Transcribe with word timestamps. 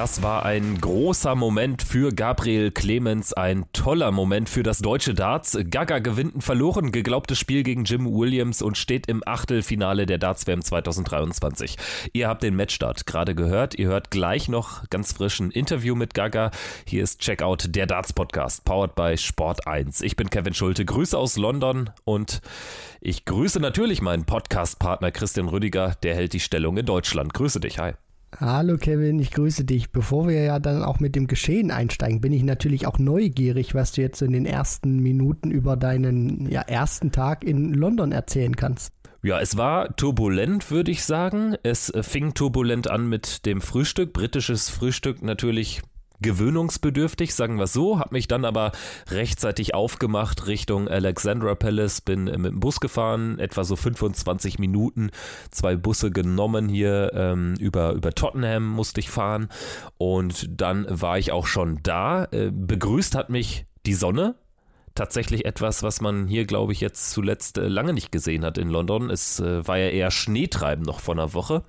Das 0.00 0.22
war 0.22 0.46
ein 0.46 0.80
großer 0.80 1.34
Moment 1.34 1.82
für 1.82 2.10
Gabriel 2.10 2.70
Clemens, 2.70 3.34
ein 3.34 3.66
toller 3.74 4.10
Moment 4.12 4.48
für 4.48 4.62
das 4.62 4.78
deutsche 4.78 5.12
Darts. 5.12 5.58
Gaga 5.68 5.98
gewinnt 5.98 6.36
ein 6.36 6.40
verloren 6.40 6.90
geglaubtes 6.90 7.38
Spiel 7.38 7.64
gegen 7.64 7.84
Jim 7.84 8.06
Williams 8.06 8.62
und 8.62 8.78
steht 8.78 9.08
im 9.08 9.22
Achtelfinale 9.26 10.06
der 10.06 10.16
Darts 10.16 10.46
WM 10.46 10.62
2023. 10.62 11.76
Ihr 12.14 12.28
habt 12.28 12.42
den 12.42 12.56
Matchstart 12.56 13.04
gerade 13.04 13.34
gehört. 13.34 13.74
Ihr 13.74 13.88
hört 13.88 14.10
gleich 14.10 14.48
noch 14.48 14.88
ganz 14.88 15.12
frisch 15.12 15.38
ein 15.38 15.50
Interview 15.50 15.94
mit 15.94 16.14
Gaga. 16.14 16.50
Hier 16.86 17.02
ist 17.02 17.20
Checkout 17.20 17.66
der 17.68 17.86
Darts 17.86 18.14
Podcast, 18.14 18.64
powered 18.64 18.94
by 18.94 19.18
Sport 19.18 19.66
1. 19.66 20.00
Ich 20.00 20.16
bin 20.16 20.30
Kevin 20.30 20.54
Schulte, 20.54 20.86
Grüße 20.86 21.18
aus 21.18 21.36
London 21.36 21.90
und 22.04 22.40
ich 23.02 23.26
grüße 23.26 23.60
natürlich 23.60 24.00
meinen 24.00 24.24
Podcast-Partner 24.24 25.10
Christian 25.10 25.48
Rüdiger, 25.48 25.94
der 26.02 26.14
hält 26.14 26.32
die 26.32 26.40
Stellung 26.40 26.78
in 26.78 26.86
Deutschland. 26.86 27.34
Grüße 27.34 27.60
dich, 27.60 27.78
hi. 27.78 27.92
Hallo 28.38 28.76
Kevin, 28.78 29.18
ich 29.18 29.32
grüße 29.32 29.64
dich. 29.64 29.90
Bevor 29.90 30.28
wir 30.28 30.42
ja 30.42 30.58
dann 30.58 30.82
auch 30.82 31.00
mit 31.00 31.16
dem 31.16 31.26
Geschehen 31.26 31.70
einsteigen, 31.70 32.20
bin 32.20 32.32
ich 32.32 32.42
natürlich 32.42 32.86
auch 32.86 32.98
neugierig, 32.98 33.74
was 33.74 33.92
du 33.92 34.02
jetzt 34.02 34.22
in 34.22 34.32
den 34.32 34.46
ersten 34.46 35.00
Minuten 35.00 35.50
über 35.50 35.76
deinen 35.76 36.48
ja, 36.50 36.62
ersten 36.62 37.12
Tag 37.12 37.44
in 37.44 37.74
London 37.74 38.12
erzählen 38.12 38.54
kannst. 38.54 38.92
Ja, 39.22 39.38
es 39.40 39.58
war 39.58 39.94
turbulent, 39.96 40.70
würde 40.70 40.90
ich 40.90 41.04
sagen. 41.04 41.54
Es 41.62 41.92
fing 42.00 42.32
turbulent 42.32 42.88
an 42.88 43.08
mit 43.08 43.44
dem 43.44 43.60
Frühstück. 43.60 44.14
Britisches 44.14 44.70
Frühstück 44.70 45.22
natürlich 45.22 45.82
gewöhnungsbedürftig, 46.20 47.34
sagen 47.34 47.58
wir 47.58 47.66
so, 47.66 47.98
habe 47.98 48.14
mich 48.14 48.28
dann 48.28 48.44
aber 48.44 48.72
rechtzeitig 49.10 49.74
aufgemacht 49.74 50.46
Richtung 50.46 50.88
Alexandra 50.88 51.54
Palace, 51.54 52.00
bin 52.00 52.24
mit 52.24 52.52
dem 52.52 52.60
Bus 52.60 52.80
gefahren, 52.80 53.38
etwa 53.38 53.64
so 53.64 53.76
25 53.76 54.58
Minuten, 54.58 55.10
zwei 55.50 55.76
Busse 55.76 56.10
genommen 56.10 56.68
hier 56.68 57.12
ähm, 57.14 57.54
über, 57.58 57.92
über 57.92 58.12
Tottenham 58.12 58.66
musste 58.68 59.00
ich 59.00 59.10
fahren 59.10 59.48
und 59.98 60.48
dann 60.60 60.86
war 60.88 61.18
ich 61.18 61.32
auch 61.32 61.46
schon 61.46 61.80
da. 61.82 62.24
Äh, 62.32 62.50
begrüßt 62.52 63.14
hat 63.14 63.30
mich 63.30 63.66
die 63.86 63.94
Sonne, 63.94 64.34
tatsächlich 64.94 65.44
etwas, 65.44 65.82
was 65.82 66.00
man 66.00 66.26
hier, 66.26 66.44
glaube 66.44 66.72
ich, 66.72 66.80
jetzt 66.80 67.10
zuletzt 67.10 67.58
äh, 67.58 67.68
lange 67.68 67.92
nicht 67.92 68.12
gesehen 68.12 68.44
hat 68.44 68.58
in 68.58 68.68
London. 68.68 69.10
Es 69.10 69.40
äh, 69.40 69.66
war 69.66 69.78
ja 69.78 69.88
eher 69.88 70.10
Schneetreiben 70.10 70.84
noch 70.84 71.00
vor 71.00 71.14
einer 71.14 71.32
Woche. 71.32 71.62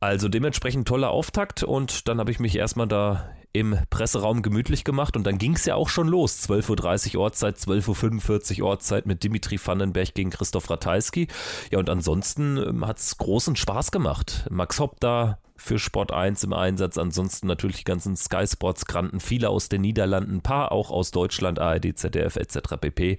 Also 0.00 0.28
dementsprechend 0.28 0.86
toller 0.86 1.10
Auftakt 1.10 1.62
und 1.62 2.08
dann 2.08 2.18
habe 2.18 2.30
ich 2.30 2.38
mich 2.38 2.56
erstmal 2.56 2.88
da 2.88 3.30
im 3.54 3.78
Presseraum 3.88 4.42
gemütlich 4.42 4.82
gemacht 4.82 5.16
und 5.16 5.24
dann 5.24 5.38
ging 5.38 5.54
es 5.54 5.64
ja 5.64 5.76
auch 5.76 5.88
schon 5.88 6.08
los. 6.08 6.46
12.30 6.48 7.14
Uhr 7.14 7.22
Ortszeit, 7.22 7.56
12.45 7.56 8.60
Uhr 8.60 8.68
Ortszeit 8.68 9.06
mit 9.06 9.22
Dimitri 9.22 9.58
Vandenberg 9.64 10.12
gegen 10.12 10.30
Christoph 10.30 10.68
Ratajski. 10.68 11.28
Ja, 11.70 11.78
und 11.78 11.88
ansonsten 11.88 12.56
ähm, 12.56 12.86
hat 12.86 12.98
es 12.98 13.16
großen 13.16 13.54
Spaß 13.54 13.92
gemacht. 13.92 14.46
Max 14.50 14.80
Hopp 14.80 14.98
da 14.98 15.38
für 15.56 15.78
Sport 15.78 16.12
1 16.12 16.42
im 16.42 16.52
Einsatz, 16.52 16.98
ansonsten 16.98 17.46
natürlich 17.46 17.78
die 17.78 17.84
ganzen 17.84 18.16
Sky 18.16 18.44
Sports 18.44 18.86
Granten, 18.86 19.20
viele 19.20 19.50
aus 19.50 19.68
den 19.68 19.82
Niederlanden, 19.82 20.36
ein 20.36 20.42
paar 20.42 20.72
auch 20.72 20.90
aus 20.90 21.12
Deutschland, 21.12 21.60
ARD, 21.60 21.96
ZDF 21.96 22.34
etc. 22.34 22.76
pp. 22.80 23.18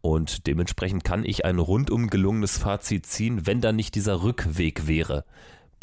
Und 0.00 0.48
dementsprechend 0.48 1.04
kann 1.04 1.24
ich 1.24 1.44
ein 1.44 1.60
rundum 1.60 2.10
gelungenes 2.10 2.58
Fazit 2.58 3.06
ziehen, 3.06 3.46
wenn 3.46 3.60
da 3.60 3.70
nicht 3.70 3.94
dieser 3.94 4.24
Rückweg 4.24 4.88
wäre. 4.88 5.24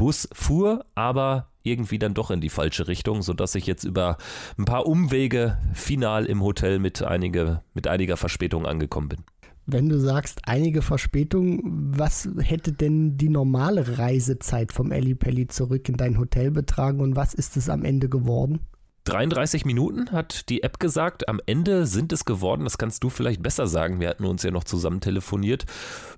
Bus 0.03 0.27
fuhr, 0.33 0.83
aber 0.95 1.47
irgendwie 1.63 1.97
dann 1.97 2.13
doch 2.13 2.29
in 2.29 2.41
die 2.41 2.49
falsche 2.49 2.89
Richtung, 2.89 3.21
sodass 3.21 3.55
ich 3.55 3.65
jetzt 3.65 3.85
über 3.85 4.17
ein 4.57 4.65
paar 4.65 4.85
Umwege 4.85 5.57
final 5.73 6.25
im 6.25 6.43
Hotel 6.43 6.77
mit, 6.77 7.01
einige, 7.01 7.61
mit 7.73 7.87
einiger 7.87 8.17
Verspätung 8.17 8.65
angekommen 8.65 9.07
bin. 9.07 9.19
Wenn 9.65 9.87
du 9.87 9.97
sagst, 9.97 10.41
einige 10.43 10.81
Verspätung, 10.81 11.61
was 11.63 12.27
hätte 12.37 12.73
denn 12.73 13.15
die 13.15 13.29
normale 13.29 13.97
Reisezeit 13.97 14.73
vom 14.73 14.89
Pelli 14.89 15.47
zurück 15.47 15.87
in 15.87 15.95
dein 15.95 16.19
Hotel 16.19 16.51
betragen 16.51 16.99
und 16.99 17.15
was 17.15 17.33
ist 17.33 17.55
es 17.55 17.69
am 17.69 17.85
Ende 17.85 18.09
geworden? 18.09 18.59
33 19.05 19.65
Minuten 19.65 20.11
hat 20.11 20.49
die 20.49 20.63
App 20.63 20.79
gesagt. 20.79 21.27
Am 21.27 21.41
Ende 21.45 21.85
sind 21.85 22.13
es 22.13 22.23
geworden, 22.23 22.63
das 22.63 22.77
kannst 22.77 23.03
du 23.03 23.09
vielleicht 23.09 23.43
besser 23.43 23.67
sagen. 23.67 23.99
Wir 23.99 24.09
hatten 24.09 24.25
uns 24.25 24.43
ja 24.43 24.51
noch 24.51 24.63
zusammen 24.63 25.01
telefoniert. 25.01 25.65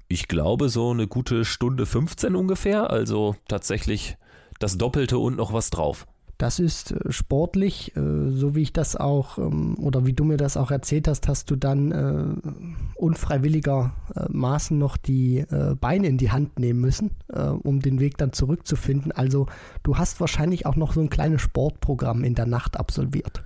Ich 0.07 0.27
glaube, 0.27 0.69
so 0.69 0.91
eine 0.91 1.07
gute 1.07 1.45
Stunde 1.45 1.85
15 1.85 2.35
ungefähr. 2.35 2.89
Also 2.89 3.35
tatsächlich 3.47 4.17
das 4.59 4.77
Doppelte 4.77 5.17
und 5.17 5.35
noch 5.35 5.51
was 5.51 5.71
drauf. 5.71 6.05
Das 6.37 6.59
ist 6.59 6.91
äh, 6.91 7.11
sportlich, 7.11 7.95
äh, 7.95 8.29
so 8.29 8.55
wie 8.55 8.63
ich 8.63 8.73
das 8.73 8.95
auch, 8.95 9.37
ähm, 9.37 9.77
oder 9.79 10.05
wie 10.05 10.13
du 10.13 10.25
mir 10.25 10.37
das 10.37 10.57
auch 10.57 10.69
erzählt 10.69 11.07
hast, 11.07 11.27
hast 11.27 11.49
du 11.49 11.55
dann 11.55 11.91
äh, 11.91 12.49
unfreiwilligermaßen 12.95 14.77
noch 14.77 14.97
die 14.97 15.45
Beine 15.79 16.07
in 16.07 16.17
die 16.17 16.31
Hand 16.31 16.59
nehmen 16.59 16.81
müssen, 16.81 17.11
um 17.63 17.79
den 17.81 17.99
Weg 17.99 18.17
dann 18.17 18.33
zurückzufinden. 18.33 19.11
Also 19.11 19.47
du 19.83 19.97
hast 19.97 20.19
wahrscheinlich 20.19 20.65
auch 20.65 20.75
noch 20.75 20.93
so 20.93 21.01
ein 21.01 21.09
kleines 21.09 21.41
Sportprogramm 21.41 22.23
in 22.23 22.35
der 22.35 22.45
Nacht 22.45 22.77
absolviert. 22.77 23.43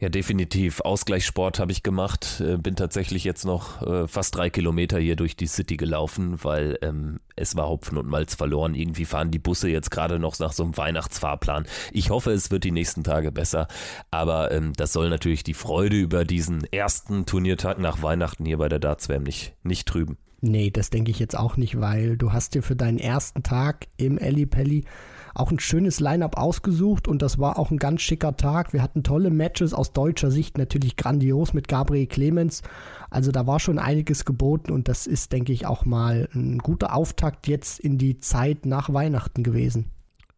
Ja, 0.00 0.08
definitiv. 0.08 0.80
Ausgleichssport 0.80 1.58
habe 1.58 1.72
ich 1.72 1.82
gemacht. 1.82 2.40
Äh, 2.40 2.56
bin 2.56 2.74
tatsächlich 2.74 3.22
jetzt 3.22 3.44
noch 3.44 3.82
äh, 3.82 4.08
fast 4.08 4.34
drei 4.34 4.48
Kilometer 4.48 4.98
hier 4.98 5.14
durch 5.14 5.36
die 5.36 5.46
City 5.46 5.76
gelaufen, 5.76 6.42
weil 6.42 6.78
ähm, 6.80 7.20
es 7.36 7.54
war 7.54 7.68
Hopfen 7.68 7.98
und 7.98 8.08
Malz 8.08 8.34
verloren. 8.34 8.74
Irgendwie 8.74 9.04
fahren 9.04 9.30
die 9.30 9.38
Busse 9.38 9.68
jetzt 9.68 9.90
gerade 9.90 10.18
noch 10.18 10.38
nach 10.38 10.52
so 10.52 10.62
einem 10.62 10.74
Weihnachtsfahrplan. 10.78 11.66
Ich 11.92 12.08
hoffe, 12.08 12.30
es 12.30 12.50
wird 12.50 12.64
die 12.64 12.70
nächsten 12.70 13.04
Tage 13.04 13.30
besser. 13.30 13.68
Aber 14.10 14.50
ähm, 14.52 14.72
das 14.74 14.94
soll 14.94 15.10
natürlich 15.10 15.44
die 15.44 15.52
Freude 15.52 15.96
über 15.96 16.24
diesen 16.24 16.64
ersten 16.64 17.26
Turniertag 17.26 17.78
nach 17.78 18.02
Weihnachten 18.02 18.46
hier 18.46 18.56
bei 18.56 18.70
der 18.70 18.78
Dartswam 18.78 19.22
nicht, 19.22 19.54
nicht 19.64 19.86
trüben. 19.86 20.16
Nee, 20.40 20.70
das 20.70 20.88
denke 20.88 21.10
ich 21.10 21.18
jetzt 21.18 21.36
auch 21.36 21.58
nicht, 21.58 21.78
weil 21.78 22.16
du 22.16 22.32
hast 22.32 22.54
dir 22.54 22.62
für 22.62 22.74
deinen 22.74 22.98
ersten 22.98 23.42
Tag 23.42 23.88
im 23.98 24.16
Pelli 24.16 24.86
auch 25.34 25.50
ein 25.50 25.60
schönes 25.60 26.00
Line-up 26.00 26.36
ausgesucht 26.36 27.08
und 27.08 27.22
das 27.22 27.38
war 27.38 27.58
auch 27.58 27.70
ein 27.70 27.78
ganz 27.78 28.02
schicker 28.02 28.36
Tag. 28.36 28.72
Wir 28.72 28.82
hatten 28.82 29.02
tolle 29.02 29.30
Matches 29.30 29.74
aus 29.74 29.92
deutscher 29.92 30.30
Sicht, 30.30 30.58
natürlich 30.58 30.96
grandios 30.96 31.52
mit 31.52 31.68
Gabriel 31.68 32.06
Clemens. 32.06 32.62
Also 33.10 33.32
da 33.32 33.46
war 33.46 33.60
schon 33.60 33.78
einiges 33.78 34.24
geboten 34.24 34.72
und 34.72 34.88
das 34.88 35.06
ist, 35.06 35.32
denke 35.32 35.52
ich, 35.52 35.66
auch 35.66 35.84
mal 35.84 36.28
ein 36.34 36.58
guter 36.58 36.94
Auftakt 36.94 37.48
jetzt 37.48 37.80
in 37.80 37.98
die 37.98 38.18
Zeit 38.18 38.66
nach 38.66 38.92
Weihnachten 38.92 39.42
gewesen. 39.42 39.90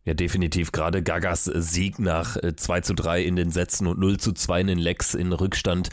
Ja, 0.04 0.14
definitiv. 0.14 0.72
Gerade 0.72 1.03
Gagas 1.03 1.44
Sieg 1.44 2.00
nach 2.00 2.36
2 2.36 2.78
äh, 2.78 2.82
zu 2.82 2.94
3 2.94 3.22
in 3.22 3.36
den 3.36 3.50
Sätzen 3.50 3.86
und 3.86 4.00
0 4.00 4.19
zu 4.19 4.32
2 4.32 4.62
in 4.62 4.66
den 4.66 4.78
Lecks 4.78 5.14
in 5.14 5.32
Rückstand. 5.32 5.91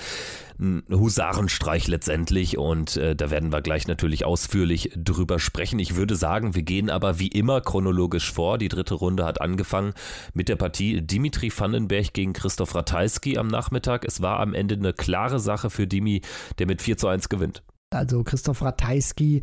Ein 0.60 0.84
Husarenstreich 0.92 1.88
letztendlich 1.88 2.58
und 2.58 2.98
äh, 2.98 3.16
da 3.16 3.32
werden 3.32 3.54
wir 3.54 3.62
gleich 3.62 3.88
natürlich 3.88 4.26
ausführlich 4.26 4.92
drüber 4.94 5.40
sprechen. 5.40 5.80
Ich 5.80 5.96
würde 5.96 6.18
sagen, 6.18 6.54
wir 6.54 6.64
gehen 6.64 6.90
aber 6.90 7.18
wie 7.18 7.30
immer 7.30 7.62
chronologisch 7.62 8.34
vor. 8.34 8.58
Die 8.58 8.68
dritte 8.68 8.96
Runde 8.96 9.24
hat 9.24 9.40
angefangen 9.40 9.94
mit 10.34 10.50
der 10.50 10.58
Partie 10.58 11.02
Dimitri 11.02 11.50
Vandenberg 11.56 12.12
gegen 12.12 12.34
Christoph 12.34 12.76
Ratajski 12.76 13.38
am 13.38 13.48
Nachmittag. 13.48 14.04
Es 14.04 14.22
war 14.22 14.42
am 14.42 14.54
Ende 14.54 14.76
eine 14.76 14.92
klare 14.92 15.40
Sache 15.40 15.70
für 15.70 15.88
Dimi, 15.88 16.22
der 16.58 16.68
mit 16.68 16.82
4 16.82 16.98
zu 16.98 17.08
1 17.08 17.30
gewinnt. 17.30 17.64
Also 17.92 18.24
Christoph 18.24 18.62
Ratajski 18.62 19.42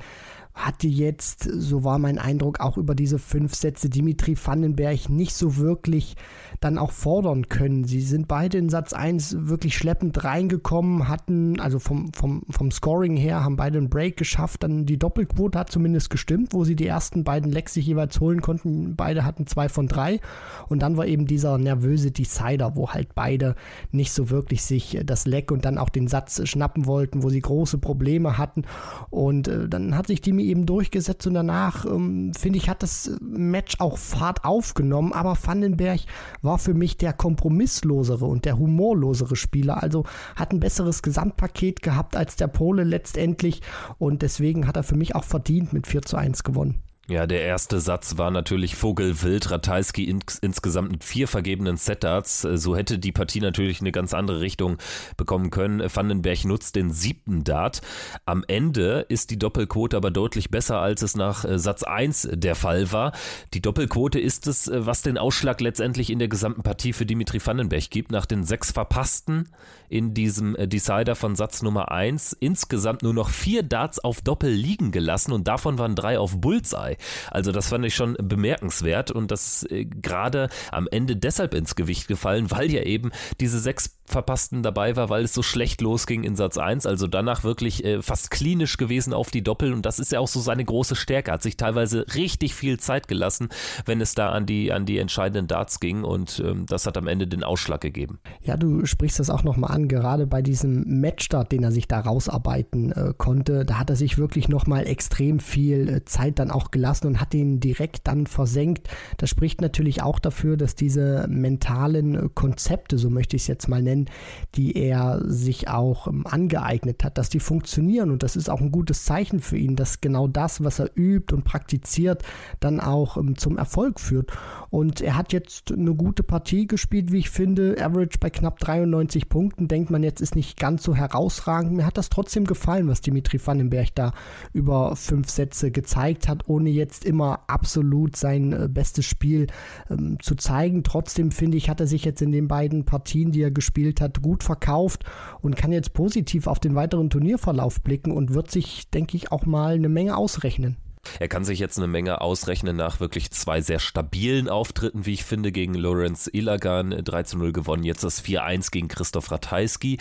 hatte 0.56 0.88
jetzt, 0.88 1.42
so 1.42 1.84
war 1.84 1.98
mein 1.98 2.18
Eindruck, 2.18 2.60
auch 2.60 2.78
über 2.78 2.94
diese 2.94 3.18
fünf 3.18 3.54
Sätze 3.54 3.90
Dimitri 3.90 4.36
Vandenberg 4.42 5.10
nicht 5.10 5.34
so 5.34 5.58
wirklich 5.58 6.16
dann 6.60 6.78
auch 6.78 6.92
fordern 6.92 7.50
können. 7.50 7.84
Sie 7.84 8.00
sind 8.00 8.26
beide 8.26 8.56
in 8.56 8.70
Satz 8.70 8.94
1 8.94 9.48
wirklich 9.48 9.76
schleppend 9.76 10.24
reingekommen, 10.24 11.08
hatten, 11.08 11.60
also 11.60 11.78
vom, 11.78 12.10
vom, 12.14 12.42
vom 12.48 12.70
Scoring 12.70 13.18
her, 13.18 13.44
haben 13.44 13.56
beide 13.56 13.76
einen 13.76 13.90
Break 13.90 14.16
geschafft. 14.16 14.62
Dann 14.62 14.86
die 14.86 14.98
Doppelquote 14.98 15.58
hat 15.58 15.70
zumindest 15.70 16.08
gestimmt, 16.08 16.54
wo 16.54 16.64
sie 16.64 16.74
die 16.74 16.86
ersten 16.86 17.22
beiden 17.22 17.52
Lecks 17.52 17.74
sich 17.74 17.86
jeweils 17.86 18.18
holen 18.20 18.40
konnten. 18.40 18.96
Beide 18.96 19.26
hatten 19.26 19.46
zwei 19.46 19.68
von 19.68 19.88
drei. 19.88 20.20
Und 20.68 20.80
dann 20.80 20.96
war 20.96 21.06
eben 21.06 21.26
dieser 21.26 21.58
nervöse 21.58 22.12
Decider, 22.12 22.76
wo 22.76 22.88
halt 22.88 23.14
beide 23.14 23.56
nicht 23.92 24.12
so 24.12 24.30
wirklich 24.30 24.62
sich 24.62 24.98
das 25.04 25.26
Leck 25.26 25.52
und 25.52 25.66
dann 25.66 25.76
auch 25.76 25.90
den 25.90 26.08
Satz 26.08 26.48
schnappen 26.48 26.86
wollten, 26.86 27.22
wo 27.22 27.28
sie 27.28 27.40
große 27.40 27.76
Probleme 27.76 28.38
hatten. 28.38 28.62
Und 29.10 29.48
äh, 29.48 29.68
dann 29.68 29.94
hat 29.94 30.06
sich 30.06 30.22
Dimi 30.22 30.45
eben 30.46 30.66
durchgesetzt 30.66 31.26
und 31.26 31.34
danach, 31.34 31.84
ähm, 31.84 32.32
finde 32.38 32.58
ich, 32.58 32.68
hat 32.68 32.82
das 32.82 33.10
Match 33.20 33.80
auch 33.80 33.98
Fahrt 33.98 34.44
aufgenommen. 34.44 35.12
Aber 35.12 35.36
Vandenberg 35.40 36.00
war 36.42 36.58
für 36.58 36.74
mich 36.74 36.96
der 36.96 37.12
kompromisslosere 37.12 38.24
und 38.24 38.44
der 38.44 38.58
humorlosere 38.58 39.36
Spieler. 39.36 39.82
Also 39.82 40.04
hat 40.34 40.52
ein 40.52 40.60
besseres 40.60 41.02
Gesamtpaket 41.02 41.82
gehabt 41.82 42.16
als 42.16 42.36
der 42.36 42.48
Pole 42.48 42.84
letztendlich. 42.84 43.62
Und 43.98 44.22
deswegen 44.22 44.66
hat 44.66 44.76
er 44.76 44.82
für 44.82 44.96
mich 44.96 45.14
auch 45.14 45.24
verdient 45.24 45.72
mit 45.72 45.86
4 45.86 46.02
zu 46.02 46.16
1 46.16 46.44
gewonnen. 46.44 46.85
Ja, 47.08 47.28
der 47.28 47.42
erste 47.42 47.78
Satz 47.78 48.18
war 48.18 48.32
natürlich 48.32 48.74
Vogelwild, 48.74 49.48
Ratajski 49.52 50.04
ins, 50.04 50.40
insgesamt 50.40 50.90
mit 50.90 51.04
vier 51.04 51.28
vergebenen 51.28 51.76
Setdarts. 51.76 52.40
So 52.42 52.74
hätte 52.74 52.98
die 52.98 53.12
Partie 53.12 53.38
natürlich 53.40 53.80
eine 53.80 53.92
ganz 53.92 54.12
andere 54.12 54.40
Richtung 54.40 54.78
bekommen 55.16 55.50
können. 55.50 55.80
Vandenberg 55.94 56.44
nutzt 56.44 56.74
den 56.74 56.90
siebten 56.90 57.44
Dart. 57.44 57.80
Am 58.24 58.44
Ende 58.48 59.06
ist 59.08 59.30
die 59.30 59.38
Doppelquote 59.38 59.96
aber 59.96 60.10
deutlich 60.10 60.50
besser, 60.50 60.80
als 60.80 61.02
es 61.02 61.14
nach 61.14 61.44
äh, 61.44 61.60
Satz 61.60 61.84
1 61.84 62.28
der 62.32 62.56
Fall 62.56 62.90
war. 62.90 63.12
Die 63.54 63.62
Doppelquote 63.62 64.18
ist 64.18 64.48
es, 64.48 64.66
äh, 64.66 64.84
was 64.84 65.02
den 65.02 65.16
Ausschlag 65.16 65.60
letztendlich 65.60 66.10
in 66.10 66.18
der 66.18 66.28
gesamten 66.28 66.64
Partie 66.64 66.92
für 66.92 67.06
Dimitri 67.06 67.40
Vandenberg 67.44 67.88
gibt. 67.88 68.10
Nach 68.10 68.26
den 68.26 68.42
sechs 68.42 68.72
verpassten 68.72 69.48
in 69.88 70.12
diesem 70.12 70.56
äh, 70.56 70.66
Decider 70.66 71.14
von 71.14 71.36
Satz 71.36 71.62
Nummer 71.62 71.92
1 71.92 72.32
insgesamt 72.32 73.04
nur 73.04 73.14
noch 73.14 73.28
vier 73.28 73.62
Darts 73.62 74.00
auf 74.00 74.22
Doppel 74.22 74.50
liegen 74.50 74.90
gelassen 74.90 75.30
und 75.30 75.46
davon 75.46 75.78
waren 75.78 75.94
drei 75.94 76.18
auf 76.18 76.40
Bullseye. 76.40 76.95
Also 77.30 77.52
das 77.52 77.68
fand 77.68 77.84
ich 77.84 77.94
schon 77.94 78.16
bemerkenswert 78.20 79.10
und 79.10 79.30
das 79.30 79.64
äh, 79.70 79.84
gerade 79.84 80.48
am 80.70 80.88
Ende 80.90 81.16
deshalb 81.16 81.54
ins 81.54 81.76
Gewicht 81.76 82.08
gefallen, 82.08 82.50
weil 82.50 82.70
ja 82.70 82.82
eben 82.82 83.10
diese 83.40 83.58
sechs 83.58 83.98
Verpassten 84.04 84.62
dabei 84.62 84.94
war, 84.94 85.10
weil 85.10 85.24
es 85.24 85.34
so 85.34 85.42
schlecht 85.42 85.80
losging 85.80 86.22
in 86.22 86.36
Satz 86.36 86.58
1. 86.58 86.86
Also 86.86 87.08
danach 87.08 87.42
wirklich 87.42 87.84
äh, 87.84 88.02
fast 88.02 88.30
klinisch 88.30 88.76
gewesen 88.76 89.12
auf 89.12 89.30
die 89.30 89.42
Doppel 89.42 89.72
und 89.72 89.84
das 89.84 89.98
ist 89.98 90.12
ja 90.12 90.20
auch 90.20 90.28
so 90.28 90.40
seine 90.40 90.64
große 90.64 90.94
Stärke. 90.94 91.32
Hat 91.32 91.42
sich 91.42 91.56
teilweise 91.56 92.06
richtig 92.14 92.54
viel 92.54 92.78
Zeit 92.78 93.08
gelassen, 93.08 93.48
wenn 93.84 94.00
es 94.00 94.14
da 94.14 94.30
an 94.30 94.46
die, 94.46 94.72
an 94.72 94.86
die 94.86 94.98
entscheidenden 94.98 95.48
Darts 95.48 95.80
ging 95.80 96.04
und 96.04 96.40
ähm, 96.44 96.66
das 96.66 96.86
hat 96.86 96.96
am 96.96 97.08
Ende 97.08 97.26
den 97.26 97.42
Ausschlag 97.42 97.80
gegeben. 97.80 98.20
Ja, 98.42 98.56
du 98.56 98.86
sprichst 98.86 99.18
das 99.18 99.28
auch 99.28 99.42
nochmal 99.42 99.72
an, 99.72 99.88
gerade 99.88 100.26
bei 100.26 100.40
diesem 100.40 100.84
Matchstart, 101.00 101.50
den 101.50 101.64
er 101.64 101.72
sich 101.72 101.88
da 101.88 102.00
rausarbeiten 102.00 102.92
äh, 102.92 103.12
konnte, 103.16 103.64
da 103.64 103.78
hat 103.78 103.90
er 103.90 103.96
sich 103.96 104.18
wirklich 104.18 104.48
nochmal 104.48 104.86
extrem 104.86 105.40
viel 105.40 105.88
äh, 105.88 106.04
Zeit 106.04 106.38
dann 106.38 106.50
auch 106.52 106.70
gelassen 106.70 106.85
und 107.04 107.20
hat 107.20 107.34
ihn 107.34 107.60
direkt 107.60 108.06
dann 108.06 108.26
versenkt. 108.26 108.88
Das 109.16 109.30
spricht 109.30 109.60
natürlich 109.60 110.02
auch 110.02 110.18
dafür, 110.18 110.56
dass 110.56 110.74
diese 110.74 111.26
mentalen 111.28 112.34
Konzepte, 112.34 112.98
so 112.98 113.10
möchte 113.10 113.36
ich 113.36 113.42
es 113.42 113.48
jetzt 113.48 113.68
mal 113.68 113.82
nennen, 113.82 114.06
die 114.54 114.76
er 114.76 115.22
sich 115.24 115.68
auch 115.68 116.06
ähm, 116.06 116.26
angeeignet 116.26 117.04
hat, 117.04 117.18
dass 117.18 117.28
die 117.28 117.40
funktionieren. 117.40 118.10
Und 118.10 118.22
das 118.22 118.36
ist 118.36 118.48
auch 118.48 118.60
ein 118.60 118.72
gutes 118.72 119.04
Zeichen 119.04 119.40
für 119.40 119.56
ihn, 119.56 119.76
dass 119.76 120.00
genau 120.00 120.28
das, 120.28 120.62
was 120.62 120.78
er 120.78 120.90
übt 120.94 121.34
und 121.34 121.44
praktiziert, 121.44 122.22
dann 122.60 122.80
auch 122.80 123.16
ähm, 123.16 123.36
zum 123.36 123.58
Erfolg 123.58 124.00
führt. 124.00 124.32
Und 124.70 125.00
er 125.00 125.16
hat 125.16 125.32
jetzt 125.32 125.72
eine 125.72 125.94
gute 125.94 126.22
Partie 126.22 126.66
gespielt, 126.66 127.12
wie 127.12 127.18
ich 127.18 127.30
finde. 127.30 127.76
Average 127.80 128.18
bei 128.20 128.30
knapp 128.30 128.58
93 128.58 129.28
Punkten. 129.28 129.68
Denkt 129.68 129.90
man 129.90 130.02
jetzt, 130.02 130.20
ist 130.20 130.36
nicht 130.36 130.58
ganz 130.58 130.82
so 130.82 130.94
herausragend. 130.94 131.72
Mir 131.72 131.86
hat 131.86 131.98
das 131.98 132.08
trotzdem 132.08 132.44
gefallen, 132.44 132.88
was 132.88 133.00
Dimitri 133.00 133.40
Vandenberg 133.44 133.94
da 133.94 134.12
über 134.52 134.96
fünf 134.96 135.30
Sätze 135.30 135.70
gezeigt 135.70 136.28
hat, 136.28 136.48
ohne 136.48 136.70
jetzt 136.76 137.04
immer 137.04 137.40
absolut 137.48 138.16
sein 138.16 138.52
äh, 138.52 138.68
bestes 138.70 139.04
Spiel 139.04 139.48
ähm, 139.90 140.18
zu 140.20 140.36
zeigen. 140.36 140.84
Trotzdem 140.84 141.32
finde 141.32 141.56
ich, 141.56 141.68
hat 141.68 141.80
er 141.80 141.86
sich 141.86 142.04
jetzt 142.04 142.22
in 142.22 142.30
den 142.30 142.46
beiden 142.46 142.84
Partien, 142.84 143.32
die 143.32 143.42
er 143.42 143.50
gespielt 143.50 144.00
hat, 144.00 144.22
gut 144.22 144.44
verkauft 144.44 145.04
und 145.40 145.56
kann 145.56 145.72
jetzt 145.72 145.92
positiv 145.92 146.46
auf 146.46 146.60
den 146.60 146.74
weiteren 146.74 147.10
Turnierverlauf 147.10 147.82
blicken 147.82 148.12
und 148.12 148.34
wird 148.34 148.50
sich, 148.50 148.88
denke 148.90 149.16
ich, 149.16 149.32
auch 149.32 149.46
mal 149.46 149.74
eine 149.74 149.88
Menge 149.88 150.16
ausrechnen. 150.16 150.76
Er 151.18 151.28
kann 151.28 151.44
sich 151.44 151.58
jetzt 151.58 151.78
eine 151.78 151.86
Menge 151.86 152.20
ausrechnen 152.20 152.76
nach 152.76 153.00
wirklich 153.00 153.30
zwei 153.30 153.60
sehr 153.60 153.78
stabilen 153.78 154.48
Auftritten, 154.48 155.06
wie 155.06 155.14
ich 155.14 155.24
finde, 155.24 155.52
gegen 155.52 155.74
Lorenz 155.74 156.28
Ilagan 156.32 156.90
3 156.90 157.22
zu 157.24 157.38
0 157.38 157.52
gewonnen, 157.52 157.84
jetzt 157.84 158.04
das 158.04 158.22
4-1 158.24 158.70
gegen 158.70 158.88
Christoph 158.88 159.30
Ratajski. 159.30 159.98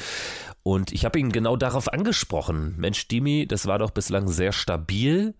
Und 0.63 0.91
ich 0.91 1.05
habe 1.05 1.19
ihn 1.19 1.31
genau 1.31 1.55
darauf 1.55 1.91
angesprochen. 1.91 2.75
Mensch, 2.77 3.07
Dimi, 3.07 3.47
das 3.47 3.67
war 3.67 3.79
doch 3.79 3.91
bislang 3.91 4.27
sehr 4.27 4.51
stabil. 4.51 5.35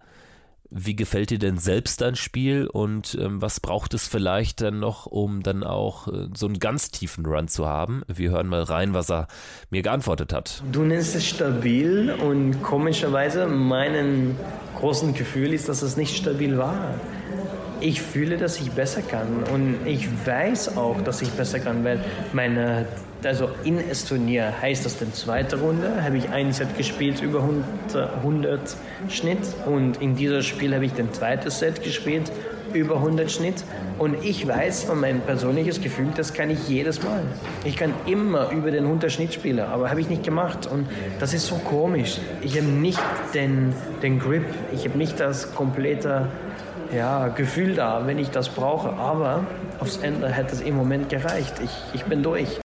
Wie 0.70 0.96
gefällt 0.96 1.30
dir 1.30 1.40
denn 1.40 1.58
selbst 1.58 2.02
dein 2.02 2.16
Spiel 2.16 2.68
und 2.68 3.18
ähm, 3.22 3.42
was 3.42 3.60
braucht 3.60 3.94
es 3.94 4.08
vielleicht 4.08 4.62
dann 4.62 4.80
noch, 4.80 5.06
um 5.06 5.44
dann 5.44 5.64
auch 5.64 6.08
äh, 6.08 6.28
so 6.36 6.48
einen 6.48 6.60
ganz 6.60 6.92
tiefen 6.92 7.26
Run 7.26 7.48
zu 7.48 7.68
haben? 7.68 8.04
Wir 8.08 8.32
hören 8.32 8.48
mal 8.48 8.64
rein, 8.64 8.94
was 8.94 9.12
er 9.12 9.28
mir 9.70 9.84
geantwortet 9.84 10.34
hat. 10.34 10.64
Du 10.72 10.82
nennst 10.82 11.16
es 11.16 11.28
stabil 11.28 12.12
und 12.12 12.64
komischerweise 12.64 13.46
mein 13.46 14.36
großen 14.80 15.14
Gefühl 15.14 15.54
ist, 15.54 15.70
dass 15.70 15.82
es 15.82 15.98
nicht 15.98 16.16
stabil 16.18 16.58
war. 16.58 16.96
Ich 17.82 18.02
fühle, 18.02 18.38
dass 18.38 18.60
ich 18.60 18.72
besser 18.72 19.02
kann. 19.02 19.44
Und 19.54 19.78
ich 19.86 20.08
weiß 20.26 20.78
auch, 20.78 21.02
dass 21.02 21.22
ich 21.22 21.30
besser 21.32 21.60
kann, 21.60 21.84
weil 21.84 22.00
meine 22.34 22.86
also 23.26 23.50
in 23.64 23.80
Estonia 23.80 24.54
heißt 24.62 24.86
das, 24.86 25.02
in 25.02 25.14
zweiter 25.14 25.58
Runde. 25.58 26.04
Habe 26.04 26.18
ich 26.18 26.30
ein 26.30 26.54
Set 26.54 26.78
gespielt 26.78 27.22
über 27.22 27.40
100, 27.40 28.18
100 28.18 28.78
Schnitt. 29.10 29.40
Und 29.66 30.02
in 30.02 30.16
diesem 30.16 30.42
Spiel 30.42 30.74
habe 30.74 30.86
ich 30.86 30.94
den 30.94 31.12
zweiten 31.14 31.50
Set 31.50 31.84
gespielt 31.84 32.32
über 32.74 32.98
100 32.98 33.32
Schnitt. 33.32 33.64
Und 33.98 34.24
ich 34.24 34.48
weiß 34.48 34.84
von 34.84 35.00
meinem 35.00 35.22
persönlichen 35.22 35.82
Gefühl, 35.82 36.10
das 36.16 36.34
kann 36.34 36.50
ich 36.50 36.68
jedes 36.68 37.02
Mal. 37.04 37.24
Ich 37.64 37.78
kann 37.78 37.94
immer 38.06 38.52
über 38.52 38.72
den 38.72 38.84
100 38.84 39.12
Schnitt 39.12 39.34
spielen, 39.34 39.60
aber 39.60 39.90
habe 39.90 40.02
ich 40.02 40.10
nicht 40.10 40.24
gemacht. 40.24 40.68
Und 40.68 40.88
das 41.20 41.34
ist 41.34 41.48
so 41.48 41.56
komisch. 41.56 42.20
Ich 42.42 42.58
habe 42.58 42.68
nicht 42.68 43.00
den, 43.34 43.74
den 44.02 44.20
Grip, 44.20 44.46
ich 44.74 44.86
habe 44.86 44.98
nicht 44.98 45.20
das 45.20 45.56
komplette 45.56 46.28
ja, 46.94 47.28
Gefühl 47.30 47.76
da, 47.76 48.06
wenn 48.08 48.20
ich 48.20 48.30
das 48.30 48.50
brauche, 48.50 48.94
aber 48.94 49.46
aufs 49.80 49.98
Ende 49.98 50.30
hätte 50.30 50.54
es 50.54 50.62
im 50.62 50.76
Moment 50.76 51.10
gereicht. 51.10 51.56
Ich, 51.64 51.72
ich 51.94 52.04
bin 52.06 52.24
durch. 52.24 52.60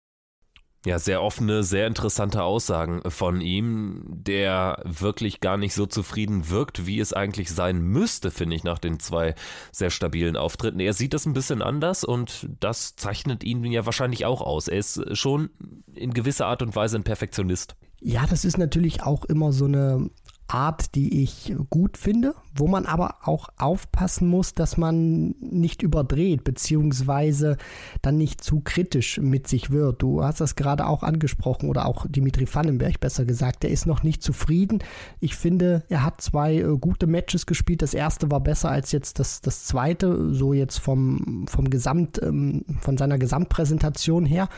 Ja, 0.87 1.01
sehr 1.01 1.21
offene, 1.21 1.65
sehr 1.65 1.89
interessante 1.89 2.45
Aussagen 2.45 3.03
von 3.11 3.41
ihm, 3.41 4.05
der 4.07 4.81
wirklich 4.85 5.41
gar 5.41 5.57
nicht 5.57 5.75
so 5.75 5.85
zufrieden 5.85 6.49
wirkt, 6.49 6.87
wie 6.87 7.01
es 7.01 7.13
eigentlich 7.13 7.51
sein 7.51 7.81
müsste, 7.81 8.31
finde 8.31 8.55
ich, 8.55 8.63
nach 8.63 8.79
den 8.79 9.01
zwei 9.01 9.35
sehr 9.73 9.91
stabilen 9.91 10.37
Auftritten. 10.37 10.79
Er 10.79 10.93
sieht 10.93 11.13
das 11.13 11.27
ein 11.27 11.33
bisschen 11.33 11.61
anders 11.61 12.05
und 12.05 12.49
das 12.61 12.95
zeichnet 12.95 13.43
ihn 13.43 13.65
ja 13.65 13.85
wahrscheinlich 13.85 14.27
auch 14.27 14.41
aus. 14.41 14.69
Er 14.69 14.79
ist 14.79 15.17
schon 15.17 15.51
in 15.93 16.15
gewisser 16.15 16.47
Art 16.47 16.63
und 16.63 16.77
Weise 16.77 16.99
ein 16.99 17.03
Perfektionist. 17.03 17.75
Ja, 18.01 18.25
das 18.31 18.45
ist 18.45 18.57
natürlich 18.57 19.03
auch 19.03 19.25
immer 19.25 19.51
so 19.51 19.65
eine 19.65 20.09
Art, 20.49 20.95
die 20.95 21.23
ich 21.23 21.55
gut 21.71 21.97
finde, 21.97 22.35
wo 22.55 22.69
man 22.69 22.87
aber 22.87 23.17
auch 23.25 23.49
aufpassen 23.57 24.29
muss, 24.29 24.55
dass 24.55 24.77
man 24.77 25.35
nicht 25.41 25.83
überdreht, 25.83 26.45
beziehungsweise 26.45 27.57
dann 28.03 28.17
nicht 28.17 28.43
zu 28.43 28.61
kritisch 28.61 29.19
mit 29.19 29.49
sich 29.49 29.71
wird. 29.71 30.03
Du 30.03 30.23
hast 30.23 30.41
das 30.41 30.55
gerade 30.55 30.87
auch 30.87 31.03
angesprochen 31.03 31.69
oder 31.69 31.87
auch 31.87 32.07
Dimitri 32.09 32.47
Vandenberg 32.53 33.01
besser 33.01 33.25
gesagt, 33.25 33.65
der 33.65 33.71
ist 33.71 33.87
noch 33.87 34.03
nicht 34.03 34.23
zufrieden. 34.23 34.79
Ich 35.21 35.35
finde, 35.37 35.85
er 35.89 36.05
hat 36.05 36.21
zwei 36.21 36.57
äh, 36.57 36.79
gute 36.79 37.07
Matches 37.07 37.47
gespielt. 37.47 37.83
Das 37.83 37.95
erste 37.95 38.31
war 38.31 38.41
besser 38.41 38.71
als 38.71 38.93
jetzt 38.93 39.19
das, 39.19 39.41
das 39.41 39.65
zweite, 39.65 40.33
so 40.33 40.53
jetzt 40.53 40.79
vom, 40.79 41.47
vom 41.49 41.71
Gesamt, 41.71 42.23
ähm, 42.23 42.65
von 42.81 42.97
seiner 42.97 43.19
Gesamtpräsentation 43.19 44.25
her. 44.27 44.49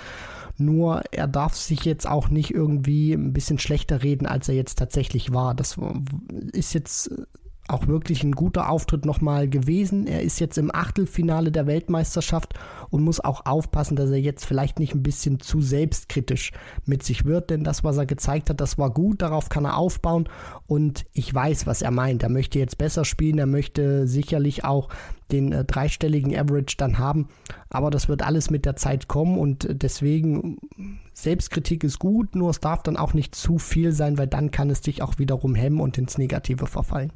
Nur 0.59 1.03
er 1.13 1.29
darf 1.29 1.55
sich 1.55 1.85
jetzt 1.85 2.09
auch 2.09 2.29
nicht 2.29 2.53
irgendwie 2.53 3.13
ein 3.13 3.33
bisschen 3.33 3.59
schlechter 3.59 4.03
reden, 4.03 4.27
als 4.27 4.49
er 4.49 4.55
jetzt 4.55 4.79
tatsächlich 4.79 5.33
war. 5.33 5.55
Das 5.55 5.79
ist 6.53 6.75
jetzt 6.75 7.11
auch 7.69 7.87
wirklich 7.87 8.25
ein 8.25 8.33
guter 8.33 8.71
Auftritt 8.71 9.05
nochmal 9.05 9.49
gewesen. 9.49 10.07
Er 10.07 10.23
ist 10.23 10.41
jetzt 10.41 10.57
im 10.59 10.75
Achtelfinale 10.75 11.53
der 11.53 11.67
Weltmeisterschaft 11.67 12.55
und 12.91 13.03
muss 13.03 13.21
auch 13.21 13.47
aufpassen, 13.47 13.95
dass 13.97 14.11
er 14.11 14.21
jetzt 14.21 14.47
vielleicht 14.47 14.79
nicht 14.79 14.95
ein 14.95 15.03
bisschen 15.03 15.39
zu 15.39 15.61
selbstkritisch 15.61 16.53
mit 16.87 17.03
sich 17.03 17.27
wird, 17.27 17.51
denn 17.51 17.65
das, 17.65 17.85
was 17.85 17.99
er 17.99 18.07
gezeigt 18.07 18.49
hat, 18.49 18.61
das 18.61 18.79
war 18.79 18.91
gut, 18.91 19.21
darauf 19.21 19.51
kann 19.51 19.67
er 19.67 19.77
aufbauen 19.77 20.29
und 20.67 21.05
ich 21.13 21.33
weiß, 21.33 21.67
was 21.67 21.83
er 21.83 21.91
meint. 21.91 22.23
Er 22.23 22.31
möchte 22.31 22.59
jetzt 22.59 22.79
besser 22.79 23.05
spielen, 23.05 23.39
er 23.39 23.47
möchte 23.47 24.07
sicherlich 24.07 24.65
auch 24.65 24.89
den 25.31 25.53
äh, 25.53 25.65
dreistelligen 25.65 26.35
Average 26.35 26.77
dann 26.79 26.99
haben, 26.99 27.29
aber 27.69 27.91
das 27.91 28.09
wird 28.09 28.23
alles 28.23 28.49
mit 28.49 28.65
der 28.65 28.77
Zeit 28.77 29.09
kommen 29.09 29.39
und 29.39 29.69
deswegen 29.71 30.57
Selbstkritik 31.13 31.85
ist 31.85 31.99
gut, 31.99 32.35
nur 32.35 32.49
es 32.49 32.61
darf 32.61 32.83
dann 32.83 32.97
auch 32.97 33.13
nicht 33.13 33.35
zu 33.35 33.59
viel 33.59 33.93
sein, 33.93 34.17
weil 34.17 34.27
dann 34.27 34.51
kann 34.51 34.71
es 34.71 34.81
dich 34.81 35.03
auch 35.03 35.19
wiederum 35.19 35.55
hemmen 35.55 35.81
und 35.81 35.99
ins 35.99 36.17
Negative 36.17 36.67
verfallen. 36.67 37.13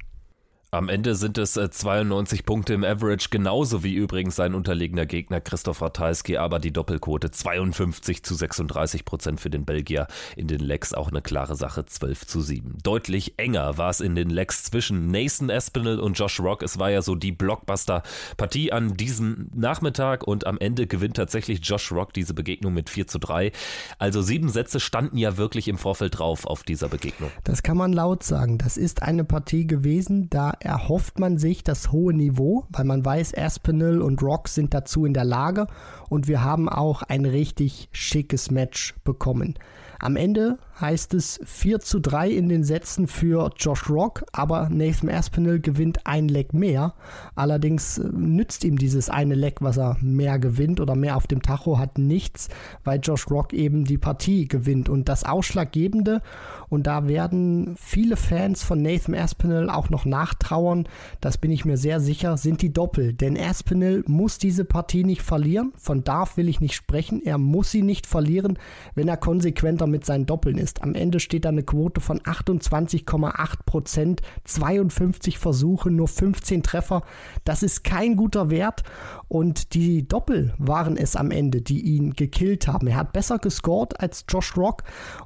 Am 0.75 0.88
Ende 0.88 1.14
sind 1.17 1.37
es 1.37 1.52
92 1.52 2.41
äh, 2.41 2.43
Punkte 2.45 2.73
im 2.73 2.83
Average, 2.83 3.29
genauso 3.31 3.85
wie 3.85 3.93
übrigens 3.93 4.37
sein 4.37 4.55
unterlegener 4.55 5.05
Gegner 5.05 5.43
Christoph 5.43 5.83
Ratajski, 5.83 6.38
aber 6.38 6.59
die 6.61 6.73
Doppelquote 6.73 7.31
52 7.31 8.23
zu 8.23 8.35
36 8.35 9.05
Prozent 9.05 9.38
für 9.38 9.50
den 9.50 9.67
Belgier 9.67 10.07
in 10.35 10.47
den 10.47 10.61
Legs 10.61 10.95
auch 10.95 11.09
eine 11.09 11.21
klare 11.21 11.57
Sache, 11.57 11.85
12 11.85 12.26
zu 12.26 12.41
7. 12.41 12.79
Deutlich 12.83 13.35
enger 13.37 13.76
war 13.76 13.91
es 13.91 14.00
in 14.00 14.14
den 14.14 14.31
Legs 14.31 14.64
zwischen 14.64 15.11
Nathan 15.11 15.50
Espinel 15.50 16.00
und 16.00 16.14
Josh 16.19 16.41
Rock. 16.41 16.62
Es 16.62 16.79
war 16.79 16.91
ja 16.91 17.02
so 17.02 17.17
die 17.17 17.33
Blockbuster-Partie 17.33 18.73
an 18.73 18.97
diesem 18.97 19.50
Nachmittag 19.55 20.26
und 20.26 20.47
am 20.47 20.57
Ende 20.57 20.87
gewinnt 20.87 21.17
tatsächlich 21.19 21.61
Josh 21.62 21.93
Rock 21.93 22.14
diese 22.14 22.33
Begegnung 22.33 22.73
mit 22.73 22.88
4 22.88 23.07
zu 23.09 23.19
3. 23.19 23.52
Also 23.99 24.23
sieben 24.23 24.49
Sätze 24.49 24.81
standen 24.81 25.19
ja 25.19 25.37
wirklich 25.37 25.69
im 25.69 25.76
Vorfeld 25.76 26.19
drauf 26.19 26.47
auf 26.47 26.62
dieser 26.62 26.88
Begegnung. 26.88 27.31
Das 27.45 27.62
kann 27.62 27.76
man 27.76 27.93
laut 27.93 28.23
sagen. 28.23 28.57
Das 28.57 28.79
ist 28.79 29.02
eine 29.02 29.25
Partie 29.25 29.67
gewesen, 29.67 30.31
da 30.31 30.55
erhofft 30.64 31.19
man 31.19 31.38
sich 31.38 31.64
das 31.64 31.92
hohe 31.92 32.14
Niveau, 32.14 32.64
weil 32.71 32.85
man 32.85 33.04
weiß, 33.04 33.37
Aspinall 33.37 34.00
und 34.00 34.23
Rock 34.23 34.49
sind 34.49 34.75
dazu 34.75 35.04
in 35.04 35.14
der 35.14 35.25
Lage 35.25 35.66
und 36.09 36.28
wir 36.28 36.42
haben 36.42 36.69
auch 36.69 37.02
ein 37.02 37.25
richtig 37.25 37.88
schickes 37.92 38.50
Match 38.50 38.95
bekommen. 39.04 39.54
Am 39.99 40.16
Ende 40.16 40.59
heißt 40.81 41.14
es 41.14 41.41
4 41.45 41.81
zu 41.81 42.00
3 42.00 42.31
in 42.31 42.49
den 42.49 42.64
Sätzen 42.64 43.07
für 43.07 43.50
Josh 43.57 43.88
Rock, 43.91 44.25
aber 44.33 44.69
Nathan 44.71 45.11
Aspinall 45.11 45.61
gewinnt 45.61 46.07
ein 46.07 46.29
Leck 46.29 46.55
mehr. 46.55 46.95
Allerdings 47.35 47.99
äh, 47.99 48.09
nützt 48.12 48.64
ihm 48.64 48.79
dieses 48.79 49.11
eine 49.11 49.35
Leck, 49.35 49.61
was 49.61 49.79
er 49.79 49.97
mehr 50.00 50.38
gewinnt 50.38 50.81
oder 50.81 50.95
mehr 50.95 51.17
auf 51.17 51.26
dem 51.26 51.43
Tacho 51.43 51.79
hat, 51.79 51.99
nichts, 51.99 52.49
weil 52.85 53.00
Josh 53.00 53.31
Rock 53.31 53.52
eben 53.52 53.85
die 53.85 53.99
Partie 53.99 54.49
gewinnt. 54.49 54.88
Und 54.88 55.09
das 55.09 55.25
Ausschlaggebende, 55.25 56.23
und 56.69 56.87
da 56.87 57.07
werden 57.07 57.75
viele 57.76 58.17
Fans 58.17 58.62
von 58.62 58.81
Nathan 58.81 59.14
Aspinall 59.14 59.69
auch 59.69 59.91
noch 59.91 60.05
nachtrauern, 60.05 60.88
das 61.21 61.38
bin 61.38 61.50
ich 61.50 61.64
mir 61.64 61.76
sehr 61.76 62.00
sicher, 62.00 62.37
sind 62.37 62.62
die 62.62 62.73
Doppel. 62.73 63.12
Denn 63.12 63.38
Aspinall 63.38 64.02
muss 64.07 64.38
diese 64.38 64.64
Partie 64.64 65.05
nicht 65.05 65.23
verlieren. 65.23 65.73
Von 65.76 66.05
darf 66.05 66.37
will 66.37 66.49
ich 66.49 66.61
nicht 66.61 66.75
sprechen. 66.75 67.23
Er 67.23 67.38
muss 67.38 67.71
sie 67.71 67.83
nicht 67.83 68.07
verlieren, 68.07 68.59
wenn 68.95 69.09
er 69.09 69.17
konsequenter 69.17 69.87
mit 69.87 70.07
seinen 70.07 70.26
Doppeln 70.26 70.62
ist. 70.62 70.83
Am 70.83 70.95
Ende 70.95 71.21
steht 71.21 71.45
da 71.45 71.50
eine 71.50 71.62
Quote 71.62 72.00
von 72.00 72.21
28,8 72.21 73.57
Prozent, 73.66 74.23
52 74.45 75.38
Versuche, 75.38 75.90
nur 75.90 76.09
15 76.09 76.62
Treffer. 76.62 77.02
Das 77.45 77.62
ist 77.62 77.85
kein 77.85 78.16
guter 78.16 78.49
Wert 78.49 78.85
und 79.32 79.72
die 79.72 80.06
Doppel 80.06 80.52
waren 80.58 80.98
es 80.98 81.16
am 81.16 81.30
Ende, 81.30 81.62
die 81.62 81.80
ihn 81.80 82.12
gekillt 82.12 82.68
haben. 82.68 82.86
Er 82.86 82.96
hat 82.96 83.14
besser 83.14 83.38
gescored 83.38 83.98
als 83.98 84.26
Josh 84.28 84.58
Rock 84.58 84.82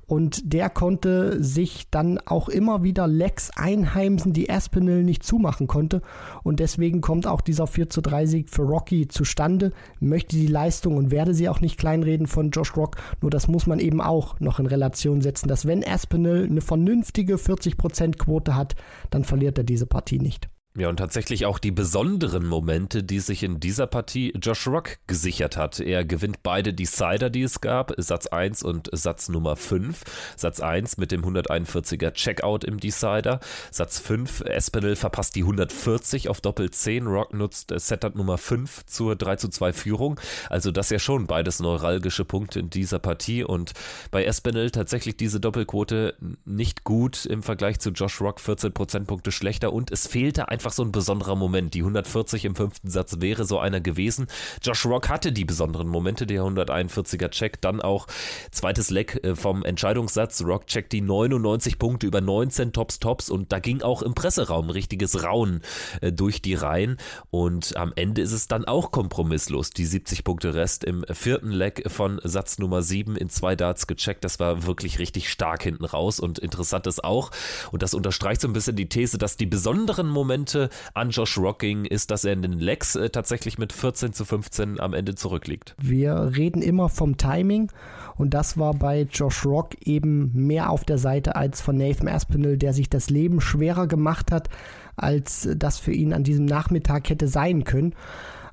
und 0.07 0.53
der 0.53 0.71
konnte 0.71 1.43
sich 1.43 1.91
dann 1.91 2.21
auch 2.25 2.49
immer 2.49 2.85
wieder 2.85 3.09
Lecks 3.09 3.51
einheimsen, 3.57 4.33
die 4.33 4.49
Aspinall 4.49 5.03
nicht 5.03 5.25
zumachen 5.25 5.67
konnte 5.67 6.03
und 6.45 6.61
deswegen 6.61 7.01
kommt 7.01 7.27
auch 7.27 7.41
dieser 7.41 7.67
4 7.67 7.91
zu 7.91 8.01
3 8.01 8.27
Sieg 8.27 8.49
für 8.49 8.63
Rocky 8.63 9.09
zustande. 9.09 9.73
Möchte 9.99 10.37
die 10.37 10.47
Leistung 10.47 10.99
und 10.99 11.11
werde 11.11 11.35
sie 11.35 11.49
auch 11.49 11.61
nicht 11.61 11.77
kleinreden 11.77 12.29
von 12.29 12.53
Josh 12.53 12.77
Rock, 12.77 12.99
nur 13.23 13.33
das 13.33 13.49
muss 13.49 13.67
man 13.67 13.81
eben 13.81 14.01
auch 14.01 14.39
noch 14.39 14.61
in 14.61 14.67
Relation 14.67 15.21
setzen, 15.21 15.49
dass 15.49 15.67
wenn 15.67 15.85
Aspinall 15.85 16.45
eine 16.45 16.61
vernünftige 16.61 17.35
40% 17.35 18.19
Quote 18.19 18.55
hat, 18.55 18.77
dann 19.11 19.25
verliert 19.25 19.59
er 19.59 19.65
diese 19.65 19.87
Partie 19.87 20.21
nicht. 20.21 20.49
Ja, 20.79 20.91
und 20.91 20.99
tatsächlich 20.99 21.47
auch 21.47 21.59
die 21.59 21.71
besonderen 21.71 22.47
Momente, 22.47 23.03
die 23.03 23.21
sich 23.21 23.43
in 23.43 23.61
dieser 23.61 23.87
Partie 23.87 24.35
Josh 24.43 24.67
Rock 24.67 24.99
gesichert 25.07 25.57
hat. 25.57 25.81
Er 25.81 26.05
gewinnt 26.05 26.43
beide 26.43 26.75
Decider, 26.75 27.31
die 27.31 27.45
es 27.45 27.63
gab, 27.63 27.95
Satz 27.97 28.27
1 28.27 28.63
und 28.63 28.91
Satz 28.93 29.31
Nummer 29.31 29.57
5. 29.57 30.05
Satz 30.37 30.61
1 30.61 30.99
mit 30.99 31.13
dem 31.13 31.23
141er 31.25 32.13
Checkout 32.13 32.65
im 32.65 32.79
Decider. 32.79 33.41
Satz 33.71 33.99
5, 34.01 34.43
Espinel 34.43 34.97
verpasst 34.97 35.35
die 35.35 35.45
140 35.45 36.29
auf 36.29 36.43
Doppel 36.43 36.71
10. 36.71 37.07
Rock 37.07 37.33
nutzt 37.33 37.73
Setup 37.75 38.15
Nummer 38.15 38.37
5 38.37 38.85
zur 38.85 39.17
3 39.17 39.37
zu 39.37 39.49
2 39.49 39.73
Führung. 39.73 40.21
Also 40.51 40.73
das 40.73 40.91
ja 40.91 40.99
schon 40.99 41.27
beides 41.27 41.59
neuralgische 41.59 42.27
Punkte 42.27 42.61
in 42.61 42.69
dieser 42.69 42.99
Partie. 42.99 43.45
Und 43.45 43.73
bei 44.11 44.27
Espinel 44.27 44.71
tatsächlich 44.71 45.17
diese 45.17 45.41
Doppelquote 45.41 46.17
nicht 46.45 46.85
gut 46.85 47.25
im 47.25 47.43
Vergleich 47.43 47.79
zu 47.79 47.93
Josh 47.93 48.21
Rock, 48.21 48.41
14 48.41 48.73
Prozentpunkte 48.73 49.33
schlechter. 49.33 49.73
Und 49.73 49.91
es 49.91 50.07
fehlte 50.07 50.51
einfach 50.51 50.66
einfach 50.67 50.75
so 50.75 50.83
ein 50.83 50.91
besonderer 50.91 51.37
Moment. 51.37 51.75
Die 51.75 51.81
140 51.81 52.45
im 52.45 52.57
fünften 52.57 52.91
Satz 52.91 53.21
wäre 53.21 53.45
so 53.45 53.61
einer 53.61 53.81
gewesen. 53.81 54.27
Josh 54.63 54.85
Rock 54.85 55.09
hatte 55.09 55.31
die 55.31 55.45
besonderen 55.45 55.87
Momente, 55.87 56.27
der 56.27 56.43
141er 56.43 57.29
Check, 57.29 57.61
dann 57.61 57.81
auch 57.81 58.09
zweites 58.51 58.91
Leck 58.91 59.23
äh, 59.23 59.37
vom 59.37 59.65
Entscheidungssatz. 59.65 60.43
Rock 60.43 60.67
checkt 60.67 60.93
die 60.93 61.03
99 61.03 61.79
Punkte 61.79 62.09
über 62.09 62.21
19 62.21 62.73
Tops 62.73 62.99
Tops 62.99 63.31
und 63.31 63.53
da 63.53 63.61
ging 63.61 63.83
auch 63.83 64.03
im 64.03 64.15
Presseraum 64.15 64.69
richtiges 64.69 65.23
Raunen 65.23 65.61
äh, 66.01 66.11
durch 66.11 66.43
die 66.43 66.55
Reihen 66.55 66.97
und 67.31 67.77
am 67.77 67.93
Ende 67.95 68.23
ist 68.23 68.33
es 68.33 68.49
dann 68.49 68.65
auch 68.65 68.91
kompromisslos. 68.91 69.71
Die 69.71 69.87
70 69.87 70.25
Punkte 70.25 70.55
Rest 70.55 70.83
im 70.83 71.05
vierten 71.13 71.53
Leck 71.53 71.85
von 71.87 72.21
Satz 72.25 72.59
Nummer 72.59 72.83
7 72.83 73.15
in 73.15 73.29
zwei 73.29 73.55
Darts 73.55 73.87
gecheckt. 73.87 74.25
Das 74.25 74.41
war 74.41 74.67
wirklich 74.67 74.99
richtig 74.99 75.31
stark 75.31 75.63
hinten 75.63 75.85
raus 75.85 76.19
und 76.19 76.41
interessant 76.41 76.89
ist 76.89 77.05
auch 77.05 77.31
und 77.71 77.85
das 77.85 77.95
unterstreicht 77.95 78.41
so 78.41 78.49
ein 78.49 78.53
bisschen 78.53 78.75
die 78.75 78.89
These, 78.89 79.17
dass 79.17 79.37
die 79.37 79.47
besonderen 79.47 80.09
Momente 80.09 80.56
Punkte 80.57 80.69
an 80.95 81.11
Josh 81.11 81.39
Rocking 81.39 81.85
ist, 81.85 82.11
dass 82.11 82.25
er 82.25 82.33
in 82.33 82.43
den 82.43 82.59
Legs 82.59 82.97
äh, 82.97 83.11
tatsächlich 83.11 83.59
mit 83.59 83.73
14 83.73 84.13
zu 84.13 84.25
15 84.25 84.81
am 84.81 84.95
Ende 84.95 85.15
zurückliegt. 85.15 85.75
Wir 85.79 86.33
reden 86.37 86.63
immer 86.63 86.89
vom 86.89 87.17
Timing 87.17 87.71
und 88.17 88.35
das 88.35 88.59
war 88.59 88.75
bei 88.75 89.07
Josh 89.11 89.45
Rock 89.45 89.75
eben 89.85 90.31
mehr 90.35 90.71
auf 90.71 90.85
der 90.85 90.99
Seite 90.99 91.37
als 91.37 91.61
von 91.61 91.77
Nathan 91.77 92.09
Aspinall, 92.09 92.57
der 92.57 92.73
sich 92.73 92.89
das 92.89 93.11
Leben 93.11 93.41
schwerer 93.41 93.87
gemacht 93.87 94.33
hat, 94.33 94.49
als 94.97 95.49
das 95.57 95.79
für 95.79 95.93
ihn 95.93 96.13
an 96.13 96.25
diesem 96.25 96.47
Nachmittag 96.47 97.11
hätte 97.11 97.29
sein 97.29 97.65
können. 97.65 97.95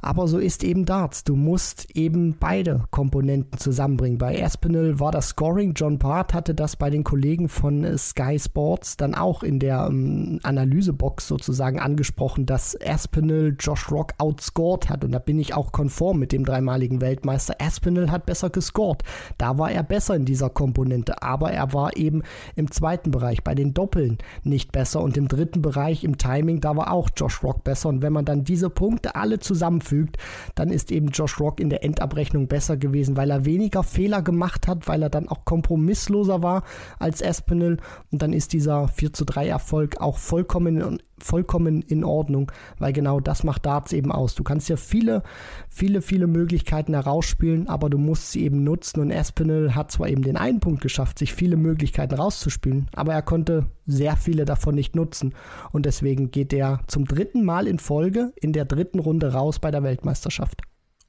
Aber 0.03 0.27
so 0.27 0.38
ist 0.38 0.65
eben 0.65 0.86
Darts. 0.86 1.24
Du 1.24 1.38
musst 1.38 1.95
eben 1.95 2.36
beide 2.38 2.83
Komponenten 2.91 3.57
zusammenbringen. 3.57 4.17
Bei 4.17 4.43
Aspinall 4.43 5.00
war 5.00 5.13
das 5.13 5.29
Scoring. 5.29 5.74
John 5.75 5.98
Part 5.98 6.33
hatte 6.33 6.53
das 6.53 6.75
bei 6.75 6.89
den 6.89 7.05
Kollegen 7.05 7.48
von 7.48 7.98
Sky 7.98 8.38
Sports 8.38 8.98
dann 8.98 9.15
auch 9.15 9.43
in 9.43 9.60
der 9.60 9.88
ähm, 9.89 10.41
Analysebox 10.43 11.25
sozusagen 11.25 11.79
angesprochen, 11.79 12.45
dass 12.45 12.77
Aspinall 12.86 13.55
Josh 13.57 13.89
Rock 13.89 14.12
outscored 14.17 14.89
hat. 14.89 15.05
Und 15.05 15.13
da 15.13 15.19
bin 15.19 15.39
ich 15.39 15.53
auch 15.53 15.72
konform 15.72 16.19
mit 16.19 16.33
dem 16.33 16.43
dreimaligen 16.43 17.00
Weltmeister. 17.00 17.55
Aspinall 17.60 18.12
hat 18.12 18.25
besser 18.25 18.50
gescored. 18.50 19.03
Da 19.38 19.57
war 19.57 19.72
er 19.72 19.83
besser 19.83 20.15
in 20.15 20.25
dieser 20.25 20.50
Komponente. 20.50 21.24
Aber 21.24 21.51
er 21.51 21.72
war 21.72 21.95
eben 21.95 22.24
im 22.57 22.69
zweiten 22.72 23.12
Bereich 23.12 23.41
bei 23.41 23.55
den 23.55 23.74
Doppeln 23.74 24.17
nicht 24.43 24.74
besser. 24.74 25.01
Und 25.01 25.15
im 25.15 25.29
dritten 25.29 25.62
Bereich 25.62 26.03
im 26.03 26.17
Timing, 26.17 26.60
da 26.60 26.75
war 26.75 26.91
auch 26.91 27.10
Josh 27.15 27.41
Rock 27.41 27.63
besser. 27.63 27.88
Und 27.88 28.01
wenn 28.01 28.12
man 28.12 28.25
dann 28.25 28.43
diese 28.43 28.69
Punkte 28.69 29.15
alle 29.15 29.39
zusammenführt, 29.39 29.93
zusammenfügt, 29.94 30.18
dann 30.56 30.70
ist 30.70 30.92
eben 30.92 31.08
Josh 31.08 31.40
Rock 31.40 31.60
in 31.60 31.70
der 31.70 31.84
Endabrechnung 31.84 32.48
besser 32.48 32.78
gewesen, 32.78 33.18
weil 33.18 33.30
er 33.30 33.46
weniger 33.46 33.84
Fehler 33.84 34.22
gemacht 34.22 34.68
hat, 34.68 34.88
weil 34.88 35.02
er 35.02 35.10
dann 35.10 35.30
auch 35.30 35.46
kompromissloser 35.46 36.42
war 36.42 36.64
als 37.00 37.22
Espinel. 37.22 37.78
Und 38.12 38.22
dann 38.22 38.34
ist 38.34 38.54
dieser 38.54 38.88
4 38.88 39.14
zu 39.14 39.26
3 39.26 39.48
Erfolg 39.48 40.02
auch 40.02 40.18
vollkommen 40.18 41.02
vollkommen 41.25 41.82
in 41.82 42.03
Ordnung, 42.03 42.51
weil 42.80 42.94
genau 42.94 43.20
das 43.20 43.44
macht 43.44 43.65
Darts 43.65 43.94
eben 43.94 44.12
aus. 44.12 44.36
Du 44.36 44.44
kannst 44.44 44.70
ja 44.70 44.75
viele, 44.75 45.24
viele, 45.70 46.01
viele 46.01 46.27
Möglichkeiten 46.27 46.94
herausspielen, 46.94 47.68
aber 47.68 47.89
du 47.89 47.98
musst 47.98 48.32
sie 48.32 48.44
eben 48.44 48.63
nutzen 48.63 49.00
und 49.00 49.12
Espinel 49.12 49.75
hat 49.75 49.92
zwar 49.92 50.10
eben 50.10 50.24
den 50.24 50.38
einen 50.38 50.60
Punkt 50.60 50.82
geschafft, 50.82 51.20
sich 51.20 51.34
viele 51.34 51.56
Möglichkeiten 51.56 52.15
rauszuspielen, 52.15 52.88
aber 52.96 53.13
er 53.13 53.22
konnte 53.22 53.68
sehr 53.86 54.15
viele 54.15 54.46
davon 54.46 54.75
nicht 54.75 54.96
nutzen 54.96 55.34
und 55.72 55.86
deswegen 55.86 56.32
geht 56.32 56.53
er 56.53 56.80
zum 56.88 57.06
dritten 57.06 57.44
Mal 57.44 57.68
in 57.68 57.80
Folge 57.80 58.34
in 58.36 58.53
der 58.53 58.65
dritten 58.65 59.00
Runde 59.00 59.34
raus 59.34 59.60
bei 59.60 59.72
der 59.72 59.84
Weltmeisterschaft. 59.84 60.62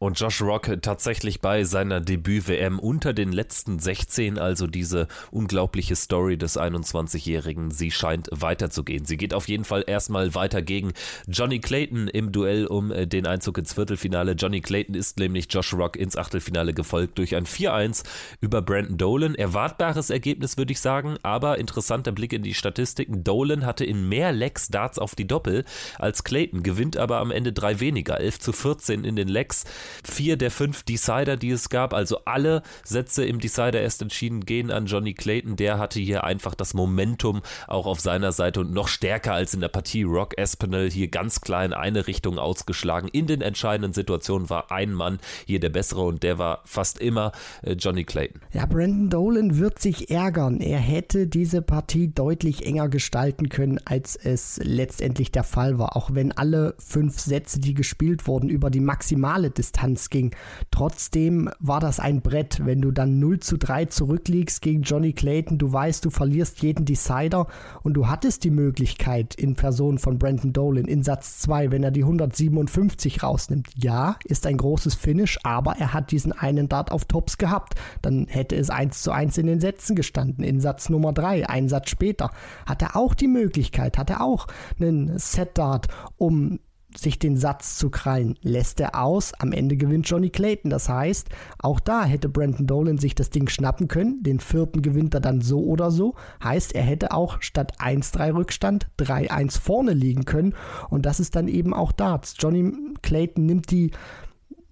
Und 0.04 0.20
Josh 0.20 0.42
Rock 0.42 0.70
tatsächlich 0.82 1.40
bei 1.40 1.64
seiner 1.64 2.02
Debüt-WM 2.02 2.78
unter 2.78 3.14
den 3.14 3.32
letzten 3.32 3.78
16, 3.78 4.38
also 4.38 4.66
diese 4.66 5.08
unglaubliche 5.30 5.96
Story 5.96 6.37
des 6.37 6.61
21-Jährigen, 6.61 7.70
sie 7.70 7.90
scheint 7.90 8.28
weiterzugehen. 8.30 9.06
Sie 9.06 9.16
geht 9.16 9.32
auf 9.32 9.49
jeden 9.49 9.64
Fall 9.64 9.82
erstmal 9.87 10.34
weiter 10.34 10.61
gegen 10.61 10.92
Johnny 11.26 11.58
Clayton 11.58 12.08
im 12.08 12.32
Duell 12.32 12.66
um 12.66 12.92
äh, 12.92 13.06
den 13.06 13.26
Einzug 13.26 13.56
ins 13.56 13.73
Viertelfinale. 13.73 14.32
Johnny 14.32 14.61
Clayton 14.61 14.94
ist 14.94 15.18
nämlich 15.18 15.46
Josh 15.49 15.73
Rock 15.73 15.96
ins 15.96 16.18
Achtelfinale 16.18 16.75
gefolgt 16.75 17.16
durch 17.16 17.34
ein 17.34 17.46
4-1 17.46 18.04
über 18.42 18.61
Brandon 18.61 18.99
Dolan. 18.99 19.34
Erwartbares 19.34 20.11
Ergebnis, 20.11 20.58
würde 20.58 20.73
ich 20.73 20.80
sagen, 20.80 21.16
aber 21.23 21.56
interessanter 21.56 22.12
Blick 22.12 22.34
in 22.34 22.42
die 22.42 22.52
Statistiken. 22.52 23.25
Dolan 23.25 23.64
hatte 23.64 23.87
in 23.87 24.06
mehr 24.06 24.32
Legs 24.32 24.68
Darts 24.68 24.99
auf 24.99 25.14
die 25.14 25.26
Doppel 25.26 25.64
als 25.99 26.25
Clayton, 26.25 26.62
gewinnt 26.62 26.99
aber 26.99 27.20
am 27.20 27.30
Ende 27.30 27.54
drei 27.54 27.80
weniger, 27.80 28.20
11 28.20 28.38
zu 28.40 28.52
14 28.52 29.04
in 29.04 29.16
den 29.16 29.28
Legs 29.28 29.64
vier 30.02 30.36
der 30.36 30.50
fünf 30.50 30.82
Decider, 30.82 31.36
die 31.36 31.50
es 31.50 31.68
gab, 31.68 31.94
also 31.94 32.18
alle 32.24 32.62
Sätze 32.84 33.24
im 33.24 33.38
Decider 33.38 33.80
erst 33.80 34.02
entschieden, 34.02 34.44
gehen 34.44 34.70
an 34.70 34.86
Johnny 34.86 35.14
Clayton. 35.14 35.56
Der 35.56 35.78
hatte 35.78 36.00
hier 36.00 36.24
einfach 36.24 36.54
das 36.54 36.74
Momentum 36.74 37.42
auch 37.66 37.86
auf 37.86 38.00
seiner 38.00 38.32
Seite 38.32 38.60
und 38.60 38.72
noch 38.72 38.88
stärker 38.88 39.34
als 39.34 39.54
in 39.54 39.60
der 39.60 39.68
Partie 39.68 40.02
Rock 40.02 40.36
Espinel 40.38 40.90
hier 40.90 41.08
ganz 41.08 41.40
klar 41.40 41.64
in 41.64 41.72
eine 41.72 42.06
Richtung 42.06 42.38
ausgeschlagen. 42.38 43.08
In 43.08 43.26
den 43.26 43.40
entscheidenden 43.40 43.92
Situationen 43.92 44.50
war 44.50 44.70
ein 44.70 44.92
Mann 44.92 45.18
hier 45.46 45.60
der 45.60 45.70
bessere 45.70 46.02
und 46.02 46.22
der 46.22 46.38
war 46.38 46.60
fast 46.64 46.98
immer 46.98 47.32
äh, 47.62 47.72
Johnny 47.72 48.04
Clayton. 48.04 48.40
Ja, 48.52 48.66
Brandon 48.66 49.10
Dolan 49.10 49.58
wird 49.58 49.78
sich 49.78 50.10
ärgern. 50.10 50.60
Er 50.60 50.78
hätte 50.78 51.26
diese 51.26 51.62
Partie 51.62 52.08
deutlich 52.08 52.66
enger 52.66 52.88
gestalten 52.88 53.48
können, 53.48 53.78
als 53.84 54.16
es 54.16 54.60
letztendlich 54.62 55.32
der 55.32 55.44
Fall 55.44 55.78
war. 55.78 55.96
Auch 55.96 56.14
wenn 56.14 56.32
alle 56.32 56.74
fünf 56.78 57.20
Sätze, 57.20 57.60
die 57.60 57.74
gespielt 57.74 58.26
wurden, 58.26 58.48
über 58.48 58.70
die 58.70 58.80
maximale 58.80 59.50
Distanz 59.50 59.84
Distanz 59.85 60.11
ging. 60.11 60.35
Trotzdem 60.71 61.50
war 61.61 61.81
das 61.81 62.00
ein 62.00 62.23
Brett, 62.23 62.64
wenn 62.64 62.81
du 62.81 62.91
dann 62.91 63.19
0 63.19 63.41
zu 63.41 63.59
3 63.59 63.87
zurückliegst 63.87 64.62
gegen 64.62 64.83
Johnny 64.83 65.12
Clayton, 65.12 65.59
du 65.59 65.73
weißt, 65.73 66.05
du 66.05 66.11
verlierst 66.11 66.62
jeden 66.62 66.85
Decider 66.85 67.47
und 67.83 67.95
du 67.95 68.09
hattest 68.09 68.45
die 68.45 68.50
Möglichkeit 68.50 69.35
in 69.35 69.55
Person 69.55 69.99
von 69.99 70.19
Brandon 70.19 70.53
Dolan 70.53 70.87
in 70.87 71.03
Satz 71.03 71.41
2, 71.41 71.71
wenn 71.71 71.83
er 71.83 71.91
die 71.91 72.03
157 72.03 73.23
rausnimmt. 73.23 73.69
Ja, 73.76 74.17
ist 74.25 74.47
ein 74.47 74.57
großes 74.57 74.95
Finish, 74.95 75.38
aber 75.43 75.76
er 75.79 75.93
hat 75.93 76.11
diesen 76.11 76.33
einen 76.33 76.69
Dart 76.69 76.91
auf 76.91 77.05
Tops 77.05 77.38
gehabt. 77.38 77.75
Dann 78.03 78.26
hätte 78.29 78.57
es 78.57 78.71
1 78.71 79.03
zu 79.03 79.12
1 79.12 79.38
in 79.38 79.47
den 79.47 79.61
Sätzen 79.61 79.97
gestanden. 79.97 80.45
In 80.45 80.61
Satz 80.61 80.88
Nummer 80.88 81.12
3, 81.12 81.49
einen 81.49 81.69
Satz 81.69 81.91
später, 81.91 82.31
hat 82.67 82.83
er 82.83 82.97
auch 82.97 83.14
die 83.14 83.29
Möglichkeit, 83.29 83.99
hat 83.99 84.11
er 84.11 84.23
auch 84.23 84.47
einen 84.79 85.19
Set-Dart, 85.19 85.88
um 86.17 86.59
sich 86.96 87.18
den 87.18 87.36
Satz 87.36 87.76
zu 87.76 87.90
krallen. 87.90 88.38
Lässt 88.42 88.80
er 88.80 89.00
aus, 89.00 89.32
am 89.38 89.52
Ende 89.52 89.76
gewinnt 89.76 90.08
Johnny 90.08 90.30
Clayton. 90.30 90.70
Das 90.70 90.88
heißt, 90.88 91.28
auch 91.58 91.80
da 91.80 92.04
hätte 92.04 92.28
Brandon 92.28 92.66
Dolan 92.66 92.98
sich 92.98 93.14
das 93.14 93.30
Ding 93.30 93.48
schnappen 93.48 93.88
können. 93.88 94.22
Den 94.22 94.40
vierten 94.40 94.82
gewinnt 94.82 95.14
er 95.14 95.20
dann 95.20 95.40
so 95.40 95.62
oder 95.64 95.90
so. 95.90 96.14
Heißt, 96.42 96.74
er 96.74 96.82
hätte 96.82 97.12
auch 97.12 97.42
statt 97.42 97.80
1-3 97.80 98.34
Rückstand 98.34 98.86
3-1 98.98 99.60
vorne 99.60 99.92
liegen 99.92 100.24
können. 100.24 100.54
Und 100.90 101.06
das 101.06 101.20
ist 101.20 101.36
dann 101.36 101.48
eben 101.48 101.74
auch 101.74 101.92
Darts. 101.92 102.34
Johnny 102.38 102.72
Clayton 103.02 103.46
nimmt 103.46 103.70
die 103.70 103.90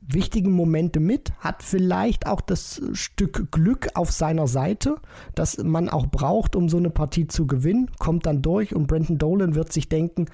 wichtigen 0.07 0.53
Momente 0.53 1.01
mit, 1.01 1.33
hat 1.39 1.63
vielleicht 1.63 2.27
auch 2.27 2.41
das 2.41 2.83
Stück 2.93 3.51
Glück 3.53 3.89
auf 3.95 4.11
seiner 4.11 4.47
Seite, 4.47 4.97
das 5.35 5.59
man 5.59 5.89
auch 5.89 6.07
braucht, 6.07 6.57
um 6.57 6.69
so 6.69 6.77
eine 6.77 6.91
Partie 6.91 7.29
zu 7.29 7.47
gewinnen, 7.47 7.91
kommt 7.99 8.27
dann 8.27 8.43
durch 8.43 8.75
und 8.75 8.87
Brandon 8.87 9.19
Dolan 9.19 9.55
wird 9.55 9.73
sich 9.73 9.89
denken, 9.89 10.27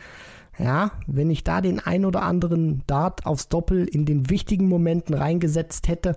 ja, 0.59 0.91
wenn 1.07 1.31
ich 1.31 1.45
da 1.45 1.61
den 1.61 1.81
ein 1.81 2.05
oder 2.05 2.23
anderen 2.23 2.83
Dart 2.87 3.27
aufs 3.27 3.49
Doppel 3.49 3.87
in 3.87 4.05
den 4.05 4.29
wichtigen 4.29 4.69
Momenten 4.69 5.15
reingesetzt 5.15 5.89
hätte, 5.89 6.17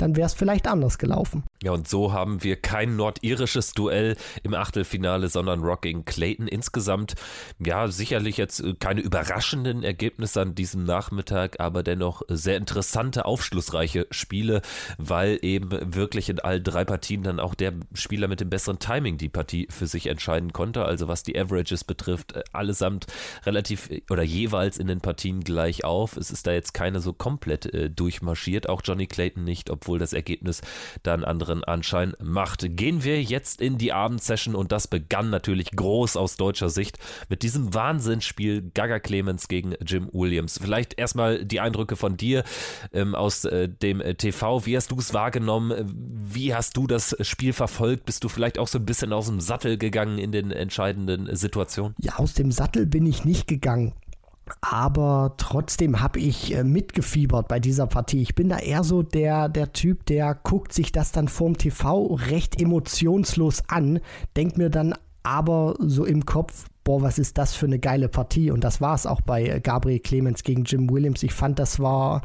dann 0.00 0.16
wäre 0.16 0.26
es 0.26 0.34
vielleicht 0.34 0.66
anders 0.66 0.98
gelaufen. 0.98 1.44
Ja, 1.62 1.72
und 1.72 1.88
so 1.88 2.12
haben 2.12 2.42
wir 2.42 2.56
kein 2.56 2.96
nordirisches 2.96 3.72
Duell 3.72 4.16
im 4.42 4.54
Achtelfinale, 4.54 5.28
sondern 5.28 5.60
Rock 5.60 5.82
gegen 5.82 6.04
Clayton. 6.04 6.48
Insgesamt, 6.48 7.14
ja, 7.58 7.88
sicherlich 7.88 8.36
jetzt 8.36 8.60
äh, 8.60 8.74
keine 8.78 9.00
überraschenden 9.00 9.82
Ergebnisse 9.82 10.40
an 10.40 10.54
diesem 10.54 10.84
Nachmittag, 10.84 11.60
aber 11.60 11.82
dennoch 11.82 12.22
sehr 12.28 12.56
interessante, 12.56 13.24
aufschlussreiche 13.24 14.06
Spiele, 14.10 14.62
weil 14.98 15.38
eben 15.42 15.70
wirklich 15.94 16.28
in 16.28 16.40
allen 16.40 16.64
drei 16.64 16.84
Partien 16.84 17.22
dann 17.22 17.40
auch 17.40 17.54
der 17.54 17.72
Spieler 17.92 18.28
mit 18.28 18.40
dem 18.40 18.50
besseren 18.50 18.78
Timing 18.78 19.18
die 19.18 19.28
Partie 19.28 19.68
für 19.70 19.86
sich 19.86 20.06
entscheiden 20.06 20.52
konnte. 20.52 20.84
Also 20.84 21.08
was 21.08 21.22
die 21.22 21.38
Averages 21.38 21.84
betrifft, 21.84 22.36
äh, 22.36 22.42
allesamt 22.52 23.06
relativ 23.44 23.90
äh, 23.90 24.02
oder 24.10 24.22
jeweils 24.22 24.78
in 24.78 24.86
den 24.86 25.00
Partien 25.00 25.40
gleich 25.40 25.84
auf. 25.84 26.16
Es 26.16 26.30
ist 26.30 26.46
da 26.46 26.52
jetzt 26.52 26.72
keine 26.72 27.00
so 27.00 27.12
komplett 27.12 27.66
äh, 27.66 27.90
durchmarschiert, 27.90 28.68
auch 28.68 28.82
Johnny 28.84 29.06
Clayton 29.06 29.44
nicht, 29.44 29.70
obwohl 29.70 29.89
das 29.98 30.12
Ergebnis 30.12 30.62
dann 31.02 31.24
andere 31.24 31.40
anderen 31.50 31.64
Anschein 31.64 32.12
macht. 32.22 32.76
Gehen 32.76 33.02
wir 33.02 33.22
jetzt 33.22 33.60
in 33.60 33.78
die 33.78 33.92
Abendsession 33.92 34.54
und 34.54 34.72
das 34.72 34.88
begann 34.88 35.30
natürlich 35.30 35.70
groß 35.72 36.16
aus 36.16 36.36
deutscher 36.36 36.68
Sicht 36.68 36.98
mit 37.28 37.42
diesem 37.42 37.74
Wahnsinnsspiel 37.74 38.70
Gaga 38.74 39.00
Clemens 39.00 39.48
gegen 39.48 39.74
Jim 39.84 40.08
Williams. 40.12 40.58
Vielleicht 40.60 40.98
erstmal 40.98 41.44
die 41.44 41.60
Eindrücke 41.60 41.96
von 41.96 42.16
dir 42.16 42.44
ähm, 42.92 43.14
aus 43.14 43.44
äh, 43.44 43.68
dem 43.68 44.00
äh, 44.00 44.14
TV. 44.14 44.66
Wie 44.66 44.76
hast 44.76 44.90
du 44.90 44.98
es 44.98 45.14
wahrgenommen? 45.14 45.92
Wie 45.94 46.54
hast 46.54 46.76
du 46.76 46.86
das 46.86 47.16
Spiel 47.20 47.52
verfolgt? 47.52 48.04
Bist 48.04 48.22
du 48.24 48.28
vielleicht 48.28 48.58
auch 48.58 48.68
so 48.68 48.78
ein 48.78 48.84
bisschen 48.84 49.12
aus 49.12 49.26
dem 49.26 49.40
Sattel 49.40 49.78
gegangen 49.78 50.18
in 50.18 50.30
den 50.30 50.50
entscheidenden 50.50 51.34
Situationen? 51.34 51.94
Ja, 51.98 52.16
aus 52.16 52.34
dem 52.34 52.52
Sattel 52.52 52.86
bin 52.86 53.06
ich 53.06 53.24
nicht 53.24 53.46
gegangen. 53.46 53.94
Aber 54.60 55.34
trotzdem 55.36 56.00
habe 56.00 56.18
ich 56.20 56.54
äh, 56.54 56.64
mitgefiebert 56.64 57.48
bei 57.48 57.60
dieser 57.60 57.86
Partie. 57.86 58.22
Ich 58.22 58.34
bin 58.34 58.48
da 58.48 58.58
eher 58.58 58.84
so 58.84 59.02
der, 59.02 59.48
der 59.48 59.72
Typ, 59.72 60.06
der 60.06 60.34
guckt 60.34 60.72
sich 60.72 60.92
das 60.92 61.12
dann 61.12 61.28
vorm 61.28 61.56
TV 61.56 62.14
recht 62.14 62.60
emotionslos 62.60 63.62
an, 63.68 64.00
denkt 64.36 64.58
mir 64.58 64.70
dann 64.70 64.94
aber 65.22 65.74
so 65.78 66.04
im 66.04 66.24
Kopf, 66.24 66.66
boah, 66.90 67.02
was 67.02 67.20
ist 67.20 67.38
das 67.38 67.54
für 67.54 67.66
eine 67.66 67.78
geile 67.78 68.08
Partie? 68.08 68.50
Und 68.50 68.64
das 68.64 68.80
war 68.80 68.96
es 68.96 69.06
auch 69.06 69.20
bei 69.20 69.44
äh, 69.44 69.60
Gabriel 69.60 70.00
Clemens 70.00 70.42
gegen 70.42 70.64
Jim 70.64 70.90
Williams. 70.90 71.22
Ich 71.22 71.32
fand, 71.32 71.60
das 71.60 71.78
war 71.78 72.22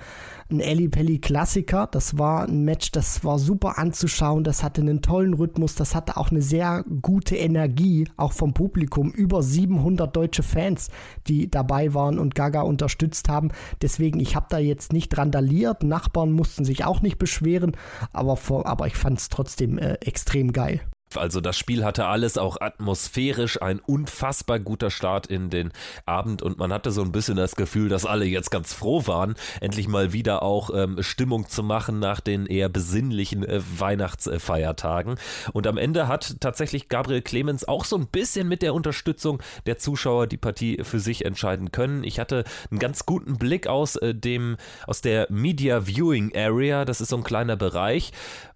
ein 0.49 0.59
Ellie 0.59 0.89
Pelli 0.89 1.19
Klassiker. 1.19 1.87
Das 1.91 2.17
war 2.17 2.47
ein 2.47 2.63
Match, 2.63 2.91
das 2.91 3.23
war 3.23 3.37
super 3.37 3.77
anzuschauen. 3.77 4.43
Das 4.43 4.63
hatte 4.63 4.81
einen 4.81 5.03
tollen 5.03 5.35
Rhythmus. 5.35 5.75
Das 5.75 5.93
hatte 5.93 6.17
auch 6.17 6.31
eine 6.31 6.41
sehr 6.41 6.83
gute 7.03 7.35
Energie, 7.35 8.07
auch 8.17 8.33
vom 8.33 8.55
Publikum. 8.55 9.11
Über 9.11 9.43
700 9.43 10.15
deutsche 10.15 10.41
Fans, 10.41 10.89
die 11.27 11.47
dabei 11.47 11.93
waren 11.93 12.17
und 12.17 12.33
Gaga 12.33 12.61
unterstützt 12.61 13.29
haben. 13.29 13.51
Deswegen, 13.83 14.19
ich 14.19 14.35
habe 14.35 14.47
da 14.49 14.57
jetzt 14.57 14.93
nicht 14.93 15.15
randaliert. 15.15 15.83
Nachbarn 15.83 16.31
mussten 16.31 16.65
sich 16.65 16.85
auch 16.85 17.03
nicht 17.03 17.19
beschweren. 17.19 17.77
Aber, 18.13 18.35
vor, 18.35 18.65
aber 18.65 18.87
ich 18.87 18.95
fand 18.95 19.19
es 19.19 19.29
trotzdem 19.29 19.77
äh, 19.77 19.93
extrem 20.01 20.53
geil. 20.53 20.81
Also 21.17 21.41
das 21.41 21.57
Spiel 21.57 21.83
hatte 21.83 22.05
alles, 22.05 22.37
auch 22.37 22.59
atmosphärisch, 22.59 23.61
ein 23.61 23.79
unfassbar 23.79 24.59
guter 24.59 24.89
Start 24.89 25.27
in 25.27 25.49
den 25.49 25.71
Abend 26.05 26.41
und 26.41 26.57
man 26.57 26.73
hatte 26.73 26.91
so 26.91 27.01
ein 27.01 27.11
bisschen 27.11 27.37
das 27.37 27.55
Gefühl, 27.55 27.89
dass 27.89 28.05
alle 28.05 28.25
jetzt 28.25 28.51
ganz 28.51 28.73
froh 28.73 29.07
waren, 29.07 29.35
endlich 29.61 29.87
mal 29.87 30.13
wieder 30.13 30.43
auch 30.43 30.69
ähm, 30.73 31.01
Stimmung 31.01 31.47
zu 31.47 31.63
machen 31.63 31.99
nach 31.99 32.19
den 32.19 32.45
eher 32.45 32.69
besinnlichen 32.69 33.43
äh, 33.43 33.61
Weihnachtsfeiertagen. 33.77 35.15
Und 35.53 35.67
am 35.67 35.77
Ende 35.77 36.07
hat 36.07 36.37
tatsächlich 36.39 36.89
Gabriel 36.89 37.21
Clemens 37.21 37.67
auch 37.67 37.85
so 37.85 37.97
ein 37.97 38.07
bisschen 38.07 38.47
mit 38.47 38.61
der 38.61 38.73
Unterstützung 38.73 39.41
der 39.65 39.77
Zuschauer 39.77 40.27
die 40.27 40.37
Partie 40.37 40.83
für 40.83 40.99
sich 40.99 41.25
entscheiden 41.25 41.71
können. 41.71 42.03
Ich 42.03 42.19
hatte 42.19 42.43
einen 42.71 42.79
ganz 42.79 43.05
guten 43.05 43.37
Blick 43.37 43.67
aus 43.67 43.95
äh, 43.97 44.13
dem 44.13 44.57
aus 44.87 45.01
der 45.01 45.27
Media 45.29 45.87
Viewing 45.87 46.35
Area, 46.35 46.85
das 46.85 47.01
ist 47.01 47.09
so 47.09 47.17
ein 47.17 47.23
kleiner 47.23 47.55
Bereich 47.55 48.11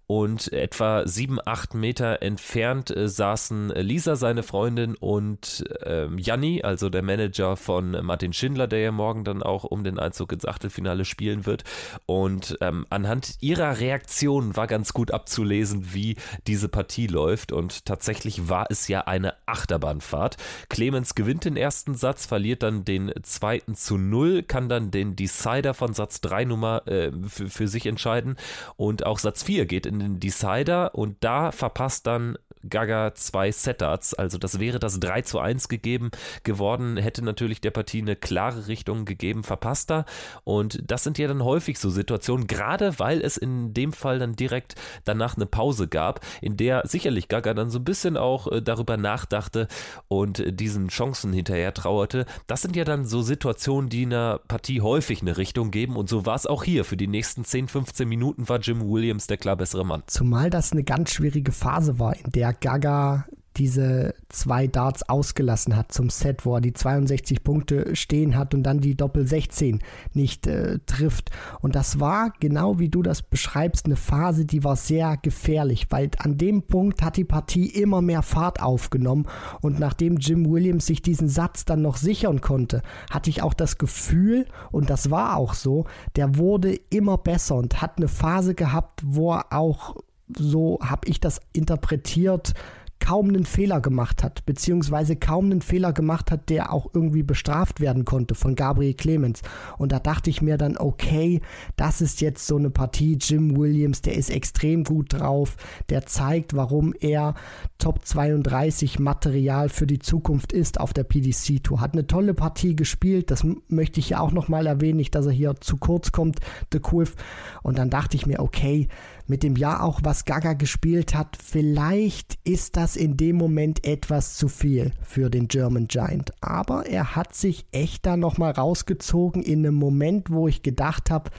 und 0.10 0.52
etwa 0.52 1.08
sieben, 1.08 1.38
acht 1.46 1.76
Meter 1.76 2.24
entfernt 2.24 2.90
äh, 2.90 3.08
saßen 3.08 3.70
Lisa, 3.70 4.16
seine 4.16 4.42
Freundin, 4.42 4.96
und 4.96 5.64
ähm, 5.84 6.18
Janni, 6.18 6.64
also 6.64 6.90
der 6.90 7.04
Manager 7.04 7.56
von 7.56 7.92
Martin 8.04 8.34
Schindler, 8.34 8.66
der 8.66 8.80
ja 8.80 8.92
morgen 8.92 9.24
dann 9.24 9.44
auch 9.44 9.66
um 9.66 9.84
den 9.84 10.00
Einzug 10.00 10.32
ins 10.34 10.46
Achtelfinale 10.46 11.06
spielen 11.06 11.46
wird. 11.46 11.64
Und 12.08 12.58
ähm, 12.60 12.88
anhand 12.90 13.36
ihrer 13.42 13.80
Reaktion 13.80 14.56
war 14.56 14.66
ganz 14.66 14.94
gut 14.94 15.12
abzulesen, 15.12 15.94
wie 15.94 16.16
diese 16.48 16.70
Partie 16.70 17.06
läuft. 17.06 17.52
Und 17.52 17.86
tatsächlich 17.86 18.50
war 18.50 18.66
es 18.72 18.88
ja 18.88 19.02
eine 19.02 19.36
Achterbahnfahrt. 19.46 20.38
Clemens 20.70 21.14
gewinnt 21.14 21.46
den 21.46 21.56
ersten 21.56 21.94
Satz, 21.94 22.26
verliert 22.26 22.64
dann 22.64 22.84
den 22.84 23.12
zweiten 23.22 23.76
zu 23.76 24.00
null, 24.00 24.42
kann 24.42 24.70
dann 24.70 24.90
den 24.90 25.16
Decider 25.16 25.76
von 25.76 25.94
Satz 25.94 26.20
3 26.22 26.46
Nummer 26.46 26.88
äh, 26.88 27.12
für 27.30 27.68
sich 27.68 27.86
entscheiden. 27.86 28.38
Und 28.76 29.06
auch 29.06 29.20
Satz 29.20 29.44
4 29.44 29.68
geht 29.68 29.86
in 29.86 29.99
den 30.00 30.20
Decider 30.20 30.96
und 30.96 31.24
da 31.24 31.52
verpasst 31.52 32.08
dann 32.08 32.38
Gaga 32.68 33.14
zwei 33.16 33.52
Setards. 33.52 34.14
Also 34.14 34.38
das 34.38 34.60
wäre 34.60 34.80
das 34.80 35.00
3 35.00 35.22
zu 35.22 35.40
1 35.40 35.70
gegeben 35.70 36.12
geworden, 36.44 36.98
hätte 36.98 37.24
natürlich 37.24 37.62
der 37.62 37.72
Partie 37.72 38.02
eine 38.02 38.16
klare 38.16 38.68
Richtung 38.68 39.06
gegeben, 39.06 39.44
verpasst 39.44 39.92
er. 39.92 40.06
Und 40.44 40.82
das 40.86 41.04
sind 41.04 41.18
ja 41.18 41.28
dann 41.28 41.44
häufig 41.44 41.80
so 41.80 41.90
Situationen, 41.90 42.48
gerade 42.48 43.00
weil 43.00 43.22
es 43.22 43.38
in 43.38 43.74
dem 43.74 43.94
Fall 43.94 44.20
dann 44.20 44.36
direkt 44.36 44.76
danach 45.06 45.36
eine 45.36 45.46
Pause 45.46 45.88
gab, 45.88 46.22
in 46.42 46.58
der 46.58 46.84
sicherlich 46.86 47.28
Gaga 47.28 47.54
dann 47.54 47.70
so 47.70 47.80
ein 47.80 47.84
bisschen 47.84 48.18
auch 48.18 48.52
äh, 48.52 48.62
darüber 48.62 48.98
nachdachte 48.98 49.68
und 50.08 50.44
diesen 50.60 50.90
Chancen 50.90 51.34
hinterher 51.34 51.74
trauerte. 51.74 52.26
Das 52.48 52.62
sind 52.62 52.76
ja 52.76 52.84
dann 52.84 53.06
so 53.06 53.22
Situationen, 53.22 53.90
die 53.90 54.06
einer 54.06 54.40
Partie 54.48 54.82
häufig 54.82 55.22
eine 55.22 55.38
Richtung 55.38 55.72
geben. 55.72 55.96
Und 55.96 56.10
so 56.10 56.26
war 56.26 56.36
es 56.36 56.46
auch 56.46 56.64
hier. 56.64 56.86
Für 56.86 56.98
die 56.98 57.08
nächsten 57.08 57.44
10, 57.44 57.68
15 57.68 58.08
Minuten 58.08 58.50
war 58.50 58.60
Jim 58.60 58.90
Williams 58.90 59.28
der 59.28 59.38
klar 59.38 59.56
bessere 59.56 59.86
Mann. 59.86 60.04
Zumal 60.08 60.50
das 60.50 60.72
eine 60.72 60.84
ganz 60.84 61.14
schwierige 61.14 61.52
Phase 61.52 62.00
war, 62.00 62.16
in 62.16 62.32
der 62.32 62.49
Gaga 62.54 63.26
diese 63.60 64.14
zwei 64.30 64.68
Darts 64.68 65.08
ausgelassen 65.10 65.76
hat 65.76 65.92
zum 65.92 66.10
Set, 66.10 66.46
wo 66.46 66.56
er 66.56 66.62
die 66.62 66.74
62 66.74 67.44
Punkte 67.44 67.96
stehen 67.96 68.38
hat 68.38 68.54
und 68.54 68.64
dann 68.64 68.80
die 68.80 68.96
Doppel 68.96 69.28
16 69.28 69.80
nicht 70.14 70.48
äh, 70.48 70.80
trifft. 70.86 71.30
Und 71.60 71.76
das 71.76 72.00
war, 72.00 72.32
genau 72.40 72.80
wie 72.80 72.88
du 72.88 73.04
das 73.04 73.22
beschreibst, 73.22 73.86
eine 73.86 73.98
Phase, 73.98 74.46
die 74.46 74.64
war 74.64 74.78
sehr 74.78 75.18
gefährlich, 75.22 75.88
weil 75.90 76.10
an 76.20 76.38
dem 76.38 76.64
Punkt 76.64 77.02
hat 77.02 77.18
die 77.18 77.26
Partie 77.26 77.66
immer 77.66 78.02
mehr 78.02 78.22
Fahrt 78.22 78.62
aufgenommen 78.62 79.28
und 79.62 79.78
nachdem 79.78 80.18
Jim 80.18 80.50
Williams 80.50 80.86
sich 80.86 81.02
diesen 81.02 81.28
Satz 81.28 81.66
dann 81.66 81.82
noch 81.82 81.98
sichern 81.98 82.40
konnte, 82.40 82.82
hatte 83.12 83.30
ich 83.30 83.42
auch 83.42 83.54
das 83.54 83.78
Gefühl, 83.78 84.46
und 84.72 84.90
das 84.90 85.12
war 85.12 85.36
auch 85.36 85.54
so, 85.54 85.86
der 86.16 86.38
wurde 86.38 86.80
immer 86.90 87.18
besser 87.18 87.56
und 87.56 87.82
hat 87.82 87.98
eine 87.98 88.08
Phase 88.08 88.56
gehabt, 88.56 89.02
wo 89.04 89.34
er 89.34 89.52
auch 89.52 89.96
so 90.38 90.80
habe 90.82 91.08
ich 91.08 91.20
das 91.20 91.42
interpretiert, 91.54 92.54
kaum 93.00 93.30
einen 93.30 93.46
Fehler 93.46 93.82
gemacht 93.82 94.24
hat, 94.24 94.46
beziehungsweise 94.46 95.16
kaum 95.16 95.46
einen 95.46 95.62
Fehler 95.62 95.94
gemacht 95.94 96.32
hat, 96.32 96.50
der 96.50 96.72
auch 96.74 96.90
irgendwie 96.94 97.24
bestraft 97.24 97.80
werden 97.80 98.06
konnte 98.06 98.36
von 98.36 98.56
Gabriel 98.56 98.94
Clemens. 98.94 99.42
Und 99.78 99.92
da 99.92 100.00
dachte 100.00 100.30
ich 100.30 100.42
mir 100.42 100.58
dann, 100.58 100.78
okay, 100.78 101.42
das 101.76 102.02
ist 102.02 102.22
jetzt 102.22 102.46
so 102.46 102.58
eine 102.58 102.70
Partie. 102.70 103.18
Jim 103.20 103.58
Williams, 103.58 104.02
der 104.02 104.16
ist 104.16 104.30
extrem 104.30 104.84
gut 104.84 105.14
drauf, 105.14 105.56
der 105.90 106.06
zeigt, 106.06 106.56
warum 106.56 106.94
er 107.00 107.36
Top 107.78 108.06
32 108.06 109.00
Material 109.00 109.70
für 109.70 109.88
die 109.88 110.00
Zukunft 110.00 110.52
ist 110.52 110.80
auf 110.80 110.94
der 110.94 111.04
PDC 111.04 111.64
Tour. 111.64 111.82
Hat 111.82 111.94
eine 111.94 112.08
tolle 112.08 112.34
Partie 112.34 112.76
gespielt, 112.76 113.32
das 113.32 113.46
möchte 113.70 114.00
ich 114.00 114.10
ja 114.10 114.20
auch 114.20 114.32
nochmal 114.32 114.68
erwähnen, 114.68 114.98
nicht, 114.98 115.16
dass 115.16 115.26
er 115.26 115.32
hier 115.32 115.56
zu 115.62 115.78
kurz 115.78 116.12
kommt, 116.12 116.40
The 116.74 116.80
Quiff. 116.80 117.16
Und 117.64 117.78
dann 117.78 117.90
dachte 117.90 118.18
ich 118.18 118.26
mir, 118.26 118.40
okay, 118.40 118.88
mit 119.30 119.44
dem 119.44 119.56
Jahr 119.56 119.84
auch, 119.84 120.00
was 120.04 120.26
Gaga 120.26 120.54
gespielt 120.54 121.14
hat, 121.14 121.38
vielleicht 121.42 122.40
ist 122.44 122.76
das 122.76 122.96
in 122.96 123.16
dem 123.16 123.36
Moment 123.36 123.86
etwas 123.86 124.36
zu 124.36 124.48
viel 124.48 124.92
für 125.04 125.30
den 125.30 125.48
German 125.48 125.88
Giant. 125.88 126.32
Aber 126.42 126.88
er 126.88 127.16
hat 127.16 127.36
sich 127.36 127.66
echt 127.72 128.06
da 128.06 128.18
nochmal 128.18 128.52
rausgezogen 128.52 129.44
in 129.44 129.60
einem 129.60 129.76
Moment, 129.76 130.32
wo 130.32 130.48
ich 130.48 130.64
gedacht 130.64 131.12
habe, 131.12 131.30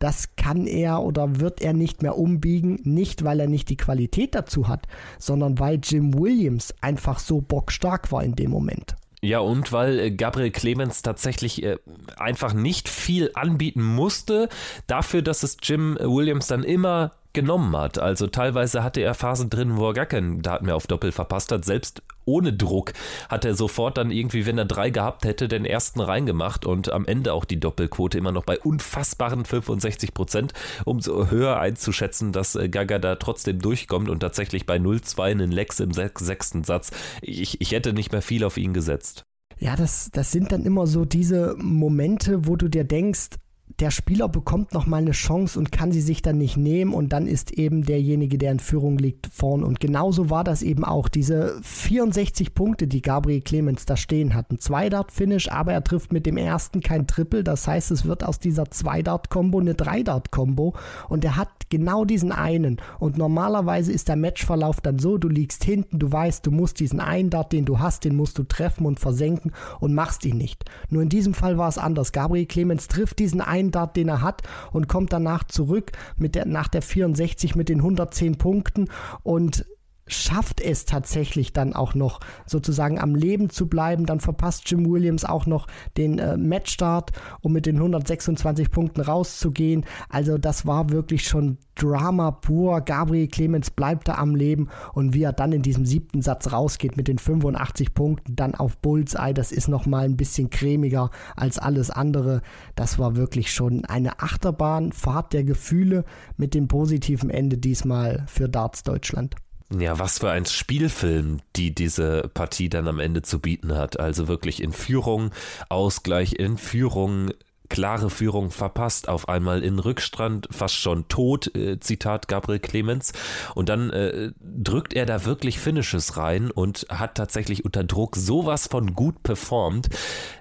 das 0.00 0.34
kann 0.34 0.66
er 0.66 1.00
oder 1.00 1.38
wird 1.38 1.62
er 1.62 1.74
nicht 1.74 2.02
mehr 2.02 2.18
umbiegen, 2.18 2.80
nicht 2.82 3.22
weil 3.22 3.38
er 3.38 3.46
nicht 3.46 3.68
die 3.68 3.76
Qualität 3.76 4.34
dazu 4.34 4.66
hat, 4.66 4.88
sondern 5.20 5.60
weil 5.60 5.78
Jim 5.80 6.18
Williams 6.18 6.74
einfach 6.80 7.20
so 7.20 7.40
bockstark 7.40 8.10
war 8.10 8.24
in 8.24 8.34
dem 8.34 8.50
Moment. 8.50 8.96
Ja, 9.24 9.38
und 9.38 9.70
weil 9.70 10.00
äh, 10.00 10.10
Gabriel 10.10 10.50
Clemens 10.50 11.02
tatsächlich 11.02 11.62
äh, 11.62 11.78
einfach 12.16 12.54
nicht 12.54 12.88
viel 12.88 13.30
anbieten 13.34 13.82
musste, 13.82 14.48
dafür, 14.88 15.22
dass 15.22 15.44
es 15.44 15.58
Jim 15.62 15.96
Williams 16.00 16.48
dann 16.48 16.64
immer 16.64 17.12
genommen 17.32 17.74
hat. 17.76 17.98
Also 17.98 18.26
teilweise 18.26 18.82
hatte 18.82 19.00
er 19.00 19.14
Phasen 19.14 19.48
drin, 19.48 19.76
wo 19.76 19.88
er 19.88 19.94
gar 19.94 20.06
keinen 20.06 20.42
Daten 20.42 20.66
mehr 20.66 20.74
auf 20.74 20.88
Doppel 20.88 21.12
verpasst 21.12 21.52
hat. 21.52 21.64
Selbst 21.64 22.02
ohne 22.24 22.52
Druck 22.52 22.92
hat 23.28 23.44
er 23.44 23.54
sofort 23.54 23.98
dann 23.98 24.10
irgendwie, 24.10 24.46
wenn 24.46 24.58
er 24.58 24.64
drei 24.64 24.90
gehabt 24.90 25.24
hätte, 25.24 25.48
den 25.48 25.64
ersten 25.64 26.00
reingemacht 26.00 26.66
und 26.66 26.92
am 26.92 27.06
Ende 27.06 27.32
auch 27.32 27.44
die 27.44 27.60
Doppelquote 27.60 28.18
immer 28.18 28.32
noch 28.32 28.44
bei 28.44 28.58
unfassbaren 28.58 29.44
65 29.44 30.14
Prozent, 30.14 30.52
um 30.84 31.00
so 31.00 31.30
höher 31.30 31.58
einzuschätzen, 31.58 32.32
dass 32.32 32.54
äh, 32.54 32.68
Gaga 32.68 32.98
da 32.98 33.16
trotzdem 33.16 33.60
durchkommt 33.60 34.08
und 34.08 34.20
tatsächlich 34.20 34.66
bei 34.66 34.76
0-2 34.76 35.22
einen 35.22 35.52
Lex 35.52 35.80
im 35.80 35.92
sechsten 35.92 36.64
Satz. 36.64 36.90
Ich, 37.20 37.60
ich 37.60 37.72
hätte 37.72 37.92
nicht 37.92 38.12
mehr 38.12 38.22
viel 38.22 38.44
auf 38.44 38.56
ihn 38.56 38.74
gesetzt. 38.74 39.24
Ja, 39.58 39.76
das, 39.76 40.10
das 40.12 40.32
sind 40.32 40.50
dann 40.50 40.64
immer 40.64 40.86
so 40.86 41.04
diese 41.04 41.54
Momente, 41.56 42.48
wo 42.48 42.56
du 42.56 42.68
dir 42.68 42.84
denkst, 42.84 43.36
der 43.80 43.90
Spieler 43.90 44.28
bekommt 44.28 44.74
noch 44.74 44.86
mal 44.86 44.98
eine 44.98 45.12
Chance 45.12 45.58
und 45.58 45.72
kann 45.72 45.92
sie 45.92 46.00
sich 46.00 46.22
dann 46.22 46.38
nicht 46.38 46.56
nehmen 46.56 46.92
und 46.92 47.12
dann 47.12 47.26
ist 47.26 47.52
eben 47.52 47.84
derjenige, 47.84 48.38
der 48.38 48.52
in 48.52 48.60
Führung 48.60 48.98
liegt, 48.98 49.28
vorn. 49.32 49.62
Und 49.62 49.80
genauso 49.80 50.30
war 50.30 50.44
das 50.44 50.62
eben 50.62 50.84
auch. 50.84 51.08
Diese 51.08 51.58
64 51.62 52.54
Punkte, 52.54 52.86
die 52.86 53.02
Gabriel 53.02 53.40
Clemens 53.40 53.86
da 53.86 53.96
stehen 53.96 54.34
hat. 54.34 54.50
Ein 54.50 54.58
Zwei-Dart-Finish, 54.58 55.50
aber 55.50 55.72
er 55.72 55.84
trifft 55.84 56.12
mit 56.12 56.26
dem 56.26 56.36
ersten 56.36 56.80
kein 56.80 57.06
Triple. 57.06 57.44
Das 57.44 57.66
heißt, 57.66 57.90
es 57.90 58.04
wird 58.04 58.24
aus 58.24 58.38
dieser 58.38 58.70
Zwei-Dart-Kombo 58.70 59.60
eine 59.60 59.74
Drei-Dart-Kombo 59.74 60.74
und 61.08 61.24
er 61.24 61.36
hat 61.36 61.48
genau 61.70 62.04
diesen 62.04 62.32
einen. 62.32 62.80
Und 62.98 63.16
normalerweise 63.16 63.92
ist 63.92 64.08
der 64.08 64.16
Matchverlauf 64.16 64.80
dann 64.80 64.98
so, 64.98 65.18
du 65.18 65.28
liegst 65.28 65.64
hinten, 65.64 65.98
du 65.98 66.12
weißt, 66.12 66.44
du 66.46 66.50
musst 66.50 66.80
diesen 66.80 67.00
einen 67.00 67.30
Dart, 67.30 67.52
den 67.52 67.64
du 67.64 67.78
hast, 67.78 68.04
den 68.04 68.16
musst 68.16 68.38
du 68.38 68.44
treffen 68.44 68.86
und 68.86 69.00
versenken 69.00 69.52
und 69.80 69.94
machst 69.94 70.24
ihn 70.24 70.36
nicht. 70.36 70.64
Nur 70.90 71.02
in 71.02 71.08
diesem 71.08 71.34
Fall 71.34 71.58
war 71.58 71.68
es 71.68 71.78
anders. 71.78 72.12
Gabriel 72.12 72.46
Clemens 72.46 72.88
trifft 72.88 73.18
diesen 73.18 73.40
einen 73.40 73.61
Dart, 73.70 73.96
den 73.96 74.08
er 74.08 74.22
hat 74.22 74.42
und 74.72 74.88
kommt 74.88 75.12
danach 75.12 75.44
zurück 75.44 75.92
mit 76.16 76.34
der, 76.34 76.46
nach 76.46 76.68
der 76.68 76.82
64 76.82 77.54
mit 77.54 77.68
den 77.68 77.78
110 77.78 78.38
Punkten 78.38 78.88
und 79.22 79.64
schafft 80.06 80.60
es 80.60 80.84
tatsächlich 80.84 81.52
dann 81.52 81.74
auch 81.74 81.94
noch 81.94 82.20
sozusagen 82.46 82.98
am 82.98 83.14
Leben 83.14 83.50
zu 83.50 83.68
bleiben. 83.68 84.06
Dann 84.06 84.20
verpasst 84.20 84.68
Jim 84.70 84.90
Williams 84.90 85.24
auch 85.24 85.46
noch 85.46 85.66
den 85.96 86.18
äh, 86.18 86.36
Matchstart, 86.36 87.12
um 87.40 87.52
mit 87.52 87.66
den 87.66 87.76
126 87.76 88.70
Punkten 88.70 89.00
rauszugehen. 89.00 89.84
Also 90.08 90.38
das 90.38 90.66
war 90.66 90.90
wirklich 90.90 91.26
schon 91.26 91.58
Drama 91.76 92.32
pur. 92.32 92.80
Gabriel 92.80 93.28
Clemens 93.28 93.70
bleibt 93.70 94.08
da 94.08 94.14
am 94.14 94.34
Leben 94.34 94.68
und 94.92 95.14
wie 95.14 95.22
er 95.22 95.32
dann 95.32 95.52
in 95.52 95.62
diesem 95.62 95.86
siebten 95.86 96.20
Satz 96.20 96.52
rausgeht 96.52 96.96
mit 96.96 97.08
den 97.08 97.18
85 97.18 97.94
Punkten, 97.94 98.36
dann 98.36 98.54
auf 98.54 98.78
Bullseye, 98.78 99.32
das 99.32 99.52
ist 99.52 99.68
nochmal 99.68 100.04
ein 100.04 100.16
bisschen 100.16 100.50
cremiger 100.50 101.10
als 101.36 101.58
alles 101.58 101.90
andere. 101.90 102.42
Das 102.74 102.98
war 102.98 103.16
wirklich 103.16 103.52
schon 103.52 103.84
eine 103.84 104.20
Achterbahnfahrt 104.20 105.32
der 105.32 105.44
Gefühle 105.44 106.04
mit 106.36 106.54
dem 106.54 106.68
positiven 106.68 107.30
Ende 107.30 107.56
diesmal 107.56 108.24
für 108.26 108.48
Darts 108.48 108.82
Deutschland. 108.82 109.36
Ja, 109.78 109.98
was 109.98 110.18
für 110.18 110.30
ein 110.30 110.44
Spielfilm, 110.44 111.40
die 111.56 111.74
diese 111.74 112.30
Partie 112.34 112.68
dann 112.68 112.88
am 112.88 113.00
Ende 113.00 113.22
zu 113.22 113.38
bieten 113.38 113.74
hat. 113.74 113.98
Also 113.98 114.28
wirklich 114.28 114.62
in 114.62 114.72
Führung, 114.72 115.30
Ausgleich 115.68 116.34
in 116.34 116.58
Führung, 116.58 117.30
klare 117.72 118.10
Führung 118.10 118.50
verpasst, 118.50 119.08
auf 119.08 119.30
einmal 119.30 119.64
in 119.64 119.78
Rückstrand, 119.78 120.46
fast 120.50 120.74
schon 120.74 121.08
tot, 121.08 121.56
äh, 121.56 121.80
Zitat 121.80 122.28
Gabriel 122.28 122.58
Clemens. 122.58 123.14
Und 123.54 123.70
dann 123.70 123.88
äh, 123.88 124.32
drückt 124.42 124.92
er 124.92 125.06
da 125.06 125.24
wirklich 125.24 125.58
Finishes 125.58 126.18
rein 126.18 126.50
und 126.50 126.86
hat 126.90 127.14
tatsächlich 127.14 127.64
unter 127.64 127.82
Druck 127.82 128.16
sowas 128.16 128.66
von 128.66 128.94
gut 128.94 129.22
performt. 129.22 129.88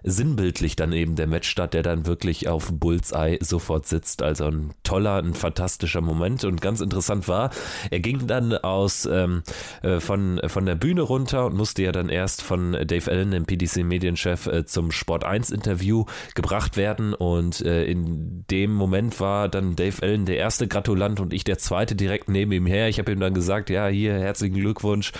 Sinnbildlich 0.03 0.75
dann 0.75 0.91
eben 0.91 1.15
der 1.15 1.27
Matchstart, 1.27 1.73
der 1.73 1.83
dann 1.83 2.05
wirklich 2.05 2.49
auf 2.49 2.69
Bullseye 2.73 3.37
sofort 3.39 3.87
sitzt. 3.87 4.23
Also 4.23 4.47
ein 4.47 4.73
toller, 4.83 5.15
ein 5.23 5.33
fantastischer 5.33 6.01
Moment. 6.01 6.43
Und 6.43 6.59
ganz 6.59 6.81
interessant 6.81 7.29
war, 7.29 7.51
er 7.91 8.01
ging 8.01 8.27
dann 8.27 8.53
aus 8.57 9.05
ähm, 9.05 9.43
äh, 9.83 10.01
von, 10.01 10.41
von 10.47 10.65
der 10.65 10.75
Bühne 10.75 11.03
runter 11.03 11.45
und 11.45 11.55
musste 11.55 11.81
ja 11.81 11.93
dann 11.93 12.09
erst 12.09 12.41
von 12.41 12.73
Dave 12.73 13.09
Allen, 13.09 13.31
dem 13.31 13.45
PDC-Medienchef, 13.45 14.47
äh, 14.47 14.65
zum 14.65 14.91
Sport 14.91 15.25
1-Interview 15.25 16.03
gebracht 16.35 16.75
werden 16.75 17.15
und 17.21 17.61
äh, 17.61 17.83
in 17.83 18.45
dem 18.49 18.73
Moment 18.73 19.19
war 19.19 19.47
dann 19.47 19.75
Dave 19.75 20.01
Allen 20.01 20.25
der 20.25 20.37
erste 20.37 20.67
Gratulant 20.67 21.19
und 21.19 21.33
ich 21.33 21.43
der 21.43 21.59
zweite 21.59 21.95
direkt 21.95 22.29
neben 22.29 22.51
ihm 22.51 22.65
her. 22.65 22.89
Ich 22.89 22.97
habe 22.97 23.11
ihm 23.11 23.19
dann 23.19 23.35
gesagt, 23.35 23.69
ja, 23.69 23.85
hier, 23.85 24.15
herzlichen 24.15 24.55
Glückwunsch, 24.55 25.11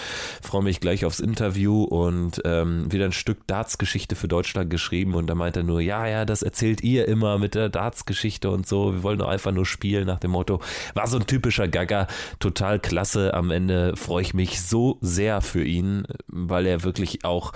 freue 0.42 0.64
mich 0.64 0.80
gleich 0.80 1.06
aufs 1.06 1.20
Interview 1.20 1.84
und 1.84 2.42
ähm, 2.44 2.92
wieder 2.92 3.06
ein 3.06 3.12
Stück 3.12 3.46
Darts-Geschichte 3.46 4.16
für 4.16 4.28
Deutschland 4.28 4.72
geschrieben 4.72 5.14
und 5.14 5.28
da 5.28 5.36
meinte 5.36 5.60
er 5.60 5.64
nur, 5.64 5.80
ja, 5.80 6.08
ja, 6.08 6.26
das 6.26 6.42
erzählt 6.42 6.82
ihr 6.82 7.08
immer 7.08 7.38
mit 7.38 7.54
der 7.54 7.70
Darts-Geschichte 7.70 8.50
und 8.50 8.66
so, 8.66 8.96
wir 8.96 9.04
wollen 9.04 9.20
doch 9.20 9.30
einfach 9.30 9.52
nur 9.52 9.68
spielen 9.68 10.08
nach 10.08 10.20
dem 10.20 10.32
Motto. 10.32 10.60
War 10.96 11.06
so 11.06 11.20
ein 11.20 11.28
typischer 11.28 11.68
Gaga, 11.68 12.08
total 12.40 12.80
klasse. 12.80 13.36
Am 13.36 13.52
Ende 13.52 13.96
freue 13.96 14.24
ich 14.24 14.34
mich 14.34 14.60
so 14.60 14.98
sehr 15.02 15.42
für 15.42 15.64
ihn, 15.64 16.08
weil 16.26 16.66
er 16.66 16.84
wirklich 16.84 17.26
auch 17.26 17.54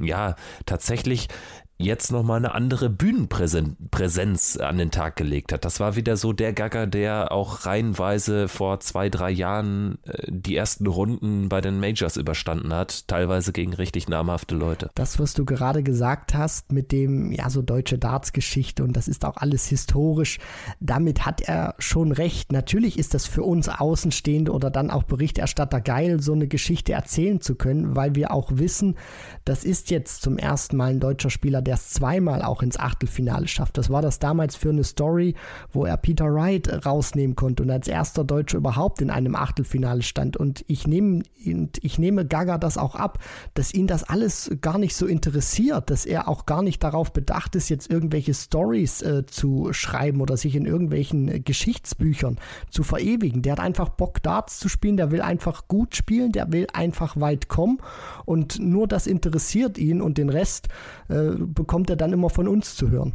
ja, 0.00 0.36
tatsächlich 0.64 1.28
jetzt 1.78 2.10
nochmal 2.10 2.38
eine 2.38 2.54
andere 2.54 2.90
Bühnenpräsenz 2.90 4.56
an 4.56 4.78
den 4.78 4.90
Tag 4.90 5.14
gelegt 5.14 5.52
hat. 5.52 5.64
Das 5.64 5.78
war 5.78 5.94
wieder 5.94 6.16
so 6.16 6.32
der 6.32 6.52
Gagger, 6.52 6.88
der 6.88 7.30
auch 7.30 7.66
reihenweise 7.66 8.48
vor 8.48 8.80
zwei, 8.80 9.08
drei 9.08 9.30
Jahren 9.30 9.98
äh, 10.02 10.26
die 10.28 10.56
ersten 10.56 10.88
Runden 10.88 11.48
bei 11.48 11.60
den 11.60 11.78
Majors 11.78 12.16
überstanden 12.16 12.74
hat, 12.74 13.06
teilweise 13.06 13.52
gegen 13.52 13.74
richtig 13.74 14.08
namhafte 14.08 14.56
Leute. 14.56 14.90
Das, 14.96 15.20
was 15.20 15.34
du 15.34 15.44
gerade 15.44 15.84
gesagt 15.84 16.34
hast 16.34 16.72
mit 16.72 16.90
dem, 16.90 17.30
ja, 17.30 17.48
so 17.48 17.62
deutsche 17.62 17.96
Darts-Geschichte 17.96 18.82
und 18.82 18.96
das 18.96 19.06
ist 19.06 19.24
auch 19.24 19.36
alles 19.36 19.66
historisch, 19.66 20.38
damit 20.80 21.26
hat 21.26 21.42
er 21.42 21.76
schon 21.78 22.10
recht. 22.10 22.50
Natürlich 22.50 22.98
ist 22.98 23.14
das 23.14 23.26
für 23.26 23.44
uns 23.44 23.68
Außenstehende 23.68 24.50
oder 24.50 24.70
dann 24.70 24.90
auch 24.90 25.04
Berichterstatter 25.04 25.80
geil, 25.80 26.20
so 26.20 26.32
eine 26.32 26.48
Geschichte 26.48 26.92
erzählen 26.92 27.40
zu 27.40 27.54
können, 27.54 27.94
weil 27.94 28.16
wir 28.16 28.32
auch 28.32 28.50
wissen, 28.54 28.96
das 29.44 29.64
ist 29.64 29.90
jetzt 29.90 30.22
zum 30.22 30.38
ersten 30.38 30.76
Mal 30.76 30.90
ein 30.90 31.00
deutscher 31.00 31.30
Spieler, 31.30 31.62
der 31.68 31.74
es 31.74 31.90
zweimal 31.90 32.40
auch 32.40 32.62
ins 32.62 32.78
Achtelfinale 32.78 33.46
schafft. 33.46 33.76
Das 33.76 33.90
war 33.90 34.00
das 34.00 34.18
damals 34.18 34.56
für 34.56 34.70
eine 34.70 34.84
Story, 34.84 35.34
wo 35.70 35.84
er 35.84 35.98
Peter 35.98 36.32
Wright 36.32 36.86
rausnehmen 36.86 37.36
konnte 37.36 37.62
und 37.62 37.70
als 37.70 37.88
erster 37.88 38.24
Deutscher 38.24 38.56
überhaupt 38.56 39.02
in 39.02 39.10
einem 39.10 39.36
Achtelfinale 39.36 40.00
stand. 40.00 40.38
Und 40.38 40.64
ich 40.66 40.86
nehme, 40.86 41.24
ich 41.36 41.98
nehme 41.98 42.24
Gaga 42.24 42.56
das 42.56 42.78
auch 42.78 42.94
ab, 42.94 43.18
dass 43.52 43.74
ihn 43.74 43.86
das 43.86 44.02
alles 44.02 44.50
gar 44.62 44.78
nicht 44.78 44.96
so 44.96 45.04
interessiert, 45.04 45.90
dass 45.90 46.06
er 46.06 46.26
auch 46.26 46.46
gar 46.46 46.62
nicht 46.62 46.82
darauf 46.82 47.12
bedacht 47.12 47.54
ist, 47.54 47.68
jetzt 47.68 47.90
irgendwelche 47.90 48.32
Stories 48.32 49.02
äh, 49.02 49.26
zu 49.26 49.74
schreiben 49.74 50.22
oder 50.22 50.38
sich 50.38 50.56
in 50.56 50.64
irgendwelchen 50.64 51.28
äh, 51.28 51.40
Geschichtsbüchern 51.40 52.38
zu 52.70 52.82
verewigen. 52.82 53.42
Der 53.42 53.52
hat 53.52 53.60
einfach 53.60 53.90
Bock, 53.90 54.22
Darts 54.22 54.58
zu 54.58 54.70
spielen, 54.70 54.96
der 54.96 55.10
will 55.10 55.20
einfach 55.20 55.68
gut 55.68 55.96
spielen, 55.96 56.32
der 56.32 56.50
will 56.50 56.66
einfach 56.72 57.20
weit 57.20 57.48
kommen 57.48 57.76
und 58.24 58.58
nur 58.58 58.88
das 58.88 59.06
interessiert 59.06 59.76
ihn 59.76 60.00
und 60.00 60.16
den 60.16 60.30
Rest 60.30 60.68
äh, 61.10 61.32
bekommt 61.58 61.90
er 61.90 61.96
dann 61.96 62.12
immer 62.12 62.30
von 62.30 62.46
uns 62.46 62.76
zu 62.76 62.88
hören. 62.88 63.14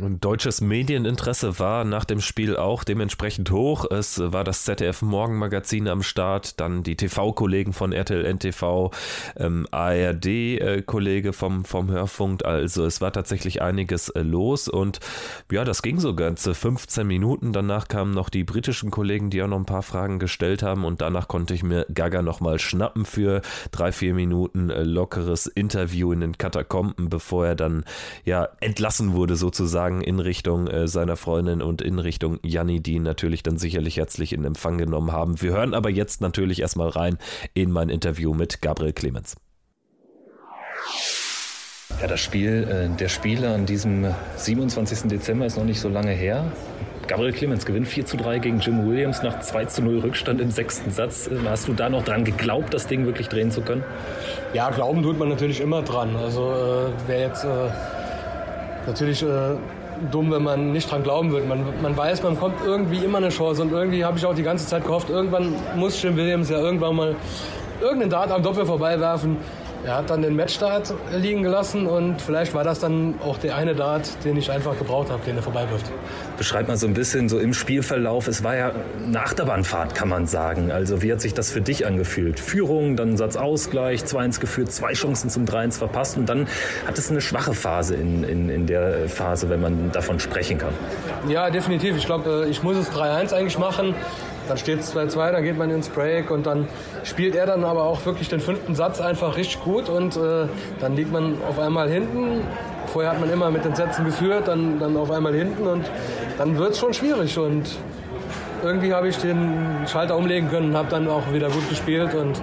Deutsches 0.00 0.60
Medieninteresse 0.60 1.58
war 1.58 1.84
nach 1.84 2.04
dem 2.04 2.20
Spiel 2.20 2.56
auch 2.56 2.84
dementsprechend 2.84 3.50
hoch. 3.50 3.84
Es 3.90 4.20
war 4.20 4.44
das 4.44 4.64
ZDF 4.64 5.02
Morgenmagazin 5.02 5.88
am 5.88 6.04
Start, 6.04 6.60
dann 6.60 6.84
die 6.84 6.94
TV-Kollegen 6.94 7.72
von 7.72 7.92
RTL 7.92 8.24
NTV, 8.24 8.92
ähm, 9.36 9.66
ARD-Kollege 9.72 11.32
vom, 11.32 11.64
vom 11.64 11.90
Hörfunk. 11.90 12.44
Also 12.44 12.84
es 12.84 13.00
war 13.00 13.12
tatsächlich 13.12 13.60
einiges 13.60 14.08
äh, 14.10 14.22
los 14.22 14.68
und 14.68 15.00
ja, 15.50 15.64
das 15.64 15.82
ging 15.82 15.98
so 15.98 16.14
ganze 16.14 16.54
15 16.54 17.04
Minuten. 17.04 17.52
Danach 17.52 17.88
kamen 17.88 18.12
noch 18.12 18.28
die 18.28 18.44
britischen 18.44 18.92
Kollegen, 18.92 19.30
die 19.30 19.42
auch 19.42 19.48
noch 19.48 19.58
ein 19.58 19.66
paar 19.66 19.82
Fragen 19.82 20.20
gestellt 20.20 20.62
haben 20.62 20.84
und 20.84 21.00
danach 21.00 21.26
konnte 21.26 21.54
ich 21.54 21.64
mir 21.64 21.86
Gaga 21.92 22.22
nochmal 22.22 22.60
schnappen 22.60 23.04
für 23.04 23.42
drei, 23.72 23.90
vier 23.90 24.14
Minuten 24.14 24.70
äh, 24.70 24.84
lockeres 24.84 25.46
Interview 25.46 26.12
in 26.12 26.20
den 26.20 26.38
Katakomben, 26.38 27.08
bevor 27.08 27.46
er 27.46 27.56
dann 27.56 27.84
ja 28.24 28.48
entlassen 28.60 29.14
wurde 29.14 29.34
sozusagen 29.34 29.87
sozusagen 29.88 30.02
in 30.02 30.20
Richtung 30.20 30.66
äh, 30.66 30.86
seiner 30.86 31.16
Freundin 31.16 31.62
und 31.62 31.80
in 31.82 31.98
Richtung 31.98 32.38
Janni, 32.44 32.80
die 32.80 32.94
ihn 32.94 33.02
natürlich 33.02 33.42
dann 33.42 33.56
sicherlich 33.56 33.96
herzlich 33.96 34.32
in 34.32 34.44
Empfang 34.44 34.78
genommen 34.78 35.12
haben. 35.12 35.40
Wir 35.40 35.52
hören 35.52 35.74
aber 35.74 35.90
jetzt 35.90 36.20
natürlich 36.20 36.60
erstmal 36.60 36.88
rein 36.88 37.18
in 37.54 37.70
mein 37.70 37.88
Interview 37.88 38.34
mit 38.34 38.60
Gabriel 38.60 38.92
Clemens. 38.92 39.36
Ja, 42.00 42.06
das 42.06 42.20
Spiel 42.20 42.68
äh, 42.68 42.96
der 42.96 43.08
Spiele 43.08 43.54
an 43.54 43.66
diesem 43.66 44.14
27. 44.36 45.08
Dezember 45.08 45.46
ist 45.46 45.56
noch 45.56 45.64
nicht 45.64 45.80
so 45.80 45.88
lange 45.88 46.12
her. 46.12 46.52
Gabriel 47.06 47.32
Clemens 47.32 47.64
gewinnt 47.64 47.88
4 47.88 48.04
zu 48.04 48.18
3 48.18 48.38
gegen 48.38 48.60
Jim 48.60 48.86
Williams 48.86 49.22
nach 49.22 49.40
2 49.40 49.64
zu 49.64 49.82
0 49.82 50.00
Rückstand 50.00 50.42
im 50.42 50.50
sechsten 50.50 50.90
Satz. 50.90 51.28
Äh, 51.28 51.38
hast 51.48 51.66
du 51.66 51.72
da 51.72 51.88
noch 51.88 52.04
dran 52.04 52.24
geglaubt, 52.24 52.74
das 52.74 52.86
Ding 52.86 53.06
wirklich 53.06 53.28
drehen 53.28 53.50
zu 53.50 53.62
können? 53.62 53.84
Ja, 54.52 54.68
glauben 54.70 55.02
tut 55.02 55.18
man 55.18 55.30
natürlich 55.30 55.60
immer 55.60 55.80
dran. 55.82 56.14
Also 56.16 56.52
äh, 56.52 56.92
wer 57.06 57.20
jetzt 57.20 57.44
äh, 57.44 57.70
natürlich 58.86 59.22
äh, 59.22 59.56
dumm, 60.10 60.30
wenn 60.30 60.42
man 60.42 60.72
nicht 60.72 60.90
dran 60.90 61.02
glauben 61.02 61.32
wird. 61.32 61.48
Man, 61.48 61.64
man 61.82 61.96
weiß, 61.96 62.22
man 62.22 62.38
kommt 62.38 62.56
irgendwie 62.64 62.98
immer 62.98 63.18
eine 63.18 63.30
Chance 63.30 63.62
und 63.62 63.72
irgendwie 63.72 64.04
habe 64.04 64.18
ich 64.18 64.26
auch 64.26 64.34
die 64.34 64.42
ganze 64.42 64.66
Zeit 64.66 64.84
gehofft, 64.84 65.10
irgendwann 65.10 65.54
muss 65.76 66.02
Jim 66.02 66.16
Williams 66.16 66.50
ja 66.50 66.58
irgendwann 66.58 66.96
mal 66.96 67.16
irgendeinen 67.80 68.10
Dart 68.10 68.30
am 68.30 68.42
Doppel 68.42 68.66
vorbeiwerfen. 68.66 69.36
Er 69.84 69.96
hat 69.96 70.10
dann 70.10 70.22
den 70.22 70.34
Matchstart 70.34 70.92
liegen 71.12 71.42
gelassen 71.42 71.86
und 71.86 72.20
vielleicht 72.20 72.52
war 72.52 72.64
das 72.64 72.80
dann 72.80 73.14
auch 73.24 73.38
der 73.38 73.56
eine 73.56 73.74
Dart, 73.74 74.24
den 74.24 74.36
ich 74.36 74.50
einfach 74.50 74.76
gebraucht 74.76 75.10
habe, 75.10 75.22
den 75.24 75.36
er 75.36 75.42
vorbeiwirft. 75.42 75.86
Beschreibt 76.36 76.68
mal 76.68 76.76
so 76.76 76.86
ein 76.86 76.94
bisschen 76.94 77.28
so 77.28 77.38
im 77.38 77.54
Spielverlauf. 77.54 78.26
Es 78.26 78.42
war 78.42 78.56
ja 78.56 78.72
eine 79.06 79.20
Achterbahnfahrt, 79.20 79.94
kann 79.94 80.08
man 80.08 80.26
sagen. 80.26 80.72
Also 80.72 81.00
wie 81.02 81.12
hat 81.12 81.20
sich 81.20 81.32
das 81.32 81.50
für 81.50 81.60
dich 81.60 81.86
angefühlt? 81.86 82.40
Führung, 82.40 82.96
dann 82.96 83.16
Satzausgleich, 83.16 84.02
2-1 84.02 84.40
geführt, 84.40 84.72
zwei 84.72 84.94
Chancen 84.94 85.30
zum 85.30 85.44
3-1 85.44 85.78
verpasst 85.78 86.16
und 86.16 86.28
dann 86.28 86.48
hat 86.86 86.98
es 86.98 87.10
eine 87.10 87.20
schwache 87.20 87.54
Phase 87.54 87.94
in, 87.94 88.24
in, 88.24 88.48
in 88.48 88.66
der 88.66 89.08
Phase, 89.08 89.48
wenn 89.48 89.60
man 89.60 89.92
davon 89.92 90.18
sprechen 90.18 90.58
kann. 90.58 90.72
Ja, 91.28 91.50
definitiv. 91.50 91.96
Ich 91.96 92.06
glaube, 92.06 92.46
äh, 92.46 92.50
ich 92.50 92.62
muss 92.62 92.76
es 92.76 92.90
3-1 92.90 93.32
eigentlich 93.32 93.58
machen. 93.58 93.94
Dann 94.48 94.56
steht 94.56 94.80
es 94.80 94.94
2-2, 94.94 95.32
dann 95.32 95.42
geht 95.42 95.58
man 95.58 95.70
ins 95.70 95.88
Break 95.88 96.30
und 96.30 96.46
dann 96.46 96.66
spielt 97.04 97.34
er 97.34 97.46
dann 97.46 97.64
aber 97.64 97.84
auch 97.84 98.04
wirklich 98.06 98.28
den 98.28 98.40
fünften 98.40 98.74
Satz 98.74 99.00
einfach 99.00 99.36
richtig 99.36 99.62
gut 99.62 99.88
und 99.88 100.16
äh, 100.16 100.46
dann 100.80 100.96
liegt 100.96 101.12
man 101.12 101.36
auf 101.48 101.58
einmal 101.58 101.88
hinten. 101.88 102.42
Vorher 102.86 103.12
hat 103.12 103.20
man 103.20 103.30
immer 103.30 103.50
mit 103.50 103.64
den 103.64 103.74
Sätzen 103.74 104.04
geführt, 104.04 104.48
dann, 104.48 104.78
dann 104.78 104.96
auf 104.96 105.10
einmal 105.10 105.34
hinten 105.34 105.66
und 105.66 105.84
dann 106.38 106.56
wird 106.56 106.72
es 106.72 106.78
schon 106.78 106.94
schwierig 106.94 107.38
und 107.38 107.76
irgendwie 108.62 108.92
habe 108.92 109.08
ich 109.08 109.18
den 109.18 109.86
Schalter 109.86 110.16
umlegen 110.16 110.48
können 110.48 110.70
und 110.70 110.76
habe 110.76 110.88
dann 110.88 111.08
auch 111.08 111.32
wieder 111.32 111.48
gut 111.48 111.68
gespielt 111.68 112.14
und 112.14 112.40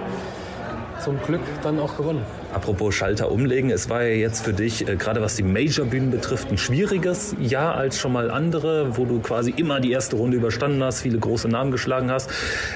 zum 1.06 1.22
Glück 1.22 1.40
dann 1.62 1.78
auch 1.78 1.96
gewonnen. 1.96 2.22
Apropos 2.52 2.92
Schalter 2.92 3.30
umlegen, 3.30 3.70
es 3.70 3.88
war 3.88 4.02
ja 4.02 4.14
jetzt 4.16 4.44
für 4.44 4.52
dich, 4.52 4.88
äh, 4.88 4.96
gerade 4.96 5.22
was 5.22 5.36
die 5.36 5.44
Major-Bühnen 5.44 6.10
betrifft, 6.10 6.50
ein 6.50 6.58
schwieriges 6.58 7.36
Jahr 7.38 7.76
als 7.76 7.96
schon 7.96 8.12
mal 8.12 8.28
andere, 8.28 8.96
wo 8.98 9.04
du 9.04 9.20
quasi 9.20 9.54
immer 9.56 9.78
die 9.78 9.92
erste 9.92 10.16
Runde 10.16 10.36
überstanden 10.36 10.82
hast, 10.82 11.02
viele 11.02 11.18
große 11.18 11.48
Namen 11.48 11.70
geschlagen 11.70 12.10
hast. 12.10 12.28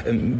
Ähm, 0.06 0.38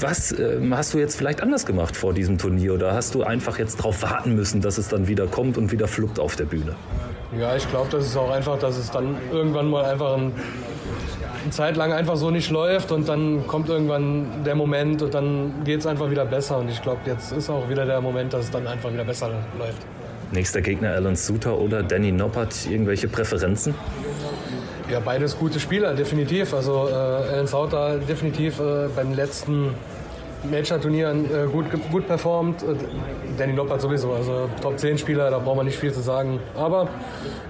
was 0.00 0.32
ähm, 0.32 0.76
hast 0.76 0.94
du 0.94 0.98
jetzt 0.98 1.16
vielleicht 1.16 1.40
anders 1.40 1.64
gemacht 1.64 1.96
vor 1.96 2.12
diesem 2.12 2.38
Turnier 2.38 2.74
oder 2.74 2.92
hast 2.92 3.14
du 3.14 3.22
einfach 3.22 3.56
jetzt 3.56 3.78
darauf 3.78 4.02
warten 4.02 4.34
müssen, 4.34 4.60
dass 4.60 4.76
es 4.76 4.88
dann 4.88 5.06
wieder 5.06 5.28
kommt 5.28 5.56
und 5.58 5.70
wieder 5.70 5.86
fluppt 5.86 6.18
auf 6.18 6.34
der 6.34 6.46
Bühne? 6.46 6.74
Ja, 7.38 7.54
ich 7.54 7.70
glaube, 7.70 7.88
das 7.92 8.04
ist 8.04 8.16
auch 8.16 8.30
einfach, 8.30 8.58
dass 8.58 8.76
es 8.76 8.90
dann 8.90 9.16
irgendwann 9.30 9.70
mal 9.70 9.84
einfach 9.84 10.16
ein 10.16 10.32
eine 11.42 11.50
Zeit 11.50 11.76
lang 11.76 11.92
einfach 11.92 12.16
so 12.16 12.30
nicht 12.30 12.50
läuft 12.50 12.92
und 12.92 13.08
dann 13.08 13.46
kommt 13.46 13.68
irgendwann 13.68 14.44
der 14.44 14.54
Moment 14.54 15.02
und 15.02 15.14
dann 15.14 15.52
geht 15.64 15.80
es 15.80 15.86
einfach 15.86 16.10
wieder 16.10 16.24
besser. 16.24 16.58
Und 16.58 16.68
ich 16.68 16.82
glaube, 16.82 17.00
jetzt 17.06 17.32
ist 17.32 17.50
auch 17.50 17.68
wieder 17.68 17.86
der 17.86 18.00
Moment, 18.00 18.32
dass 18.32 18.46
es 18.46 18.50
dann 18.50 18.66
einfach 18.66 18.92
wieder 18.92 19.04
besser 19.04 19.30
läuft. 19.58 19.82
Nächster 20.32 20.60
Gegner 20.60 20.90
Alan 20.90 21.16
Suter 21.16 21.58
oder 21.58 21.82
Danny 21.82 22.12
Noppert. 22.12 22.66
Irgendwelche 22.70 23.08
Präferenzen? 23.08 23.74
Ja, 24.90 25.00
beides 25.00 25.38
gute 25.38 25.60
Spieler, 25.60 25.94
definitiv. 25.94 26.52
Also 26.52 26.88
äh, 26.88 26.92
Alan 26.92 27.46
Suter 27.46 27.98
definitiv 27.98 28.60
äh, 28.60 28.88
beim 28.94 29.14
letzten 29.14 29.74
Major-Turnieren 30.50 31.24
äh, 31.24 31.46
gut, 31.46 31.66
gut 31.90 32.06
performt. 32.06 32.64
Danny 33.38 33.52
Noppert 33.52 33.80
sowieso, 33.80 34.12
also 34.12 34.48
Top 34.60 34.78
10 34.78 34.98
Spieler, 34.98 35.30
da 35.30 35.38
braucht 35.38 35.56
man 35.56 35.66
nicht 35.66 35.78
viel 35.78 35.92
zu 35.92 36.00
sagen. 36.00 36.40
Aber 36.56 36.88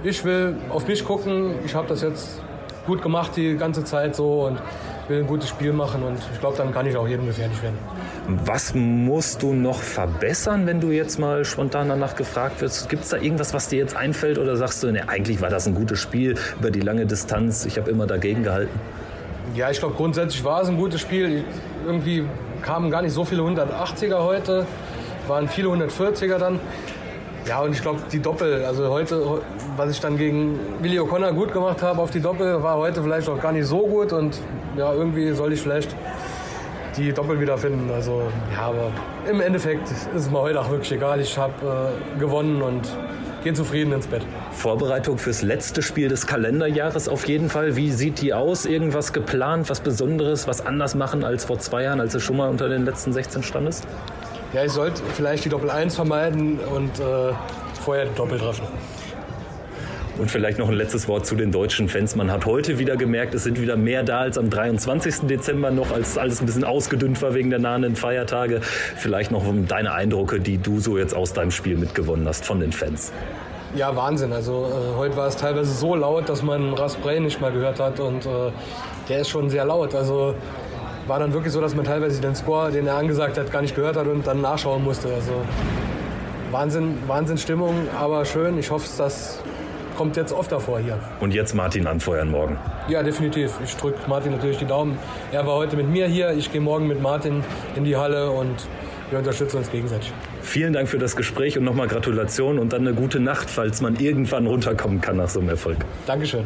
ich 0.04 0.24
will 0.24 0.56
auf 0.70 0.86
mich 0.86 1.04
gucken. 1.04 1.56
Ich 1.64 1.74
habe 1.74 1.88
das 1.88 2.02
jetzt 2.02 2.40
gut 2.88 3.02
gemacht 3.02 3.32
die 3.36 3.56
ganze 3.56 3.84
Zeit 3.84 4.16
so 4.16 4.46
und 4.46 4.58
will 5.08 5.18
ein 5.20 5.26
gutes 5.26 5.48
Spiel 5.50 5.72
machen 5.72 6.02
und 6.02 6.18
ich 6.32 6.40
glaube, 6.40 6.56
dann 6.56 6.72
kann 6.72 6.86
ich 6.86 6.96
auch 6.96 7.06
jedem 7.06 7.26
gefährlich 7.26 7.62
werden. 7.62 7.78
Was 8.44 8.74
musst 8.74 9.42
du 9.42 9.52
noch 9.52 9.80
verbessern, 9.80 10.66
wenn 10.66 10.80
du 10.80 10.90
jetzt 10.90 11.18
mal 11.18 11.44
spontan 11.44 11.88
danach 11.88 12.16
gefragt 12.16 12.60
wirst? 12.62 12.88
Gibt 12.88 13.04
es 13.04 13.10
da 13.10 13.18
irgendwas, 13.18 13.54
was 13.54 13.68
dir 13.68 13.78
jetzt 13.78 13.94
einfällt 13.94 14.38
oder 14.38 14.56
sagst 14.56 14.82
du, 14.82 14.90
ne, 14.90 15.08
eigentlich 15.08 15.40
war 15.40 15.50
das 15.50 15.66
ein 15.66 15.74
gutes 15.74 16.00
Spiel 16.00 16.34
über 16.58 16.70
die 16.70 16.80
lange 16.80 17.06
Distanz, 17.06 17.66
ich 17.66 17.78
habe 17.78 17.90
immer 17.90 18.06
dagegen 18.06 18.42
gehalten? 18.42 18.80
Ja, 19.54 19.70
ich 19.70 19.78
glaube 19.78 19.94
grundsätzlich 19.94 20.42
war 20.44 20.62
es 20.62 20.68
ein 20.68 20.76
gutes 20.76 21.00
Spiel. 21.00 21.44
Irgendwie 21.86 22.24
kamen 22.62 22.90
gar 22.90 23.02
nicht 23.02 23.12
so 23.12 23.24
viele 23.24 23.42
180er 23.42 24.18
heute, 24.18 24.66
waren 25.26 25.48
viele 25.48 25.68
140er 25.68 26.38
dann. 26.38 26.58
Ja, 27.48 27.60
und 27.60 27.72
ich 27.72 27.80
glaube, 27.80 28.00
die 28.12 28.20
Doppel, 28.20 28.62
also 28.66 28.90
heute, 28.90 29.40
was 29.74 29.90
ich 29.90 30.00
dann 30.00 30.18
gegen 30.18 30.60
Willi 30.82 31.00
O'Connor 31.00 31.32
gut 31.32 31.50
gemacht 31.50 31.80
habe 31.80 32.02
auf 32.02 32.10
die 32.10 32.20
Doppel, 32.20 32.62
war 32.62 32.76
heute 32.76 33.02
vielleicht 33.02 33.26
auch 33.26 33.40
gar 33.40 33.52
nicht 33.52 33.64
so 33.64 33.86
gut 33.86 34.12
und 34.12 34.38
ja, 34.76 34.92
irgendwie 34.92 35.32
soll 35.32 35.54
ich 35.54 35.62
vielleicht 35.62 35.96
die 36.98 37.10
Doppel 37.10 37.40
wiederfinden. 37.40 37.90
Also, 37.90 38.22
ja, 38.52 38.66
aber 38.66 38.90
im 39.30 39.40
Endeffekt 39.40 39.90
ist 39.90 40.08
es 40.14 40.30
mir 40.30 40.40
heute 40.40 40.60
auch 40.60 40.68
wirklich 40.68 40.92
egal. 40.92 41.20
Ich 41.20 41.38
habe 41.38 41.92
äh, 42.16 42.20
gewonnen 42.20 42.60
und 42.60 42.86
gehe 43.42 43.54
zufrieden 43.54 43.92
ins 43.92 44.06
Bett. 44.06 44.26
Vorbereitung 44.52 45.16
fürs 45.16 45.40
letzte 45.40 45.80
Spiel 45.80 46.08
des 46.08 46.26
Kalenderjahres 46.26 47.08
auf 47.08 47.26
jeden 47.28 47.48
Fall. 47.48 47.76
Wie 47.76 47.92
sieht 47.92 48.20
die 48.20 48.34
aus? 48.34 48.66
Irgendwas 48.66 49.14
geplant, 49.14 49.70
was 49.70 49.80
Besonderes, 49.80 50.46
was 50.46 50.66
anders 50.66 50.94
machen 50.94 51.24
als 51.24 51.46
vor 51.46 51.58
zwei 51.58 51.84
Jahren, 51.84 52.00
als 52.00 52.12
du 52.12 52.20
schon 52.20 52.36
mal 52.36 52.50
unter 52.50 52.68
den 52.68 52.84
letzten 52.84 53.14
16 53.14 53.42
standest? 53.42 53.86
Ja, 54.54 54.64
ich 54.64 54.72
sollte 54.72 55.02
vielleicht 55.14 55.44
die 55.44 55.50
Doppel 55.50 55.70
1 55.70 55.94
vermeiden 55.94 56.58
und 56.58 56.98
äh, 56.98 57.34
vorher 57.84 58.06
die 58.06 58.14
Doppel 58.14 58.38
treffen. 58.38 58.64
Und 60.18 60.30
vielleicht 60.30 60.58
noch 60.58 60.68
ein 60.68 60.74
letztes 60.74 61.06
Wort 61.06 61.26
zu 61.26 61.36
den 61.36 61.52
deutschen 61.52 61.88
Fans. 61.88 62.16
Man 62.16 62.32
hat 62.32 62.46
heute 62.46 62.78
wieder 62.78 62.96
gemerkt, 62.96 63.34
es 63.34 63.44
sind 63.44 63.60
wieder 63.60 63.76
mehr 63.76 64.02
da 64.02 64.20
als 64.20 64.38
am 64.38 64.48
23. 64.50 65.28
Dezember 65.28 65.70
noch, 65.70 65.92
als 65.92 66.16
alles 66.16 66.40
ein 66.40 66.46
bisschen 66.46 66.64
ausgedünnt 66.64 67.20
war 67.22 67.34
wegen 67.34 67.50
der 67.50 67.58
nahenden 67.58 67.94
Feiertage. 67.94 68.60
Vielleicht 68.62 69.30
noch 69.30 69.44
deine 69.68 69.92
Eindrücke, 69.92 70.40
die 70.40 70.56
du 70.56 70.80
so 70.80 70.96
jetzt 70.96 71.14
aus 71.14 71.34
deinem 71.34 71.50
Spiel 71.50 71.76
mitgewonnen 71.76 72.26
hast 72.26 72.44
von 72.44 72.58
den 72.58 72.72
Fans. 72.72 73.12
Ja, 73.76 73.94
Wahnsinn. 73.94 74.32
Also 74.32 74.66
äh, 74.66 74.96
heute 74.96 75.16
war 75.16 75.28
es 75.28 75.36
teilweise 75.36 75.72
so 75.72 75.94
laut, 75.94 76.28
dass 76.28 76.42
man 76.42 76.72
Rasprey 76.72 77.20
nicht 77.20 77.40
mal 77.40 77.52
gehört 77.52 77.78
hat 77.78 78.00
und 78.00 78.24
äh, 78.24 78.50
der 79.10 79.20
ist 79.20 79.28
schon 79.28 79.50
sehr 79.50 79.66
laut. 79.66 79.94
Also 79.94 80.34
war 81.08 81.18
dann 81.18 81.32
wirklich 81.32 81.52
so, 81.52 81.60
dass 81.60 81.74
man 81.74 81.84
teilweise 81.84 82.20
den 82.20 82.34
Score, 82.34 82.70
den 82.70 82.86
er 82.86 82.96
angesagt 82.96 83.38
hat, 83.38 83.50
gar 83.50 83.62
nicht 83.62 83.74
gehört 83.74 83.96
hat 83.96 84.06
und 84.06 84.26
dann 84.26 84.40
nachschauen 84.40 84.84
musste. 84.84 85.08
Also 85.08 85.32
Wahnsinn, 86.50 86.98
Wahnsinn 87.06 87.38
Stimmung, 87.38 87.74
aber 87.98 88.24
schön. 88.24 88.58
Ich 88.58 88.70
hoffe, 88.70 88.86
das 88.98 89.42
kommt 89.96 90.16
jetzt 90.16 90.32
oft 90.32 90.52
davor 90.52 90.78
hier. 90.78 90.98
Und 91.20 91.34
jetzt 91.34 91.54
Martin 91.54 91.86
anfeuern 91.86 92.30
morgen? 92.30 92.56
Ja, 92.88 93.02
definitiv. 93.02 93.52
Ich 93.64 93.74
drücke 93.76 93.98
Martin 94.08 94.32
natürlich 94.32 94.58
die 94.58 94.66
Daumen. 94.66 94.98
Er 95.32 95.46
war 95.46 95.56
heute 95.56 95.76
mit 95.76 95.88
mir 95.88 96.06
hier. 96.06 96.30
Ich 96.32 96.52
gehe 96.52 96.60
morgen 96.60 96.86
mit 96.86 97.02
Martin 97.02 97.42
in 97.74 97.84
die 97.84 97.96
Halle 97.96 98.30
und 98.30 98.68
wir 99.10 99.18
unterstützen 99.18 99.56
uns 99.56 99.70
gegenseitig. 99.70 100.12
Vielen 100.42 100.72
Dank 100.72 100.88
für 100.88 100.98
das 100.98 101.16
Gespräch 101.16 101.58
und 101.58 101.64
nochmal 101.64 101.88
Gratulation 101.88 102.58
und 102.58 102.72
dann 102.72 102.86
eine 102.86 102.94
gute 102.94 103.18
Nacht, 103.18 103.50
falls 103.50 103.80
man 103.80 103.96
irgendwann 103.96 104.46
runterkommen 104.46 105.00
kann 105.00 105.16
nach 105.16 105.28
so 105.28 105.40
einem 105.40 105.48
Erfolg. 105.48 105.78
Dankeschön. 106.06 106.44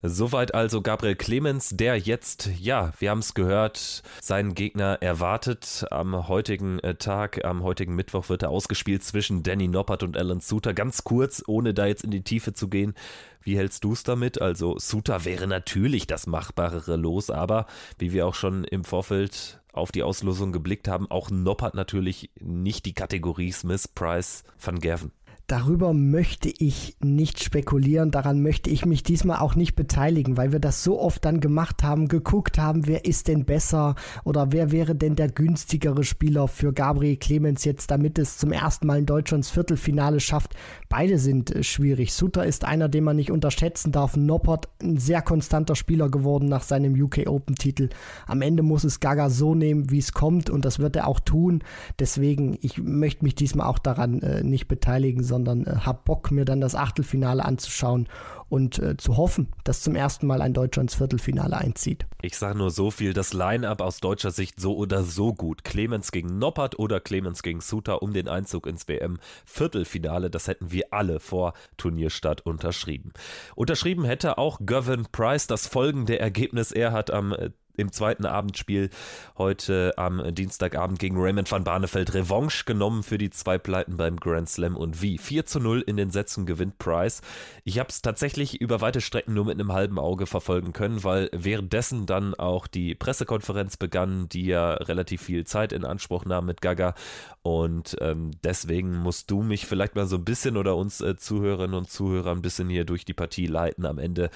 Soweit 0.00 0.54
also 0.54 0.80
Gabriel 0.80 1.16
Clemens, 1.16 1.70
der 1.70 1.98
jetzt, 1.98 2.50
ja, 2.60 2.92
wir 3.00 3.10
haben 3.10 3.18
es 3.18 3.34
gehört, 3.34 4.04
seinen 4.20 4.54
Gegner 4.54 5.02
erwartet. 5.02 5.86
Am 5.90 6.28
heutigen 6.28 6.78
äh, 6.78 6.94
Tag, 6.94 7.44
am 7.44 7.64
heutigen 7.64 7.96
Mittwoch 7.96 8.28
wird 8.28 8.44
er 8.44 8.50
ausgespielt 8.50 9.02
zwischen 9.02 9.42
Danny 9.42 9.66
Noppert 9.66 10.04
und 10.04 10.16
Alan 10.16 10.38
Suter. 10.38 10.72
Ganz 10.72 11.02
kurz, 11.02 11.42
ohne 11.48 11.74
da 11.74 11.86
jetzt 11.86 12.04
in 12.04 12.12
die 12.12 12.22
Tiefe 12.22 12.52
zu 12.52 12.68
gehen. 12.68 12.94
Wie 13.42 13.58
hältst 13.58 13.82
du 13.82 13.92
es 13.92 14.04
damit? 14.04 14.40
Also 14.40 14.78
Suter 14.78 15.24
wäre 15.24 15.48
natürlich 15.48 16.06
das 16.06 16.28
machbarere 16.28 16.94
Los, 16.94 17.28
aber 17.28 17.66
wie 17.98 18.12
wir 18.12 18.28
auch 18.28 18.36
schon 18.36 18.62
im 18.62 18.84
Vorfeld 18.84 19.60
auf 19.72 19.90
die 19.90 20.04
Auslosung 20.04 20.52
geblickt 20.52 20.86
haben, 20.86 21.10
auch 21.10 21.28
Noppert 21.30 21.74
natürlich 21.74 22.30
nicht 22.38 22.86
die 22.86 22.94
Kategorie 22.94 23.50
Smith, 23.50 23.88
Price, 23.88 24.44
Van 24.60 24.78
Gerven. 24.78 25.10
Darüber 25.48 25.94
möchte 25.94 26.50
ich 26.50 26.94
nicht 27.00 27.42
spekulieren, 27.42 28.10
daran 28.10 28.42
möchte 28.42 28.68
ich 28.68 28.84
mich 28.84 29.02
diesmal 29.02 29.38
auch 29.38 29.54
nicht 29.54 29.76
beteiligen, 29.76 30.36
weil 30.36 30.52
wir 30.52 30.58
das 30.58 30.84
so 30.84 31.00
oft 31.00 31.24
dann 31.24 31.40
gemacht 31.40 31.82
haben, 31.82 32.08
geguckt 32.08 32.58
haben, 32.58 32.86
wer 32.86 33.06
ist 33.06 33.28
denn 33.28 33.46
besser 33.46 33.94
oder 34.24 34.52
wer 34.52 34.72
wäre 34.72 34.94
denn 34.94 35.16
der 35.16 35.30
günstigere 35.30 36.04
Spieler 36.04 36.48
für 36.48 36.74
Gabriel 36.74 37.16
Clemens 37.16 37.64
jetzt, 37.64 37.90
damit 37.90 38.18
es 38.18 38.36
zum 38.36 38.52
ersten 38.52 38.86
Mal 38.86 38.98
in 38.98 39.06
Deutschland 39.06 39.38
ins 39.38 39.50
Viertelfinale 39.50 40.20
schafft. 40.20 40.54
Beide 40.88 41.18
sind 41.18 41.54
äh, 41.54 41.62
schwierig. 41.62 42.14
Suter 42.14 42.46
ist 42.46 42.64
einer, 42.64 42.88
den 42.88 43.04
man 43.04 43.16
nicht 43.16 43.30
unterschätzen 43.30 43.92
darf. 43.92 44.16
Noppert 44.16 44.68
ein 44.82 44.96
sehr 44.96 45.22
konstanter 45.22 45.76
Spieler 45.76 46.08
geworden 46.08 46.48
nach 46.48 46.62
seinem 46.62 46.94
UK 47.00 47.26
Open 47.26 47.56
Titel. 47.56 47.90
Am 48.26 48.40
Ende 48.40 48.62
muss 48.62 48.84
es 48.84 49.00
Gaga 49.00 49.28
so 49.28 49.54
nehmen, 49.54 49.90
wie 49.90 49.98
es 49.98 50.12
kommt 50.12 50.48
und 50.50 50.64
das 50.64 50.78
wird 50.78 50.96
er 50.96 51.06
auch 51.06 51.20
tun. 51.20 51.62
Deswegen, 51.98 52.58
ich 52.62 52.78
möchte 52.78 53.24
mich 53.24 53.34
diesmal 53.34 53.66
auch 53.66 53.78
daran 53.78 54.22
äh, 54.22 54.42
nicht 54.42 54.68
beteiligen, 54.68 55.22
sondern 55.22 55.66
äh, 55.66 55.76
habe 55.80 56.00
Bock, 56.04 56.30
mir 56.30 56.44
dann 56.44 56.60
das 56.60 56.74
Achtelfinale 56.74 57.44
anzuschauen 57.44 58.08
und 58.48 58.78
äh, 58.78 58.96
zu 58.96 59.16
hoffen, 59.16 59.48
dass 59.64 59.82
zum 59.82 59.94
ersten 59.94 60.26
Mal 60.26 60.42
ein 60.42 60.54
Deutscher 60.54 60.80
ins 60.80 60.94
Viertelfinale 60.94 61.56
einzieht. 61.56 62.06
Ich 62.22 62.36
sage 62.36 62.58
nur 62.58 62.70
so 62.70 62.90
viel, 62.90 63.12
das 63.12 63.32
Line-up 63.32 63.80
aus 63.80 64.00
deutscher 64.00 64.30
Sicht 64.30 64.60
so 64.60 64.76
oder 64.76 65.04
so 65.04 65.34
gut. 65.34 65.64
Clemens 65.64 66.12
gegen 66.12 66.38
Noppert 66.38 66.78
oder 66.78 67.00
Clemens 67.00 67.42
gegen 67.42 67.60
Suter 67.60 68.02
um 68.02 68.12
den 68.12 68.28
Einzug 68.28 68.66
ins 68.66 68.88
WM-Viertelfinale, 68.88 70.30
das 70.30 70.48
hätten 70.48 70.72
wir 70.72 70.86
alle 70.92 71.20
vor 71.20 71.52
Turnierstart 71.76 72.44
unterschrieben. 72.46 73.12
Unterschrieben 73.54 74.04
hätte 74.04 74.38
auch 74.38 74.60
Gavin 74.64 75.06
Price 75.12 75.46
das 75.46 75.66
folgende 75.66 76.18
Ergebnis. 76.18 76.72
Er 76.72 76.92
hat 76.92 77.10
am 77.10 77.32
äh, 77.32 77.50
im 77.78 77.92
zweiten 77.92 78.26
Abendspiel 78.26 78.90
heute 79.36 79.94
am 79.96 80.34
Dienstagabend 80.34 80.98
gegen 80.98 81.16
Raymond 81.18 81.50
van 81.50 81.64
Barneveld 81.64 82.12
Revanche 82.14 82.64
genommen 82.64 83.02
für 83.02 83.18
die 83.18 83.30
zwei 83.30 83.56
Pleiten 83.56 83.96
beim 83.96 84.16
Grand 84.16 84.48
Slam 84.48 84.76
und 84.76 85.00
wie. 85.00 85.18
4 85.18 85.46
zu 85.46 85.60
0 85.60 85.82
in 85.82 85.96
den 85.96 86.10
Sätzen 86.10 86.44
gewinnt 86.44 86.78
Price. 86.78 87.22
Ich 87.64 87.78
habe 87.78 87.88
es 87.88 88.02
tatsächlich 88.02 88.60
über 88.60 88.80
weite 88.80 89.00
Strecken 89.00 89.34
nur 89.34 89.44
mit 89.44 89.54
einem 89.54 89.72
halben 89.72 89.98
Auge 89.98 90.26
verfolgen 90.26 90.72
können, 90.72 91.04
weil 91.04 91.30
währenddessen 91.32 92.06
dann 92.06 92.34
auch 92.34 92.66
die 92.66 92.94
Pressekonferenz 92.94 93.76
begann, 93.76 94.28
die 94.28 94.46
ja 94.46 94.74
relativ 94.74 95.22
viel 95.22 95.44
Zeit 95.44 95.72
in 95.72 95.84
Anspruch 95.84 96.24
nahm 96.24 96.46
mit 96.46 96.60
Gaga 96.60 96.94
und 97.42 97.96
ähm, 98.00 98.32
deswegen 98.44 98.98
musst 98.98 99.30
du 99.30 99.42
mich 99.42 99.66
vielleicht 99.66 99.94
mal 99.94 100.06
so 100.06 100.16
ein 100.16 100.24
bisschen 100.24 100.56
oder 100.56 100.76
uns 100.76 101.00
äh, 101.00 101.16
Zuhörerinnen 101.16 101.74
und 101.74 101.90
Zuhörer 101.90 102.32
ein 102.32 102.42
bisschen 102.42 102.68
hier 102.68 102.84
durch 102.84 103.04
die 103.04 103.14
Partie 103.14 103.46
leiten. 103.46 103.86
Am 103.86 103.98
Ende 103.98 104.30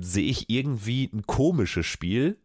sehe 0.00 0.28
ich 0.28 0.50
irgendwie 0.50 1.08
ein 1.12 1.26
komisches 1.26 1.86
Spiel 1.86 2.36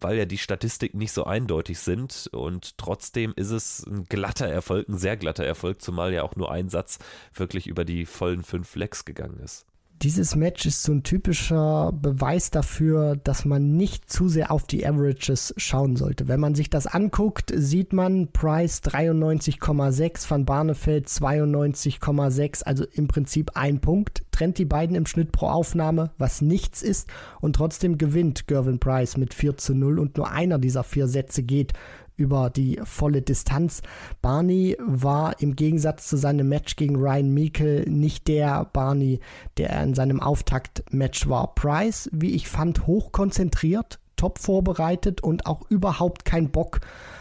weil 0.00 0.18
ja 0.18 0.24
die 0.24 0.38
Statistiken 0.38 0.98
nicht 0.98 1.12
so 1.12 1.24
eindeutig 1.24 1.78
sind 1.78 2.28
und 2.32 2.78
trotzdem 2.78 3.32
ist 3.36 3.50
es 3.50 3.84
ein 3.86 4.04
glatter 4.04 4.48
Erfolg, 4.48 4.88
ein 4.88 4.98
sehr 4.98 5.16
glatter 5.16 5.44
Erfolg, 5.44 5.80
zumal 5.80 6.12
ja 6.12 6.22
auch 6.22 6.36
nur 6.36 6.50
ein 6.50 6.68
Satz 6.68 6.98
wirklich 7.34 7.66
über 7.66 7.84
die 7.84 8.06
vollen 8.06 8.42
fünf 8.42 8.68
Flecks 8.68 9.04
gegangen 9.04 9.40
ist 9.40 9.66
dieses 10.02 10.36
Match 10.36 10.66
ist 10.66 10.82
so 10.82 10.92
ein 10.92 11.02
typischer 11.02 11.92
Beweis 11.92 12.50
dafür, 12.50 13.16
dass 13.16 13.44
man 13.44 13.76
nicht 13.76 14.10
zu 14.10 14.28
sehr 14.28 14.50
auf 14.50 14.66
die 14.66 14.86
Averages 14.86 15.54
schauen 15.56 15.96
sollte. 15.96 16.28
Wenn 16.28 16.40
man 16.40 16.54
sich 16.54 16.68
das 16.68 16.86
anguckt, 16.86 17.52
sieht 17.54 17.92
man 17.92 18.28
Price 18.32 18.82
93,6, 18.82 20.30
Van 20.30 20.44
Barneveld 20.44 21.08
92,6, 21.08 22.64
also 22.64 22.84
im 22.92 23.08
Prinzip 23.08 23.52
ein 23.54 23.80
Punkt. 23.80 24.22
Trennt 24.32 24.58
die 24.58 24.66
beiden 24.66 24.96
im 24.96 25.06
Schnitt 25.06 25.32
pro 25.32 25.46
Aufnahme, 25.46 26.10
was 26.18 26.42
nichts 26.42 26.82
ist. 26.82 27.08
Und 27.40 27.56
trotzdem 27.56 27.96
gewinnt 27.96 28.46
Gervin 28.46 28.78
Price 28.78 29.16
mit 29.16 29.32
4 29.32 29.56
zu 29.56 29.74
0 29.74 29.98
und 29.98 30.18
nur 30.18 30.30
einer 30.30 30.58
dieser 30.58 30.84
vier 30.84 31.08
Sätze 31.08 31.42
geht 31.42 31.72
über 32.16 32.50
die 32.50 32.80
volle 32.84 33.22
Distanz. 33.22 33.82
Barney 34.22 34.76
war 34.80 35.40
im 35.40 35.56
Gegensatz 35.56 36.08
zu 36.08 36.16
seinem 36.16 36.48
Match 36.48 36.76
gegen 36.76 36.96
Ryan 36.96 37.32
Meikle 37.32 37.88
nicht 37.88 38.28
der 38.28 38.64
Barney, 38.72 39.20
der 39.56 39.82
in 39.82 39.94
seinem 39.94 40.20
Auftaktmatch 40.20 41.28
war. 41.28 41.54
Price, 41.54 42.08
wie 42.12 42.34
ich 42.34 42.48
fand, 42.48 42.86
hoch 42.86 43.12
konzentriert, 43.12 43.98
top 44.16 44.38
vorbereitet 44.38 45.22
und 45.22 45.46
auch 45.46 45.62
überhaupt 45.70 46.24
kein 46.24 46.50
Bock 46.50 46.80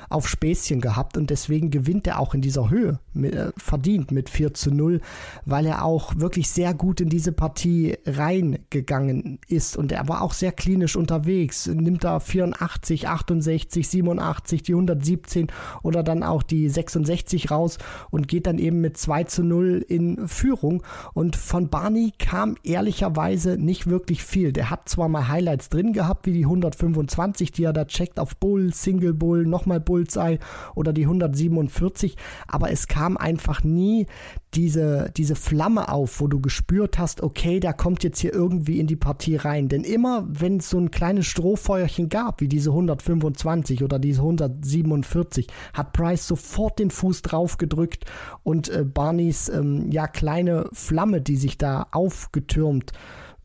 auf 0.09 0.27
Späßchen 0.27 0.81
gehabt 0.81 1.17
und 1.17 1.29
deswegen 1.29 1.71
gewinnt 1.71 2.07
er 2.07 2.19
auch 2.19 2.33
in 2.33 2.41
dieser 2.41 2.69
Höhe 2.69 2.99
äh, 3.15 3.51
verdient 3.57 4.11
mit 4.11 4.29
4 4.29 4.53
zu 4.53 4.71
0, 4.71 5.01
weil 5.45 5.65
er 5.65 5.83
auch 5.83 6.17
wirklich 6.17 6.49
sehr 6.49 6.73
gut 6.73 7.01
in 7.01 7.09
diese 7.09 7.31
Partie 7.31 7.97
reingegangen 8.05 9.39
ist 9.47 9.77
und 9.77 9.91
er 9.91 10.07
war 10.07 10.21
auch 10.21 10.33
sehr 10.33 10.51
klinisch 10.51 10.95
unterwegs. 10.95 11.67
Nimmt 11.67 12.03
da 12.03 12.19
84, 12.19 13.07
68, 13.07 13.87
87, 13.87 14.63
die 14.63 14.73
117 14.73 15.47
oder 15.83 16.03
dann 16.03 16.23
auch 16.23 16.43
die 16.43 16.69
66 16.69 17.51
raus 17.51 17.77
und 18.09 18.27
geht 18.27 18.47
dann 18.47 18.59
eben 18.59 18.81
mit 18.81 18.97
2 18.97 19.23
zu 19.25 19.43
0 19.43 19.85
in 19.87 20.27
Führung 20.27 20.83
und 21.13 21.35
von 21.35 21.69
Barney 21.69 22.13
kam 22.17 22.55
ehrlicherweise 22.63 23.57
nicht 23.57 23.87
wirklich 23.87 24.23
viel. 24.23 24.51
Der 24.51 24.69
hat 24.69 24.89
zwar 24.89 25.09
mal 25.09 25.27
Highlights 25.27 25.69
drin 25.69 25.93
gehabt, 25.93 26.25
wie 26.25 26.33
die 26.33 26.45
125, 26.85 27.51
die 27.51 27.63
er 27.63 27.73
da 27.73 27.85
checkt 27.85 28.19
auf 28.19 28.37
Bull, 28.37 28.73
Single 28.73 29.13
Bull, 29.13 29.45
nochmal 29.45 29.79
Bull 29.79 29.95
Bullseye 29.95 30.39
oder 30.75 30.91
die 30.91 31.03
147, 31.03 32.15
aber 32.47 32.71
es 32.71 32.87
kam 32.87 33.15
einfach 33.15 33.63
nie 33.63 34.07
diese, 34.53 35.11
diese 35.15 35.35
Flamme 35.35 35.89
auf, 35.89 36.19
wo 36.19 36.27
du 36.27 36.39
gespürt 36.41 36.97
hast, 36.97 37.21
okay, 37.21 37.59
der 37.59 37.73
kommt 37.73 38.03
jetzt 38.03 38.19
hier 38.19 38.33
irgendwie 38.33 38.79
in 38.79 38.87
die 38.87 38.95
Partie 38.95 39.35
rein. 39.35 39.67
Denn 39.67 39.83
immer, 39.83 40.25
wenn 40.27 40.57
es 40.57 40.69
so 40.69 40.77
ein 40.77 40.91
kleines 40.91 41.25
Strohfeuerchen 41.25 42.09
gab, 42.09 42.41
wie 42.41 42.47
diese 42.47 42.69
125 42.71 43.83
oder 43.83 43.99
diese 43.99 44.21
147, 44.21 45.47
hat 45.73 45.93
Price 45.93 46.27
sofort 46.27 46.79
den 46.79 46.91
Fuß 46.91 47.21
drauf 47.21 47.57
gedrückt 47.57 48.05
und 48.43 48.69
äh, 48.69 48.85
Barneys 48.85 49.49
ähm, 49.49 49.91
ja 49.91 50.07
kleine 50.07 50.69
Flamme, 50.71 51.21
die 51.21 51.37
sich 51.37 51.57
da 51.57 51.87
aufgetürmt 51.91 52.91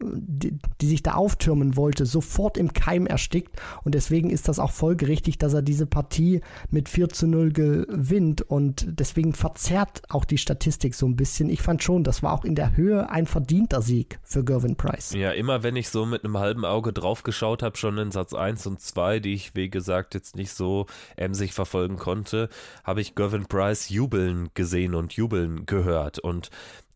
die, 0.03 0.59
die, 0.81 0.87
sich 0.87 1.03
da 1.03 1.15
auftürmen 1.15 1.77
wollte, 1.77 2.07
sofort 2.07 2.57
im 2.57 2.73
Keim 2.73 3.07
erstickt. 3.07 3.61
Und 3.85 3.95
deswegen 3.95 4.31
ist 4.31 4.49
das 4.49 4.59
auch 4.59 4.71
folgerichtig, 4.71 5.39
dass 5.39 5.55
er 5.55 5.63
diese 5.63 5.87
Partie 5.87 6.41
mit 6.71 6.89
4 6.89 7.11
zu 7.11 7.27
0 7.27 7.53
gewinnt. 7.53 8.43
Und 8.43 8.87
deswegen 8.89 9.35
verzerrt 9.35 10.03
auch 10.09 10.25
die 10.25 10.39
Statistik 10.39 10.95
so 10.95 11.07
ein 11.07 11.17
bisschen. 11.17 11.51
Ich 11.51 11.63
fand 11.63 11.83
schon, 11.83 12.05
das 12.05 12.23
war 12.23 12.33
auch 12.33 12.45
in 12.45 12.55
der 12.55 12.77
Höhe 12.77 13.11
ein 13.11 13.27
verdienter 13.27 13.83
Sieg 13.83 14.19
für 14.23 14.45
Gervin 14.45 14.77
Price. 14.77 15.13
Ja, 15.13 15.33
immer 15.33 15.63
wenn 15.63 15.77
ich 15.77 15.91
so 15.91 16.07
mit 16.07 16.25
einem 16.25 16.39
halben 16.39 16.65
Auge 16.65 16.93
drauf 16.93 17.23
geschaut 17.23 17.63
habe, 17.63 17.77
schon 17.77 17.99
in 17.99 18.11
Satz 18.11 18.33
1 18.33 18.67
und 18.67 18.81
2, 18.81 19.21
die 19.21 19.35
ich, 19.35 19.55
wie 19.55 19.71
gesagt, 19.71 20.15
jetzt 20.15 20.37
nicht 20.37 20.53
so 20.53 20.87
emsig 21.17 21.53
verfolgen 21.53 21.97
konnte, 21.97 22.49
habe 22.85 23.01
ich 23.01 23.15
Gervin 23.15 23.47
Price 23.47 23.89
jubeln 23.91 24.49
gesehen 24.55 24.95
und 24.95 25.13
jubeln 25.13 25.67
gehört. 25.67 26.19
Und 26.19 26.51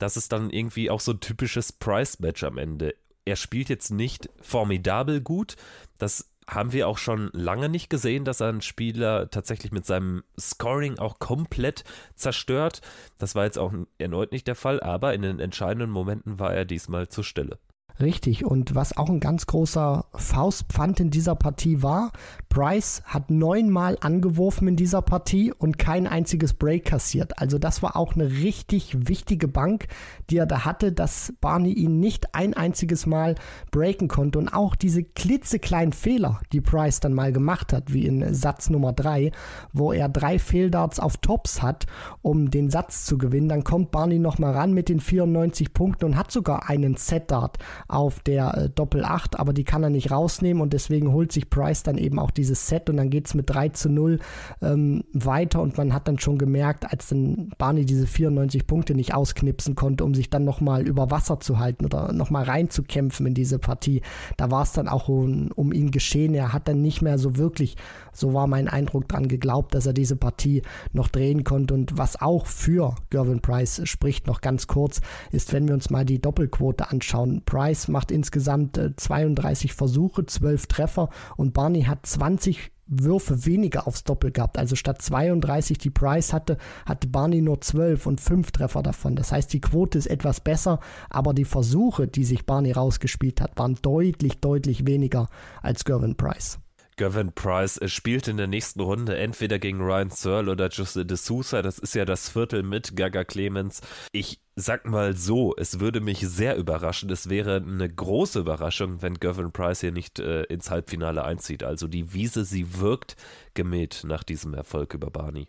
das 0.05 0.19
ist 0.19 0.33
dann 0.33 0.51
irgendwie 0.51 0.90
auch 0.90 1.01
so 1.01 1.12
ein 1.12 1.21
typisches 1.21 1.73
Price-Match 1.73 2.45
am 2.45 2.59
Ende. 2.59 2.95
Er 3.25 3.37
spielt 3.37 3.71
jetzt 3.71 3.90
nicht 3.90 4.29
formidabel 4.43 5.23
gut. 5.23 5.57
Das 5.97 6.31
haben 6.47 6.75
wir 6.75 6.88
auch 6.88 6.99
schon 6.99 7.31
lange 7.33 7.71
nicht 7.71 7.88
gesehen, 7.88 8.27
dass 8.27 8.40
er 8.40 8.51
einen 8.51 8.61
Spieler 8.61 9.31
tatsächlich 9.31 9.73
mit 9.73 9.87
seinem 9.87 10.23
Scoring 10.38 10.99
auch 10.99 11.21
komplett 11.21 11.85
zerstört. 12.17 12.83
Das 13.17 13.35
war 13.35 13.47
jetzt 13.47 13.59
auch 13.59 13.73
erneut 13.97 14.31
nicht 14.31 14.47
der 14.47 14.57
Fall, 14.57 14.79
aber 14.81 15.14
in 15.14 15.23
den 15.23 15.40
entscheidenden 15.40 15.90
Momenten 15.90 16.38
war 16.38 16.53
er 16.53 16.67
diesmal 16.67 17.09
zur 17.09 17.25
Stelle. 17.25 17.59
Richtig, 18.00 18.44
und 18.44 18.74
was 18.74 18.96
auch 18.96 19.09
ein 19.09 19.20
ganz 19.20 19.46
großer 19.46 20.07
Faustpfand 20.14 20.98
in 20.98 21.11
dieser 21.11 21.37
Partie 21.37 21.80
war, 21.80 22.11
Bryce 22.48 23.02
hat 23.04 23.30
neunmal 23.30 23.96
angeworfen 24.00 24.66
in 24.66 24.76
dieser 24.76 25.00
Partie 25.00 25.52
und 25.52 25.78
kein 25.78 26.09
einziges 26.09 26.54
Break 26.54 26.85
kassiert. 26.85 27.38
Also 27.38 27.59
das 27.59 27.83
war 27.83 27.96
auch 27.96 28.14
eine 28.14 28.30
richtig 28.30 29.09
wichtige 29.09 29.46
Bank, 29.46 29.87
die 30.28 30.38
er 30.38 30.46
da 30.46 30.64
hatte, 30.64 30.92
dass 30.92 31.35
Barney 31.40 31.72
ihn 31.72 32.00
nicht 32.00 32.35
ein 32.35 32.54
einziges 32.54 33.07
Mal 33.07 33.37
breaken 33.70 34.09
konnte. 34.09 34.40
Und 34.40 34.48
auch 34.48 34.74
diese 34.74 35.04
klitzekleinen 35.04 35.92
Fehler, 35.92 36.40
die 36.52 36.61
Price 36.61 36.98
dann 36.98 37.14
mal 37.14 37.33
gemacht 37.33 37.72
hat, 37.72 37.92
wie 37.92 38.07
in 38.07 38.35
Satz 38.35 38.70
Nummer 38.70 38.92
drei, 38.92 39.30
wo 39.72 39.92
er 39.92 40.09
drei 40.09 40.40
Fehldarts 40.40 40.98
auf 40.98 41.16
Tops 41.18 41.62
hat, 41.62 41.87
um 42.22 42.50
den 42.50 42.70
Satz 42.70 43.04
zu 43.04 43.18
gewinnen. 43.18 43.48
Dann 43.48 43.62
kommt 43.62 43.92
Barney 43.92 44.18
nochmal 44.18 44.52
ran 44.52 44.72
mit 44.72 44.88
den 44.88 44.98
94 44.98 45.74
Punkten 45.74 46.07
und 46.07 46.16
hat 46.16 46.33
sogar 46.33 46.68
einen 46.68 46.96
Set-Dart 46.96 47.59
auf 47.88 48.20
der 48.20 48.57
äh, 48.57 48.70
Doppel 48.70 49.05
8, 49.05 49.38
aber 49.38 49.53
die 49.53 49.64
kann 49.64 49.83
er 49.83 49.90
nicht 49.90 50.11
rausnehmen 50.11 50.62
und 50.62 50.73
deswegen 50.73 51.12
holt 51.12 51.33
sich 51.33 51.51
Price 51.51 51.83
dann 51.83 51.99
eben 51.99 52.18
auch 52.18 52.31
dieses 52.31 52.68
Set 52.68 52.88
und 52.90 52.97
dann 52.97 53.11
geht 53.11 53.27
es 53.27 53.35
mit 53.35 53.51
3 53.51 53.70
zu 53.70 53.88
0 53.88 54.18
ähm, 54.62 55.05
weiter 55.12 55.61
und 55.61 55.77
man 55.77 55.92
hat 55.92 56.09
dann 56.09 56.18
schon 56.18 56.38
gemerkt, 56.38 56.90
als 56.90 57.09
dann 57.09 57.51
Barney 57.59 57.85
diese 57.85 58.07
94 58.07 58.66
Punkte 58.66 58.94
nicht 58.94 59.14
ausknipsen 59.14 59.75
konnte, 59.75 60.05
um 60.05 60.14
sich 60.14 60.31
dann 60.31 60.44
nochmal 60.44 60.87
über 60.87 61.11
Wasser 61.11 61.40
zu 61.40 61.59
halten 61.59 61.85
oder 61.85 62.12
nochmal 62.12 62.44
reinzukämpfen 62.44 63.27
in 63.27 63.35
diese 63.35 63.59
Partie, 63.59 64.03
da 64.37 64.51
war 64.51 64.62
es 64.62 64.73
dann 64.73 64.88
auch 64.88 65.09
um, 65.09 65.51
um 65.55 65.73
ihn 65.73 65.90
geschehen. 65.90 66.35
Er 66.35 66.53
hat 66.53 66.68
dann 66.68 66.83
nicht 66.83 67.03
mehr 67.03 67.18
so 67.18 67.37
wirklich, 67.37 67.77
so 68.14 68.33
war 68.33 68.46
mein 68.46 68.68
Eindruck 68.68 69.09
dran 69.09 69.29
geglaubt, 69.29 69.74
dass 69.74 69.87
er 69.87 69.92
diese 69.92 70.16
Partie 70.16 70.62
noch 70.92 71.09
drehen 71.09 71.44
konnte 71.44 71.74
und 71.74 71.98
was 71.98 72.20
auch 72.20 72.46
für 72.46 72.94
Gervin 73.11 73.40
Price 73.40 73.83
spricht, 73.85 74.27
noch 74.27 74.40
ganz 74.40 74.66
kurz, 74.66 75.00
ist, 75.31 75.53
wenn 75.53 75.68
wir 75.68 75.74
uns 75.74 75.90
mal 75.90 76.05
die 76.05 76.20
Doppelquote 76.20 76.90
anschauen. 76.90 77.42
Price 77.44 77.88
macht 77.88 78.11
insgesamt 78.11 78.79
äh, 78.79 78.94
32 78.96 79.74
Versuche, 79.74 80.27
12 80.27 80.66
Treffer 80.66 81.11
und 81.37 81.53
Barney 81.53 81.83
hat 81.83 82.07
20 82.07 82.72
Würfe 82.87 83.46
weniger 83.46 83.87
aufs 83.87 84.05
Doppel 84.05 84.31
gehabt. 84.31 84.59
Also 84.59 84.77
statt 84.77 85.00
32, 85.00 85.79
die 85.79 85.90
Price 85.90 86.33
hatte, 86.33 86.59
hatte 86.87 87.09
Barney 87.09 87.40
nur 87.40 87.61
12 87.61 88.07
und 88.07 88.20
5 88.20 88.50
Treffer 88.53 88.83
davon. 88.83 89.16
Das 89.16 89.33
heißt, 89.33 89.53
die 89.53 89.61
Quote 89.61 89.98
ist 89.98 90.07
etwas 90.07 90.40
besser, 90.40 90.81
aber 91.09 91.35
die 91.35 91.44
Versuche, 91.44 92.07
die 92.07 92.24
sich 92.24 92.46
Barney 92.46 92.72
rausgespielt 92.72 93.40
hat, 93.40 93.59
waren 93.59 93.79
deutlich, 93.81 94.40
deutlich 94.40 94.87
weniger 94.87 95.29
als 95.62 95.85
Gervin 95.85 96.16
Price. 96.16 96.59
Gavin 96.96 97.33
Price 97.33 97.80
spielt 97.87 98.28
in 98.28 98.37
der 98.37 98.46
nächsten 98.46 98.80
Runde 98.80 99.16
entweder 99.16 99.59
gegen 99.59 99.80
Ryan 99.80 100.11
Searle 100.11 100.52
oder 100.52 100.68
Jose 100.68 101.04
de 101.04 101.16
Sousa. 101.16 101.62
Das 101.62 101.78
ist 101.78 101.94
ja 101.94 102.04
das 102.04 102.28
Viertel 102.28 102.62
mit 102.62 102.96
Gaga 102.96 103.24
Clemens. 103.24 103.80
Ich 104.12 104.40
sag 104.57 104.87
mal 104.87 105.16
so, 105.16 105.54
es 105.57 105.80
würde 105.80 106.00
mich 106.00 106.20
sehr 106.20 106.57
überraschen. 106.57 107.11
Es 107.11 107.28
wäre 107.28 107.57
eine 107.57 107.88
große 107.88 108.40
Überraschung, 108.40 109.02
wenn 109.02 109.14
Gavin 109.14 109.52
Price 109.52 109.80
hier 109.80 109.92
nicht 109.92 110.18
äh, 110.18 110.42
ins 110.44 110.70
Halbfinale 110.70 111.24
einzieht. 111.24 111.64
Also 111.64 111.88
die 111.88 112.12
Wiese, 112.12 112.44
sie 112.44 112.78
wirkt 112.78 113.16
gemäht 113.54 114.02
nach 114.04 114.22
diesem 114.22 114.54
Erfolg 114.54 114.94
über 114.94 115.11
Barney. 115.11 115.48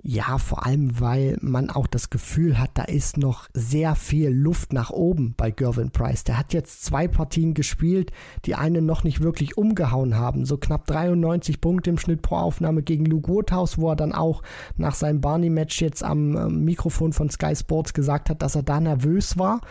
Ja, 0.00 0.38
vor 0.38 0.64
allem, 0.64 1.00
weil 1.00 1.38
man 1.40 1.70
auch 1.70 1.88
das 1.88 2.08
Gefühl 2.08 2.56
hat, 2.60 2.70
da 2.74 2.84
ist 2.84 3.16
noch 3.16 3.48
sehr 3.52 3.96
viel 3.96 4.28
Luft 4.28 4.72
nach 4.72 4.90
oben 4.90 5.34
bei 5.36 5.50
Gervin 5.50 5.90
Price. 5.90 6.22
Der 6.22 6.38
hat 6.38 6.52
jetzt 6.52 6.84
zwei 6.84 7.08
Partien 7.08 7.52
gespielt, 7.52 8.12
die 8.44 8.54
einen 8.54 8.86
noch 8.86 9.02
nicht 9.02 9.20
wirklich 9.22 9.58
umgehauen 9.58 10.14
haben. 10.14 10.44
So 10.44 10.56
knapp 10.56 10.86
93 10.86 11.60
Punkte 11.60 11.90
im 11.90 11.98
Schnitt 11.98 12.22
pro 12.22 12.36
Aufnahme 12.36 12.84
gegen 12.84 13.06
Luke 13.06 13.28
Woodhouse, 13.28 13.76
wo 13.76 13.90
er 13.90 13.96
dann 13.96 14.12
auch 14.12 14.42
nach 14.76 14.94
seinem 14.94 15.20
Barney-Match 15.20 15.82
jetzt 15.82 16.04
am 16.04 16.36
ähm, 16.36 16.64
Mikrofon 16.64 17.12
von 17.12 17.28
Sky 17.28 17.56
Sports 17.56 17.92
gesagt 17.92 18.30
hat, 18.30 18.40
dass 18.40 18.54
er 18.54 18.62
da 18.62 18.78
nervös 18.78 19.36
war. 19.36 19.62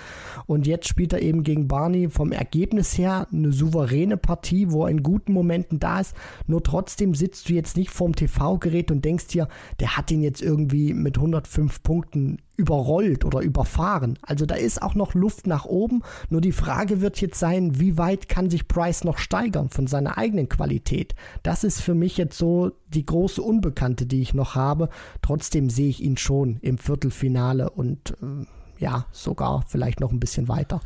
Und 0.46 0.68
jetzt 0.68 0.90
spielt 0.90 1.14
er 1.14 1.22
eben 1.22 1.44
gegen 1.44 1.70
Barney 1.70 2.10
vom 2.10 2.34
Ergebnis 2.34 2.98
her 2.98 3.28
eine 3.32 3.54
souveräne 3.54 4.18
Partie, 4.18 4.72
wo 4.72 4.84
er 4.84 4.92
in 4.92 5.04
guten 5.04 5.32
Momenten 5.32 5.80
da 5.80 6.02
ist. 6.02 6.14
Nur 6.48 6.62
trotzdem 6.62 7.16
sitzt 7.16 7.48
du 7.48 7.54
jetzt 7.54 7.78
nicht 7.78 7.92
vorm 7.92 8.14
TV-Gerät 8.14 8.92
und 8.92 9.06
denkst 9.06 9.28
dir, 9.28 9.48
der 9.80 9.96
hat 9.96 10.10
den 10.10 10.17
ihn 10.18 10.24
jetzt 10.24 10.42
irgendwie 10.42 10.94
mit 10.94 11.18
105 11.18 11.84
Punkten 11.84 12.38
überrollt 12.56 13.24
oder 13.24 13.42
überfahren. 13.42 14.18
Also 14.22 14.46
da 14.46 14.56
ist 14.56 14.82
auch 14.82 14.96
noch 14.96 15.14
Luft 15.14 15.48
nach 15.48 15.66
oben. 15.66 16.02
Nur 16.30 16.42
die 16.42 16.52
Frage 16.52 17.02
wird 17.02 17.22
jetzt 17.22 17.40
sein, 17.40 17.80
wie 17.80 17.98
weit 17.98 18.30
kann 18.30 18.50
sich 18.50 18.68
Price 18.68 19.04
noch 19.04 19.20
steigern 19.20 19.70
von 19.70 19.88
seiner 19.88 20.18
eigenen 20.18 20.50
Qualität? 20.50 21.16
Das 21.44 21.64
ist 21.64 21.82
für 21.82 21.94
mich 21.94 22.18
jetzt 22.18 22.38
so 22.38 22.72
die 22.88 23.06
große 23.06 23.42
Unbekannte, 23.42 24.06
die 24.06 24.22
ich 24.22 24.34
noch 24.34 24.56
habe. 24.56 24.90
Trotzdem 25.22 25.70
sehe 25.70 25.90
ich 25.90 26.04
ihn 26.04 26.18
schon 26.18 26.58
im 26.62 26.78
Viertelfinale 26.78 27.70
und 27.70 28.16
äh, 28.22 28.46
ja, 28.80 29.06
sogar 29.12 29.64
vielleicht 29.68 30.00
noch 30.00 30.12
ein 30.12 30.20
bisschen 30.20 30.48
weiter. 30.48 30.82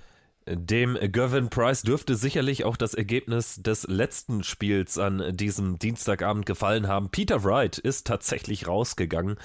Dem 0.53 0.97
Gavin 1.11 1.49
Price 1.49 1.81
dürfte 1.81 2.15
sicherlich 2.15 2.65
auch 2.65 2.75
das 2.75 2.93
Ergebnis 2.93 3.61
des 3.61 3.87
letzten 3.87 4.43
Spiels 4.43 4.97
an 4.97 5.35
diesem 5.35 5.79
Dienstagabend 5.79 6.45
gefallen 6.45 6.87
haben. 6.87 7.09
Peter 7.09 7.43
Wright 7.43 7.77
ist 7.77 8.07
tatsächlich 8.07 8.67
rausgegangen. 8.67 9.37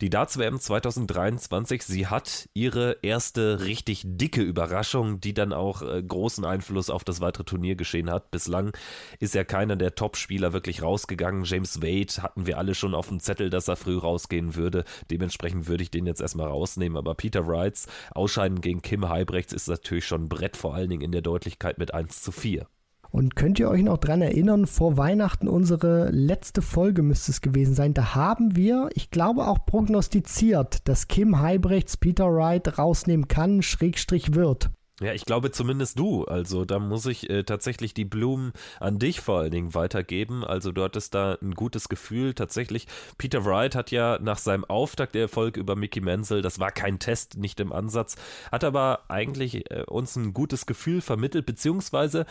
Die 0.00 0.10
Darts-WM 0.10 0.60
2023, 0.60 1.82
sie 1.82 2.06
hat 2.06 2.48
ihre 2.54 2.98
erste 3.02 3.64
richtig 3.64 4.02
dicke 4.04 4.42
Überraschung, 4.42 5.20
die 5.20 5.34
dann 5.34 5.52
auch 5.52 5.82
äh, 5.82 6.00
großen 6.00 6.44
Einfluss 6.44 6.88
auf 6.88 7.02
das 7.02 7.20
weitere 7.20 7.42
Turniergeschehen 7.42 8.08
hat. 8.08 8.30
Bislang 8.30 8.70
ist 9.18 9.34
ja 9.34 9.42
keiner 9.42 9.74
der 9.74 9.96
Top-Spieler 9.96 10.52
wirklich 10.52 10.82
rausgegangen. 10.82 11.42
James 11.42 11.82
Wade 11.82 12.22
hatten 12.22 12.46
wir 12.46 12.58
alle 12.58 12.76
schon 12.76 12.94
auf 12.94 13.08
dem 13.08 13.18
Zettel, 13.18 13.50
dass 13.50 13.66
er 13.66 13.74
früh 13.74 13.98
rausgehen 13.98 14.54
würde. 14.54 14.84
Dementsprechend 15.10 15.66
würde 15.66 15.82
ich 15.82 15.90
den 15.90 16.06
jetzt 16.06 16.20
erstmal 16.20 16.46
rausnehmen. 16.46 16.96
Aber 16.96 17.16
Peter 17.16 17.48
Wrights 17.48 17.88
Ausscheiden 18.12 18.60
gegen 18.60 18.82
Kim 18.82 19.08
Heibrechts 19.08 19.52
ist 19.52 19.66
natürlich 19.66 20.06
schon 20.06 20.24
ein 20.24 20.28
Brett, 20.28 20.56
vor 20.56 20.76
allen 20.76 20.90
Dingen 20.90 21.02
in 21.02 21.10
der 21.10 21.22
Deutlichkeit 21.22 21.78
mit 21.78 21.92
1 21.92 22.22
zu 22.22 22.30
4. 22.30 22.68
Und 23.10 23.36
könnt 23.36 23.58
ihr 23.58 23.68
euch 23.68 23.82
noch 23.82 23.98
dran 23.98 24.22
erinnern, 24.22 24.66
vor 24.66 24.96
Weihnachten 24.96 25.48
unsere 25.48 26.10
letzte 26.10 26.62
Folge 26.62 27.02
müsste 27.02 27.32
es 27.32 27.40
gewesen 27.40 27.74
sein. 27.74 27.94
Da 27.94 28.14
haben 28.14 28.54
wir, 28.54 28.90
ich 28.94 29.10
glaube 29.10 29.46
auch 29.46 29.64
prognostiziert, 29.64 30.86
dass 30.88 31.08
Kim 31.08 31.40
Heibrechts 31.40 31.96
Peter 31.96 32.26
Wright 32.26 32.78
rausnehmen 32.78 33.28
kann, 33.28 33.62
Schrägstrich 33.62 34.34
wird. 34.34 34.70
Ja, 35.00 35.12
ich 35.12 35.24
glaube 35.24 35.52
zumindest 35.52 35.98
du. 35.98 36.24
Also 36.24 36.64
da 36.64 36.80
muss 36.80 37.06
ich 37.06 37.30
äh, 37.30 37.44
tatsächlich 37.44 37.94
die 37.94 38.04
Blumen 38.04 38.52
an 38.80 38.98
dich 38.98 39.20
vor 39.20 39.38
allen 39.38 39.52
Dingen 39.52 39.74
weitergeben. 39.74 40.44
Also 40.44 40.72
du 40.72 40.82
hattest 40.82 41.14
da 41.14 41.38
ein 41.40 41.54
gutes 41.54 41.88
Gefühl. 41.88 42.34
Tatsächlich, 42.34 42.88
Peter 43.16 43.44
Wright 43.44 43.76
hat 43.76 43.92
ja 43.92 44.18
nach 44.20 44.38
seinem 44.38 44.64
Auftakt 44.64 45.14
der 45.14 45.22
Erfolg 45.22 45.56
über 45.56 45.76
Mickey 45.76 46.00
Menzel, 46.00 46.42
das 46.42 46.58
war 46.58 46.72
kein 46.72 46.98
Test, 46.98 47.36
nicht 47.36 47.60
im 47.60 47.72
Ansatz, 47.72 48.16
hat 48.50 48.64
aber 48.64 49.04
eigentlich 49.08 49.70
äh, 49.70 49.84
uns 49.86 50.16
ein 50.16 50.34
gutes 50.34 50.66
Gefühl 50.66 51.00
vermittelt, 51.00 51.46
beziehungsweise 51.46 52.26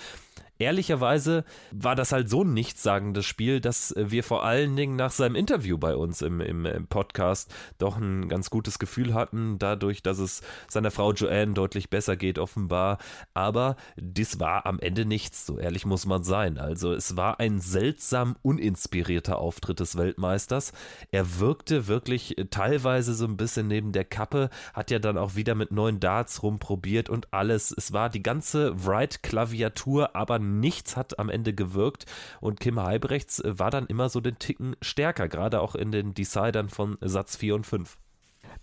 ehrlicherweise 0.60 1.44
war 1.72 1.96
das 1.96 2.12
halt 2.12 2.30
so 2.30 2.44
ein 2.44 2.54
nichtssagendes 2.54 3.26
Spiel, 3.26 3.60
dass 3.60 3.94
wir 3.98 4.24
vor 4.24 4.44
allen 4.44 4.76
Dingen 4.76 4.96
nach 4.96 5.12
seinem 5.12 5.36
Interview 5.36 5.78
bei 5.78 5.96
uns 5.96 6.22
im, 6.22 6.42
im, 6.42 6.66
im, 6.66 6.88
Podcast 6.88 7.54
doch 7.78 7.98
ein 7.98 8.30
ganz 8.30 8.50
gutes 8.50 8.80
Gefühl 8.80 9.14
hatten, 9.14 9.60
dadurch, 9.60 10.02
dass 10.02 10.20
es 10.20 10.42
seiner 10.68 10.92
Frau 10.92 11.14
Joanne 11.14 11.54
deutlich 11.54 11.90
besser 11.90 12.16
geht, 12.16 12.40
offenbar. 12.40 12.98
Aber 13.34 13.76
das 13.98 14.40
war 14.40 14.66
am 14.66 14.80
Ende 14.80 15.06
nichts, 15.06 15.46
so 15.46 15.58
ehrlich 15.58 15.86
muss 15.86 16.06
man 16.06 16.24
sein. 16.24 16.58
Also 16.58 16.94
es 16.94 17.18
war 17.18 17.40
ein 17.40 17.60
seltsam 17.60 18.36
uninspirierter 18.42 19.38
Auftritt 19.38 19.80
des 19.80 19.98
Weltmeisters. 19.98 20.72
Er 21.12 21.40
wirkte 21.40 21.88
wirklich 21.88 22.36
teilweise 22.50 23.14
so 23.14 23.26
ein 23.26 23.38
bisschen 23.38 23.68
neben 23.68 23.92
der 23.92 24.06
Kappe, 24.06 24.50
hat 24.74 24.92
ja 24.92 25.00
dann 25.00 25.18
auch 25.18 25.36
wieder 25.36 25.56
mit 25.56 25.72
neuen 25.72 26.00
Darts 26.00 26.44
rumprobiert 26.44 27.10
und 27.10 27.34
alles. 27.34 27.74
Es 27.76 27.94
war 27.94 28.10
die 28.10 28.24
ganze 28.24 28.86
Wright-Klaviatur, 28.86 30.16
aber 30.16 30.40
nichts 30.48 30.96
hat 30.96 31.20
am 31.20 31.30
Ende 31.30 31.54
gewirkt 31.54 32.06
und 32.42 32.60
Kim 32.60 32.82
Heibrechts 32.82 33.40
äh, 33.40 33.60
war 33.60 33.72
dann 33.72 33.88
immer 33.88 34.10
so 34.10 34.22
den 34.22 34.40
Ticken 34.40 34.76
stärker, 34.82 35.28
gerade 35.28 35.62
auch 35.62 35.76
in 35.76 35.92
den 35.92 36.14
Decidern 36.14 36.70
von 36.70 36.98
Satz 37.02 37.36
4 37.38 37.56
und 37.56 37.66
5. 37.66 37.98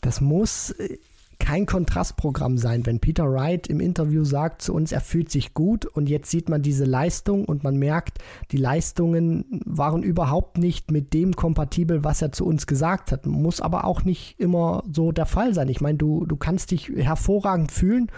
Das 0.00 0.20
muss 0.20 0.70
äh, 0.72 0.98
kein 1.38 1.66
Kontrastprogramm 1.66 2.58
sein, 2.58 2.86
wenn 2.86 3.00
Peter 3.00 3.30
Wright 3.30 3.66
im 3.66 3.80
Interview 3.80 4.24
sagt 4.24 4.62
zu 4.62 4.74
uns, 4.74 4.92
er 4.92 5.00
fühlt 5.00 5.30
sich 5.30 5.54
gut 5.54 5.84
und 5.84 6.08
jetzt 6.08 6.30
sieht 6.30 6.48
man 6.48 6.62
diese 6.62 6.84
Leistung 6.84 7.44
und 7.44 7.64
man 7.64 7.76
merkt, 7.76 8.18
die 8.50 8.56
Leistungen 8.56 9.62
waren 9.64 10.02
überhaupt 10.02 10.58
nicht 10.58 10.90
mit 10.90 11.12
dem 11.12 11.34
kompatibel, 11.36 12.04
was 12.04 12.22
er 12.22 12.32
zu 12.32 12.46
uns 12.46 12.66
gesagt 12.66 13.12
hat. 13.12 13.26
Muss 13.26 13.60
aber 13.60 13.84
auch 13.84 14.04
nicht 14.04 14.38
immer 14.40 14.82
so 14.90 15.12
der 15.12 15.26
Fall 15.26 15.54
sein. 15.54 15.68
Ich 15.68 15.80
meine, 15.80 15.98
du, 15.98 16.24
du 16.26 16.36
kannst 16.36 16.70
dich 16.70 16.88
hervorragend 16.88 17.72
fühlen 17.72 18.10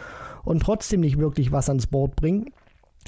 und 0.44 0.62
trotzdem 0.62 1.00
nicht 1.00 1.18
wirklich 1.18 1.52
was 1.52 1.68
ans 1.68 1.86
Board 1.86 2.16
bringen 2.16 2.50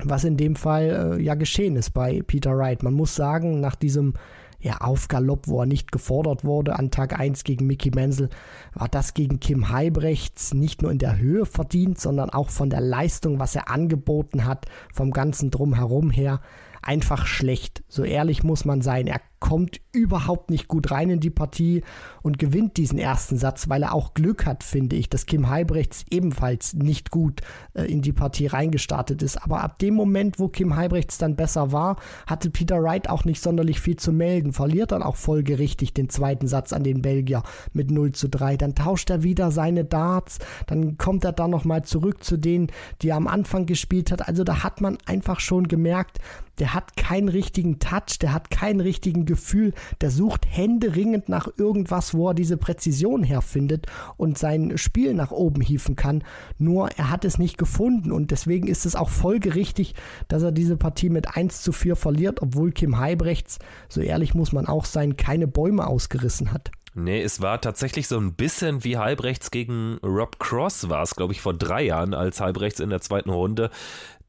was 0.04 0.24
in 0.24 0.36
dem 0.36 0.56
Fall 0.56 1.16
äh, 1.18 1.22
ja 1.22 1.34
geschehen 1.34 1.76
ist 1.76 1.90
bei 1.90 2.22
Peter 2.26 2.56
Wright. 2.56 2.82
Man 2.82 2.94
muss 2.94 3.14
sagen, 3.14 3.60
nach 3.60 3.76
diesem 3.76 4.14
ja, 4.60 4.78
Aufgalopp, 4.78 5.46
wo 5.46 5.60
er 5.60 5.66
nicht 5.66 5.92
gefordert 5.92 6.44
wurde 6.44 6.78
an 6.78 6.90
Tag 6.90 7.18
1 7.18 7.44
gegen 7.44 7.66
Mickey 7.66 7.90
Menzel, 7.94 8.28
war 8.74 8.88
das 8.88 9.14
gegen 9.14 9.38
Kim 9.38 9.70
Heibrechts 9.70 10.52
nicht 10.52 10.82
nur 10.82 10.90
in 10.90 10.98
der 10.98 11.18
Höhe 11.18 11.46
verdient, 11.46 12.00
sondern 12.00 12.30
auch 12.30 12.50
von 12.50 12.68
der 12.68 12.80
Leistung, 12.80 13.38
was 13.38 13.54
er 13.54 13.70
angeboten 13.70 14.44
hat, 14.44 14.66
vom 14.92 15.12
ganzen 15.12 15.50
Drumherum 15.50 16.10
her, 16.10 16.40
einfach 16.82 17.26
schlecht. 17.26 17.84
So 17.88 18.02
ehrlich 18.02 18.42
muss 18.42 18.64
man 18.64 18.82
sein. 18.82 19.06
Er 19.06 19.20
kommt 19.40 19.80
überhaupt 19.92 20.50
nicht 20.50 20.68
gut 20.68 20.90
rein 20.90 21.10
in 21.10 21.20
die 21.20 21.30
Partie 21.30 21.82
und 22.22 22.38
gewinnt 22.38 22.76
diesen 22.76 22.98
ersten 22.98 23.36
Satz, 23.36 23.68
weil 23.68 23.82
er 23.82 23.94
auch 23.94 24.14
Glück 24.14 24.46
hat, 24.46 24.64
finde 24.64 24.96
ich, 24.96 25.08
dass 25.08 25.26
Kim 25.26 25.48
Heibrechts 25.48 26.04
ebenfalls 26.10 26.74
nicht 26.74 27.10
gut 27.10 27.40
äh, 27.74 27.84
in 27.84 28.02
die 28.02 28.12
Partie 28.12 28.46
reingestartet 28.46 29.22
ist. 29.22 29.36
Aber 29.42 29.62
ab 29.62 29.78
dem 29.78 29.94
Moment, 29.94 30.38
wo 30.38 30.48
Kim 30.48 30.76
Heibrechts 30.76 31.18
dann 31.18 31.36
besser 31.36 31.72
war, 31.72 31.96
hatte 32.26 32.50
Peter 32.50 32.82
Wright 32.82 33.08
auch 33.08 33.24
nicht 33.24 33.42
sonderlich 33.42 33.80
viel 33.80 33.96
zu 33.96 34.12
melden, 34.12 34.52
verliert 34.52 34.92
dann 34.92 35.02
auch 35.02 35.16
folgerichtig 35.16 35.94
den 35.94 36.08
zweiten 36.08 36.46
Satz 36.46 36.72
an 36.72 36.84
den 36.84 37.02
Belgier 37.02 37.42
mit 37.72 37.90
0 37.90 38.12
zu 38.12 38.28
3. 38.28 38.56
Dann 38.56 38.74
tauscht 38.74 39.10
er 39.10 39.22
wieder 39.22 39.50
seine 39.50 39.84
Darts, 39.84 40.38
dann 40.66 40.98
kommt 40.98 41.24
er 41.24 41.32
dann 41.32 41.50
nochmal 41.50 41.84
zurück 41.84 42.24
zu 42.24 42.36
denen, 42.36 42.68
die 43.02 43.10
er 43.10 43.16
am 43.16 43.28
Anfang 43.28 43.66
gespielt 43.66 44.10
hat. 44.12 44.26
Also 44.26 44.44
da 44.44 44.62
hat 44.62 44.80
man 44.80 44.98
einfach 45.06 45.40
schon 45.40 45.68
gemerkt, 45.68 46.18
der 46.58 46.74
hat 46.74 46.96
keinen 46.96 47.28
richtigen 47.28 47.78
Touch, 47.78 48.18
der 48.20 48.32
hat 48.32 48.50
keinen 48.50 48.80
richtigen 48.80 49.24
Gefühl, 49.28 49.72
der 50.00 50.10
sucht 50.10 50.46
händeringend 50.48 51.28
nach 51.28 51.48
irgendwas, 51.56 52.14
wo 52.14 52.30
er 52.30 52.34
diese 52.34 52.56
Präzision 52.56 53.22
herfindet 53.22 53.86
und 54.16 54.36
sein 54.36 54.76
Spiel 54.76 55.14
nach 55.14 55.30
oben 55.30 55.60
hieven 55.60 55.94
kann. 55.94 56.24
Nur 56.58 56.90
er 56.96 57.10
hat 57.10 57.24
es 57.24 57.38
nicht 57.38 57.58
gefunden 57.58 58.10
und 58.10 58.32
deswegen 58.32 58.66
ist 58.66 58.86
es 58.86 58.96
auch 58.96 59.10
folgerichtig, 59.10 59.94
dass 60.26 60.42
er 60.42 60.50
diese 60.50 60.76
Partie 60.76 61.10
mit 61.10 61.36
1 61.36 61.62
zu 61.62 61.70
4 61.70 61.94
verliert, 61.94 62.42
obwohl 62.42 62.72
Kim 62.72 62.98
Heibrechts, 62.98 63.58
so 63.88 64.00
ehrlich 64.00 64.34
muss 64.34 64.52
man 64.52 64.66
auch 64.66 64.86
sein, 64.86 65.16
keine 65.16 65.46
Bäume 65.46 65.86
ausgerissen 65.86 66.52
hat. 66.52 66.72
Nee, 66.98 67.22
es 67.22 67.40
war 67.40 67.60
tatsächlich 67.60 68.08
so 68.08 68.18
ein 68.18 68.34
bisschen 68.34 68.82
wie 68.82 68.98
Halbrechts 68.98 69.52
gegen 69.52 69.98
Rob 70.02 70.40
Cross 70.40 70.88
war 70.88 71.02
es, 71.02 71.14
glaube 71.14 71.32
ich, 71.32 71.40
vor 71.40 71.54
drei 71.54 71.82
Jahren, 71.82 72.12
als 72.12 72.40
Halbrechts 72.40 72.80
in 72.80 72.90
der 72.90 73.00
zweiten 73.00 73.30
Runde 73.30 73.70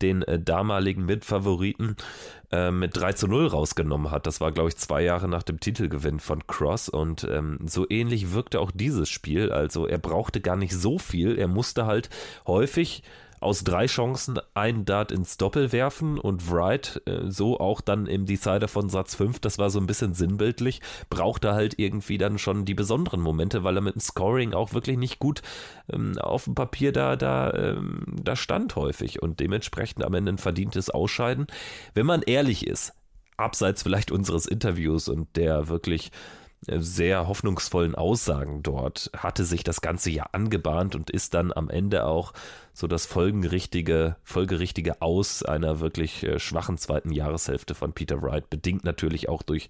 den 0.04 0.22
äh, 0.22 0.40
damaligen 0.40 1.06
Mitfavoriten 1.06 1.98
äh, 2.52 2.70
mit 2.70 2.96
3 2.96 3.14
zu 3.14 3.28
0 3.28 3.48
rausgenommen 3.48 4.12
hat. 4.12 4.28
Das 4.28 4.40
war, 4.40 4.52
glaube 4.52 4.70
ich, 4.70 4.78
zwei 4.78 5.02
Jahre 5.02 5.28
nach 5.28 5.42
dem 5.42 5.60
Titelgewinn 5.60 6.20
von 6.20 6.46
Cross 6.46 6.90
und 6.90 7.24
ähm, 7.24 7.58
so 7.66 7.88
ähnlich 7.90 8.34
wirkte 8.34 8.60
auch 8.60 8.72
dieses 8.72 9.10
Spiel. 9.10 9.52
Also 9.52 9.88
er 9.88 9.98
brauchte 9.98 10.40
gar 10.40 10.56
nicht 10.56 10.74
so 10.74 11.00
viel, 11.00 11.40
er 11.40 11.48
musste 11.48 11.88
halt 11.88 12.12
häufig 12.46 13.02
aus 13.40 13.64
drei 13.64 13.86
Chancen 13.86 14.40
einen 14.54 14.86
Dart 14.86 15.12
ins 15.12 15.38
Doppel 15.38 15.72
werfen 15.72 16.18
und 16.18 16.50
Wright 16.52 17.02
äh, 17.06 17.30
so 17.30 17.60
auch 17.60 17.82
dann 17.82 18.06
im 18.08 18.26
Decider 18.26 18.68
von 18.68 18.90
Satz 18.90 19.16
5, 19.16 19.40
das 19.40 19.58
war 19.58 19.70
so 19.70 19.80
ein 19.80 19.88
bisschen 19.88 20.14
sinnbildlich, 20.14 20.82
brauchte 21.10 21.54
halt 21.54 21.78
irgendwie 21.78 22.18
dann 22.18 22.38
schon 22.38 22.66
die 22.66 22.74
besonderen 22.74 23.22
Momente, 23.22 23.64
weil 23.64 23.78
er 23.78 23.82
mit 23.82 23.96
dem 23.96 24.02
Scoring 24.02 24.54
auch 24.54 24.74
wirklich 24.74 24.98
nicht 24.98 25.20
gut 25.20 25.42
ähm, 25.92 26.18
auf 26.18 26.46
dem 26.46 26.56
Papier 26.56 26.92
da, 26.92 27.16
da, 27.16 27.54
ähm, 27.54 28.04
da 28.22 28.36
stand 28.36 28.76
häufig 28.76 29.22
und 29.22 29.40
dementsprechend 29.40 30.04
am 30.04 30.14
Ende 30.14 30.34
ein 30.34 30.38
verdientes 30.38 30.90
Ausscheiden. 30.90 31.48
Wenn 31.94 32.06
man 32.06 32.22
ehrlich 32.22 32.68
ist, 32.68 32.94
abseits 33.38 33.84
vielleicht 33.84 34.12
unseres 34.12 34.46
Interviews 34.46 35.08
und 35.08 35.36
der 35.36 35.70
wirklich 35.70 36.12
sehr 36.62 37.28
hoffnungsvollen 37.28 37.96
Aussagen 37.96 38.64
dort 38.64 39.12
hatte 39.16 39.46
sich 39.46 39.64
das 39.64 39.82
Ganze 39.82 40.10
ja 40.10 40.26
angebahnt 40.32 40.96
und 40.96 41.10
ist 41.10 41.34
dann 41.34 41.54
am 41.54 41.70
Ende 41.70 42.06
auch 42.06 42.34
so 42.74 42.88
das 42.88 43.06
folgerichtige, 43.06 44.16
folgerichtige 44.24 45.02
Aus 45.02 45.44
einer 45.44 45.80
wirklich 45.80 46.24
äh, 46.24 46.40
schwachen 46.40 46.78
zweiten 46.78 47.12
Jahreshälfte 47.12 47.76
von 47.76 47.94
Peter 47.94 48.22
Wright, 48.22 48.50
bedingt 48.50 48.84
natürlich 48.84 49.30
auch 49.30 49.42
durch 49.42 49.70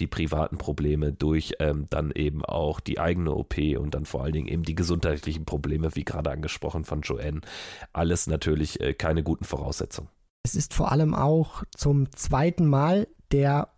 die 0.00 0.06
privaten 0.06 0.58
Probleme, 0.58 1.12
durch 1.12 1.54
ähm, 1.60 1.86
dann 1.90 2.10
eben 2.12 2.44
auch 2.44 2.80
die 2.80 2.98
eigene 2.98 3.34
OP 3.34 3.58
und 3.78 3.94
dann 3.94 4.06
vor 4.06 4.24
allen 4.24 4.32
Dingen 4.32 4.48
eben 4.48 4.62
die 4.62 4.74
gesundheitlichen 4.74 5.44
Probleme, 5.44 5.94
wie 5.94 6.04
gerade 6.04 6.30
angesprochen 6.30 6.84
von 6.84 7.02
Joanne. 7.02 7.40
Alles 7.92 8.26
natürlich 8.26 8.80
äh, 8.80 8.94
keine 8.94 9.22
guten 9.22 9.44
Voraussetzungen. 9.44 10.08
Es 10.44 10.54
ist 10.54 10.72
vor 10.72 10.90
allem 10.92 11.14
auch 11.14 11.62
zum 11.76 12.10
zweiten 12.12 12.66
Mal 12.66 13.06
der 13.30 13.68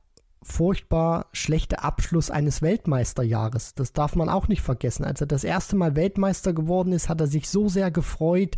furchtbar 0.42 1.26
schlechte 1.32 1.82
Abschluss 1.82 2.30
eines 2.30 2.62
Weltmeisterjahres. 2.62 3.74
Das 3.74 3.92
darf 3.92 4.16
man 4.16 4.28
auch 4.28 4.48
nicht 4.48 4.62
vergessen. 4.62 5.04
Als 5.04 5.20
er 5.20 5.26
das 5.26 5.44
erste 5.44 5.76
Mal 5.76 5.96
Weltmeister 5.96 6.52
geworden 6.52 6.92
ist, 6.92 7.08
hat 7.08 7.20
er 7.20 7.26
sich 7.26 7.48
so 7.48 7.68
sehr 7.68 7.90
gefreut, 7.90 8.56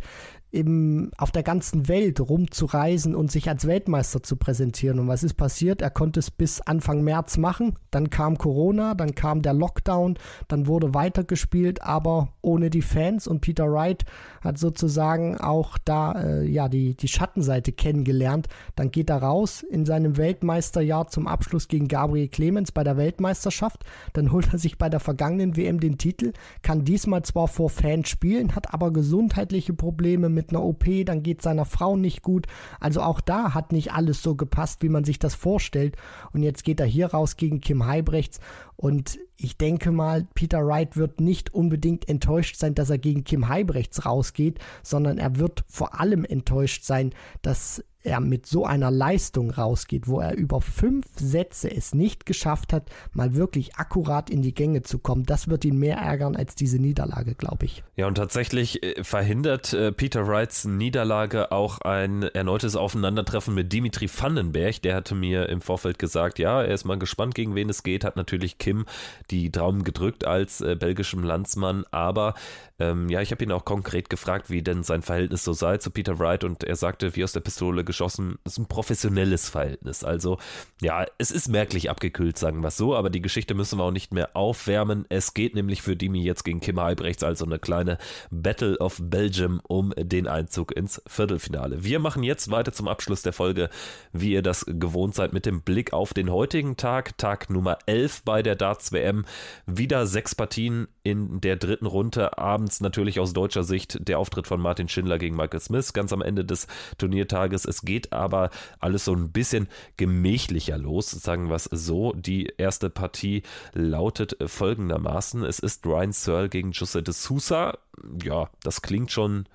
im, 0.53 1.09
auf 1.17 1.31
der 1.31 1.41
ganzen 1.41 1.87
Welt 1.87 2.19
rumzureisen 2.19 3.15
und 3.15 3.31
sich 3.31 3.49
als 3.49 3.65
Weltmeister 3.65 4.21
zu 4.21 4.35
präsentieren. 4.35 4.99
Und 4.99 5.07
was 5.07 5.23
ist 5.23 5.33
passiert? 5.33 5.81
Er 5.81 5.89
konnte 5.89 6.19
es 6.19 6.29
bis 6.29 6.61
Anfang 6.61 7.03
März 7.03 7.37
machen. 7.37 7.73
Dann 7.89 8.11
kam 8.11 8.37
Corona, 8.37 8.93
dann 8.93 9.15
kam 9.15 9.41
der 9.41 9.53
Lockdown, 9.53 10.15
dann 10.47 10.67
wurde 10.67 10.93
weitergespielt, 10.93 11.81
aber 11.81 12.33
ohne 12.41 12.69
die 12.69 12.83
Fans. 12.83 13.27
Und 13.27 13.41
Peter 13.41 13.71
Wright 13.71 14.05
hat 14.41 14.59
sozusagen 14.59 15.39
auch 15.39 15.79
da 15.83 16.21
äh, 16.21 16.45
ja 16.45 16.69
die, 16.69 16.95
die 16.95 17.07
Schattenseite 17.07 17.71
kennengelernt. 17.71 18.47
Dann 18.75 18.91
geht 18.91 19.09
er 19.09 19.23
raus 19.23 19.63
in 19.63 19.87
seinem 19.87 20.17
Weltmeisterjahr 20.17 21.07
zum 21.07 21.25
Abschluss 21.25 21.67
gegen 21.67 21.87
Gabriel 21.87 22.27
Clemens 22.27 22.71
bei 22.71 22.83
der 22.83 22.97
Weltmeisterschaft. 22.97 23.85
Dann 24.13 24.31
holt 24.31 24.53
er 24.53 24.59
sich 24.59 24.77
bei 24.77 24.89
der 24.89 24.99
vergangenen 24.99 25.57
WM 25.57 25.79
den 25.79 25.97
Titel, 25.97 26.33
kann 26.61 26.85
diesmal 26.85 27.23
zwar 27.23 27.47
vor 27.47 27.71
Fans 27.71 28.07
spielen, 28.07 28.55
hat 28.55 28.71
aber 28.71 28.93
gesundheitliche 28.93 29.73
Probleme 29.73 30.29
mit 30.29 30.42
mit 30.43 30.49
einer 30.51 30.63
OP, 30.63 30.85
dann 31.05 31.23
geht 31.23 31.41
seiner 31.41 31.65
Frau 31.65 31.95
nicht 31.95 32.21
gut. 32.21 32.47
Also 32.79 33.01
auch 33.01 33.21
da 33.21 33.53
hat 33.53 33.71
nicht 33.71 33.93
alles 33.93 34.21
so 34.21 34.35
gepasst, 34.35 34.81
wie 34.81 34.89
man 34.89 35.05
sich 35.05 35.19
das 35.19 35.35
vorstellt. 35.35 35.95
Und 36.33 36.43
jetzt 36.43 36.63
geht 36.63 36.79
er 36.79 36.85
hier 36.85 37.07
raus 37.07 37.37
gegen 37.37 37.61
Kim 37.61 37.85
Heibrechts. 37.85 38.39
Und 38.75 39.19
ich 39.37 39.57
denke 39.57 39.91
mal, 39.91 40.27
Peter 40.33 40.65
Wright 40.65 40.97
wird 40.97 41.21
nicht 41.21 41.53
unbedingt 41.53 42.09
enttäuscht 42.09 42.57
sein, 42.57 42.75
dass 42.75 42.89
er 42.89 42.97
gegen 42.97 43.23
Kim 43.23 43.47
Heibrechts 43.47 44.05
rausgeht, 44.05 44.59
sondern 44.81 45.17
er 45.17 45.37
wird 45.37 45.63
vor 45.67 45.99
allem 45.99 46.25
enttäuscht 46.25 46.83
sein, 46.83 47.11
dass 47.41 47.83
er 48.03 48.19
mit 48.19 48.45
so 48.45 48.65
einer 48.65 48.91
Leistung 48.91 49.51
rausgeht, 49.51 50.07
wo 50.07 50.19
er 50.19 50.35
über 50.35 50.61
fünf 50.61 51.05
Sätze 51.15 51.71
es 51.71 51.93
nicht 51.93 52.25
geschafft 52.25 52.73
hat, 52.73 52.89
mal 53.13 53.35
wirklich 53.35 53.75
akkurat 53.75 54.29
in 54.29 54.41
die 54.41 54.53
Gänge 54.53 54.83
zu 54.83 54.99
kommen, 54.99 55.25
das 55.25 55.47
wird 55.47 55.65
ihn 55.65 55.77
mehr 55.77 55.97
ärgern 55.97 56.35
als 56.35 56.55
diese 56.55 56.79
Niederlage, 56.79 57.35
glaube 57.35 57.65
ich. 57.65 57.83
Ja, 57.95 58.07
und 58.07 58.15
tatsächlich 58.15 58.83
äh, 58.83 59.03
verhindert 59.03 59.73
äh, 59.73 59.91
Peter 59.91 60.27
Wrights 60.27 60.65
Niederlage 60.65 61.51
auch 61.51 61.79
ein 61.79 62.23
erneutes 62.23 62.75
Aufeinandertreffen 62.75 63.53
mit 63.53 63.71
Dimitri 63.71 64.09
Vandenberg. 64.09 64.81
Der 64.81 64.95
hatte 64.95 65.15
mir 65.15 65.49
im 65.49 65.61
Vorfeld 65.61 65.99
gesagt, 65.99 66.39
ja, 66.39 66.61
er 66.61 66.73
ist 66.73 66.85
mal 66.85 66.97
gespannt, 66.99 67.35
gegen 67.35 67.55
wen 67.55 67.69
es 67.69 67.83
geht, 67.83 68.03
hat 68.03 68.15
natürlich 68.15 68.57
Kim 68.57 68.85
die 69.31 69.51
Daumen 69.51 69.83
gedrückt 69.83 70.25
als 70.25 70.61
äh, 70.61 70.75
belgischem 70.75 71.23
Landsmann, 71.23 71.85
aber 71.91 72.33
ähm, 72.79 73.09
ja, 73.09 73.21
ich 73.21 73.31
habe 73.31 73.43
ihn 73.43 73.51
auch 73.51 73.65
konkret 73.65 74.09
gefragt, 74.09 74.49
wie 74.49 74.61
denn 74.61 74.83
sein 74.83 75.03
Verhältnis 75.03 75.43
so 75.43 75.53
sei 75.53 75.77
zu 75.77 75.91
Peter 75.91 76.19
Wright 76.19 76.43
und 76.43 76.63
er 76.63 76.75
sagte, 76.75 77.15
wie 77.15 77.23
aus 77.23 77.31
der 77.31 77.39
Pistole 77.39 77.83
geschossen, 77.93 78.39
es 78.43 78.53
ist 78.53 78.57
ein 78.57 78.65
professionelles 78.65 79.49
Verhältnis. 79.49 80.03
Also 80.03 80.39
ja, 80.81 81.05
es 81.19 81.29
ist 81.29 81.47
merklich 81.47 81.91
abgekühlt, 81.91 82.37
sagen 82.39 82.61
wir 82.61 82.69
es 82.69 82.77
so, 82.77 82.95
aber 82.95 83.11
die 83.11 83.21
Geschichte 83.21 83.53
müssen 83.53 83.77
wir 83.77 83.83
auch 83.83 83.91
nicht 83.91 84.13
mehr 84.13 84.35
aufwärmen. 84.35 85.05
Es 85.09 85.35
geht 85.35 85.53
nämlich 85.53 85.83
für 85.83 85.95
Dimi 85.95 86.23
jetzt 86.23 86.43
gegen 86.43 86.59
Kim 86.59 86.81
Heibrechts, 86.81 87.23
also 87.23 87.45
eine 87.45 87.59
kleine 87.59 87.99
Battle 88.31 88.79
of 88.79 88.99
Belgium 88.99 89.61
um 89.67 89.93
den 89.95 90.27
Einzug 90.27 90.75
ins 90.75 91.01
Viertelfinale. 91.05 91.83
Wir 91.83 91.99
machen 91.99 92.23
jetzt 92.23 92.49
weiter 92.49 92.73
zum 92.73 92.87
Abschluss 92.87 93.21
der 93.21 93.31
Folge, 93.31 93.69
wie 94.11 94.33
ihr 94.33 94.41
das 94.41 94.65
gewohnt 94.67 95.13
seid, 95.13 95.31
mit 95.31 95.45
dem 95.45 95.61
Blick 95.61 95.93
auf 95.93 96.15
den 96.15 96.31
heutigen 96.31 96.75
Tag, 96.75 97.17
Tag 97.19 97.51
Nummer 97.51 97.77
11 97.85 98.23
bei 98.23 98.41
der 98.41 98.55
Darts 98.55 98.91
WM. 98.91 99.25
Wieder 99.67 100.07
sechs 100.07 100.33
Partien 100.33 100.87
in 101.03 101.41
der 101.41 101.57
dritten 101.57 101.85
Runde 101.85 102.39
abends 102.39 102.81
natürlich 102.81 103.19
aus 103.19 103.33
deutscher 103.33 103.63
Sicht 103.63 104.07
der 104.07 104.17
Auftritt 104.17 104.47
von 104.47 104.59
Martin 104.59 104.89
Schindler 104.89 105.19
gegen 105.19 105.35
Michael 105.35 105.59
Smith 105.59 105.93
ganz 105.93 106.11
am 106.11 106.23
Ende 106.23 106.43
des 106.43 106.67
Turniertages. 106.97 107.65
Geht 107.83 108.13
aber 108.13 108.49
alles 108.79 109.05
so 109.05 109.13
ein 109.13 109.31
bisschen 109.31 109.67
gemächlicher 109.97 110.77
los, 110.77 111.11
sagen 111.11 111.49
wir 111.49 111.55
es 111.55 111.65
so. 111.65 112.13
Die 112.13 112.51
erste 112.57 112.89
Partie 112.89 113.43
lautet 113.73 114.37
folgendermaßen: 114.45 115.43
Es 115.43 115.59
ist 115.59 115.85
Ryan 115.85 116.11
Searle 116.11 116.49
gegen 116.49 116.71
Jose 116.71 117.03
de 117.03 117.13
Sousa. 117.13 117.77
Ja, 118.23 118.49
das 118.63 118.81
klingt 118.81 119.11
schon 119.11 119.45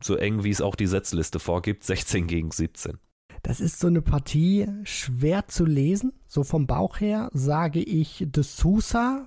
so 0.00 0.16
eng, 0.16 0.44
wie 0.44 0.50
es 0.50 0.60
auch 0.60 0.74
die 0.74 0.86
Setzliste 0.86 1.38
vorgibt: 1.38 1.84
16 1.84 2.26
gegen 2.26 2.50
17. 2.50 2.98
Das 3.42 3.60
ist 3.60 3.80
so 3.80 3.88
eine 3.88 4.02
Partie 4.02 4.68
schwer 4.84 5.48
zu 5.48 5.64
lesen. 5.64 6.12
So 6.28 6.44
vom 6.44 6.66
Bauch 6.66 7.00
her 7.00 7.28
sage 7.32 7.80
ich 7.80 8.24
de 8.28 8.42
Sousa 8.42 9.26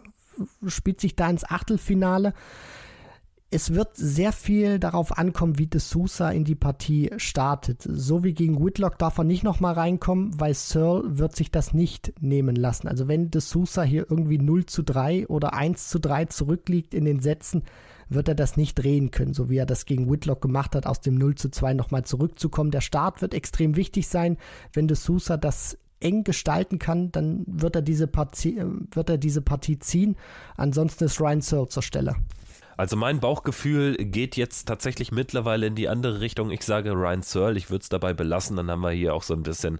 spielt 0.68 1.00
sich 1.00 1.16
da 1.16 1.30
ins 1.30 1.44
Achtelfinale. 1.44 2.34
Es 3.56 3.74
wird 3.74 3.96
sehr 3.96 4.34
viel 4.34 4.80
darauf 4.80 5.18
ankommen, 5.18 5.58
wie 5.58 5.68
De 5.68 5.80
Sousa 5.80 6.30
in 6.30 6.44
die 6.44 6.56
Partie 6.56 7.12
startet. 7.16 7.82
So 7.84 8.22
wie 8.22 8.34
gegen 8.34 8.62
Whitlock 8.62 8.98
darf 9.00 9.18
er 9.18 9.24
nicht 9.24 9.44
nochmal 9.44 9.76
reinkommen, 9.76 10.38
weil 10.38 10.54
Searle 10.54 11.18
wird 11.18 11.38
sich 11.38 11.52
das 11.52 11.74
nicht 11.74 12.12
nehmen 12.20 12.58
lassen. 12.58 12.90
Also 12.90 13.08
wenn 13.08 13.32
De 13.32 13.40
Sousa 13.40 13.84
hier 13.84 14.08
irgendwie 14.10 14.40
0 14.40 14.66
zu 14.66 14.84
3 14.84 15.28
oder 15.28 15.54
1 15.54 15.88
zu 15.88 16.00
3 16.00 16.26
zurückliegt 16.26 16.94
in 16.94 17.06
den 17.06 17.22
Sätzen, 17.22 17.64
wird 18.10 18.28
er 18.28 18.36
das 18.36 18.58
nicht 18.58 18.76
drehen 18.76 19.12
können, 19.12 19.34
so 19.34 19.50
wie 19.50 19.56
er 19.56 19.66
das 19.66 19.86
gegen 19.86 20.12
Whitlock 20.12 20.42
gemacht 20.42 20.76
hat, 20.76 20.86
aus 20.86 21.00
dem 21.00 21.16
0 21.16 21.36
zu 21.36 21.50
2 21.50 21.76
nochmal 21.76 22.04
zurückzukommen. 22.04 22.72
Der 22.72 22.82
Start 22.82 23.22
wird 23.22 23.34
extrem 23.34 23.78
wichtig 23.78 24.10
sein. 24.10 24.36
Wenn 24.74 24.90
De 24.90 24.98
Sousa 24.98 25.38
das 25.38 25.78
eng 26.02 26.26
gestalten 26.26 26.78
kann, 26.78 27.14
dann 27.14 27.46
wird 27.48 27.78
er 27.78 27.82
diese 27.82 28.08
Partie, 28.08 28.62
wird 28.92 29.10
er 29.10 29.18
diese 29.18 29.42
Partie 29.42 29.80
ziehen. 29.80 30.18
Ansonsten 30.58 31.06
ist 31.06 31.22
Ryan 31.22 31.40
Searle 31.40 31.70
zur 31.70 31.84
Stelle. 31.84 32.18
Also 32.78 32.96
mein 32.96 33.20
Bauchgefühl 33.20 33.96
geht 33.98 34.36
jetzt 34.36 34.66
tatsächlich 34.66 35.12
mittlerweile 35.12 35.68
in 35.68 35.76
die 35.76 35.88
andere 35.88 36.20
Richtung. 36.20 36.52
Ich 36.52 36.64
sage 36.64 36.92
Ryan 36.92 37.22
Searle, 37.22 37.58
ich 37.58 37.70
würde 37.70 37.84
es 37.84 37.90
dabei 37.90 38.14
belassen, 38.14 38.58
dann 38.58 38.70
haben 38.70 38.82
wir 38.82 38.92
hier 38.92 39.14
auch 39.14 39.24
so 39.24 39.34
ein 39.34 39.44
bisschen 39.44 39.80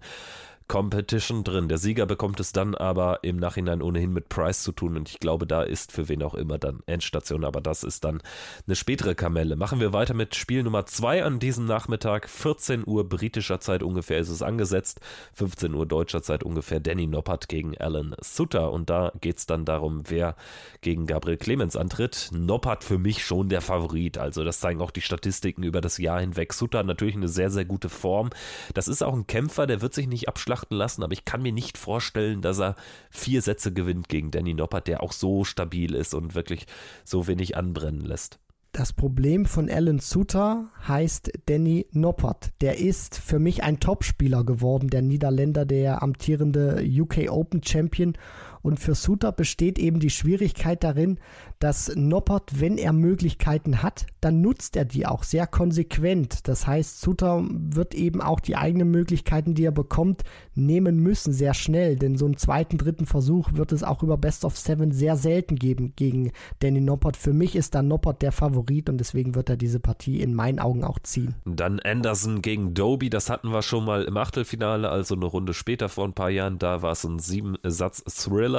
Competition 0.68 1.44
drin. 1.44 1.70
Der 1.70 1.78
Sieger 1.78 2.08
bekommt 2.08 2.40
es 2.40 2.52
dann 2.52 2.74
aber 2.74 3.20
im 3.24 3.38
Nachhinein 3.38 3.84
ohnehin 3.84 4.12
mit 4.12 4.30
Price 4.30 4.64
zu 4.64 4.72
tun 4.72 4.98
und 4.98 5.10
ich 5.10 5.20
glaube, 5.20 5.46
da 5.46 5.62
ist 5.62 5.92
für 5.92 6.10
wen 6.10 6.24
auch 6.24 6.34
immer 6.34 6.58
dann 6.58 6.82
Endstation, 6.88 7.46
aber 7.46 7.62
das 7.62 7.84
ist 7.84 8.04
dann 8.04 8.22
eine 8.66 8.76
spätere 8.76 9.14
Kamelle. 9.14 9.56
Machen 9.58 9.80
wir 9.80 9.94
weiter 9.94 10.16
mit 10.16 10.34
Spiel 10.34 10.64
Nummer 10.64 10.88
2 10.88 11.24
an 11.24 11.40
diesem 11.40 11.66
Nachmittag. 11.66 12.28
14 12.28 12.84
Uhr 12.86 13.08
britischer 13.08 13.60
Zeit 13.60 13.84
ungefähr 13.84 14.18
ist 14.18 14.30
es 14.30 14.42
angesetzt, 14.42 15.02
15 15.34 15.74
Uhr 15.76 15.86
deutscher 15.86 16.24
Zeit 16.24 16.44
ungefähr. 16.44 16.80
Danny 16.80 17.06
Noppert 17.06 17.48
gegen 17.48 17.78
Alan 17.78 18.16
Sutter 18.22 18.72
und 18.72 18.90
da 18.90 19.12
geht 19.22 19.38
es 19.38 19.46
dann 19.46 19.66
darum, 19.66 20.02
wer 20.08 20.36
gegen 20.82 21.06
Gabriel 21.06 21.38
Clemens 21.38 21.76
antritt. 21.76 22.32
Noppert 22.34 22.84
für 22.84 22.98
mich 22.98 23.24
schon 23.24 23.50
der 23.50 23.62
Favorit, 23.62 24.18
also 24.18 24.44
das 24.44 24.60
zeigen 24.60 24.82
auch 24.82 24.92
die 24.92 25.02
Statistiken 25.02 25.62
über 25.62 25.80
das 25.80 26.00
Jahr 26.00 26.22
hinweg. 26.22 26.54
Sutter 26.54 26.82
natürlich 26.82 27.16
eine 27.16 27.28
sehr, 27.28 27.52
sehr 27.52 27.66
gute 27.66 27.90
Form. 27.90 28.32
Das 28.74 28.88
ist 28.88 29.04
auch 29.04 29.14
ein 29.14 29.28
Kämpfer, 29.28 29.68
der 29.68 29.82
wird 29.82 29.94
sich 29.94 30.08
nicht 30.08 30.28
abschlagen 30.28 30.55
ausschlachten 30.56 30.78
lassen, 30.78 31.04
aber 31.04 31.14
ich 31.14 31.26
kann 31.26 31.42
mir 31.42 31.52
nicht 31.52 31.78
vorstellen, 31.78 32.42
dass 32.42 32.60
er 32.60 32.76
vier 33.10 33.42
Sätze 33.42 33.74
gewinnt 33.74 34.10
gegen 34.10 34.32
Danny 34.32 34.54
Noppert, 34.54 34.88
der 34.88 35.04
auch 35.04 35.12
so 35.12 35.44
stabil 35.44 35.94
ist 35.94 36.14
und 36.14 36.36
wirklich 36.36 36.66
so 37.04 37.28
wenig 37.28 37.58
anbrennen 37.58 38.02
lässt. 38.02 38.40
Das 38.72 38.92
Problem 38.92 39.46
von 39.46 39.70
Alan 39.70 40.00
Suter 40.00 40.70
heißt 40.86 41.32
Danny 41.46 41.88
Noppert. 41.92 42.52
Der 42.60 42.78
ist 42.78 43.18
für 43.18 43.40
mich 43.40 43.64
ein 43.64 43.80
Topspieler 43.80 44.44
geworden, 44.44 44.90
der 44.90 45.02
Niederländer, 45.02 45.66
der 45.66 46.04
amtierende 46.04 46.84
UK 46.86 47.30
Open 47.30 47.64
Champion 47.64 48.18
Und 48.66 48.80
für 48.80 48.96
Suter 48.96 49.32
besteht 49.32 49.78
eben 49.78 50.00
die 50.00 50.10
Schwierigkeit 50.10 50.84
darin, 50.84 51.20
dass 51.60 51.96
Noppert, 51.96 52.60
wenn 52.60 52.80
er 52.80 52.94
Möglichkeiten 52.94 53.84
hat, 53.84 54.08
dann 54.22 54.42
nutzt 54.42 54.76
er 54.76 54.86
die 54.86 55.06
auch 55.06 55.22
sehr 55.22 55.46
konsequent. 55.46 56.48
Das 56.48 56.66
heißt, 56.66 57.00
Suter 57.00 57.46
wird 57.48 57.94
eben 57.94 58.22
auch 58.22 58.40
die 58.40 58.56
eigenen 58.56 58.90
Möglichkeiten, 58.90 59.54
die 59.54 59.66
er 59.66 59.72
bekommt, 59.72 60.24
nehmen 60.56 60.98
müssen, 60.98 61.32
sehr 61.32 61.54
schnell. 61.54 61.96
Denn 61.96 62.18
so 62.18 62.26
einen 62.26 62.38
zweiten, 62.38 62.80
dritten 62.80 63.06
Versuch 63.06 63.54
wird 63.54 63.72
es 63.72 63.84
auch 63.84 64.02
über 64.02 64.18
Best 64.18 64.44
of 64.46 64.58
Seven 64.58 64.92
sehr 64.92 65.16
selten 65.16 65.58
geben 65.58 65.94
gegen 65.96 66.32
Danny 66.58 66.82
Noppert. 66.82 67.18
Für 67.18 67.34
mich 67.34 67.56
ist 67.56 67.76
da 67.76 67.84
Noppert 67.84 68.24
der 68.24 68.32
Favorit 68.32 68.90
und 68.90 68.98
deswegen 68.98 69.36
wird 69.36 69.48
er 69.52 69.58
diese 69.58 69.80
Partie 69.80 70.22
in 70.22 70.34
meinen 70.34 70.58
Augen 70.58 70.84
auch 70.84 70.98
ziehen. 70.98 71.36
Dann 71.46 71.80
Anderson 71.82 72.42
gegen 72.42 72.74
Doby, 72.74 73.12
das 73.12 73.30
hatten 73.30 73.52
wir 73.52 73.62
schon 73.62 73.86
mal 73.86 74.06
im 74.06 74.18
Achtelfinale, 74.18 74.90
also 74.90 75.14
eine 75.14 75.26
Runde 75.26 75.54
später 75.54 75.88
vor 75.88 76.06
ein 76.06 76.14
paar 76.14 76.32
Jahren. 76.32 76.58
Da 76.58 76.82
war 76.82 76.94
es 76.94 77.04
ein 77.04 77.20
Sieben-Satz-Thriller. 77.20 78.55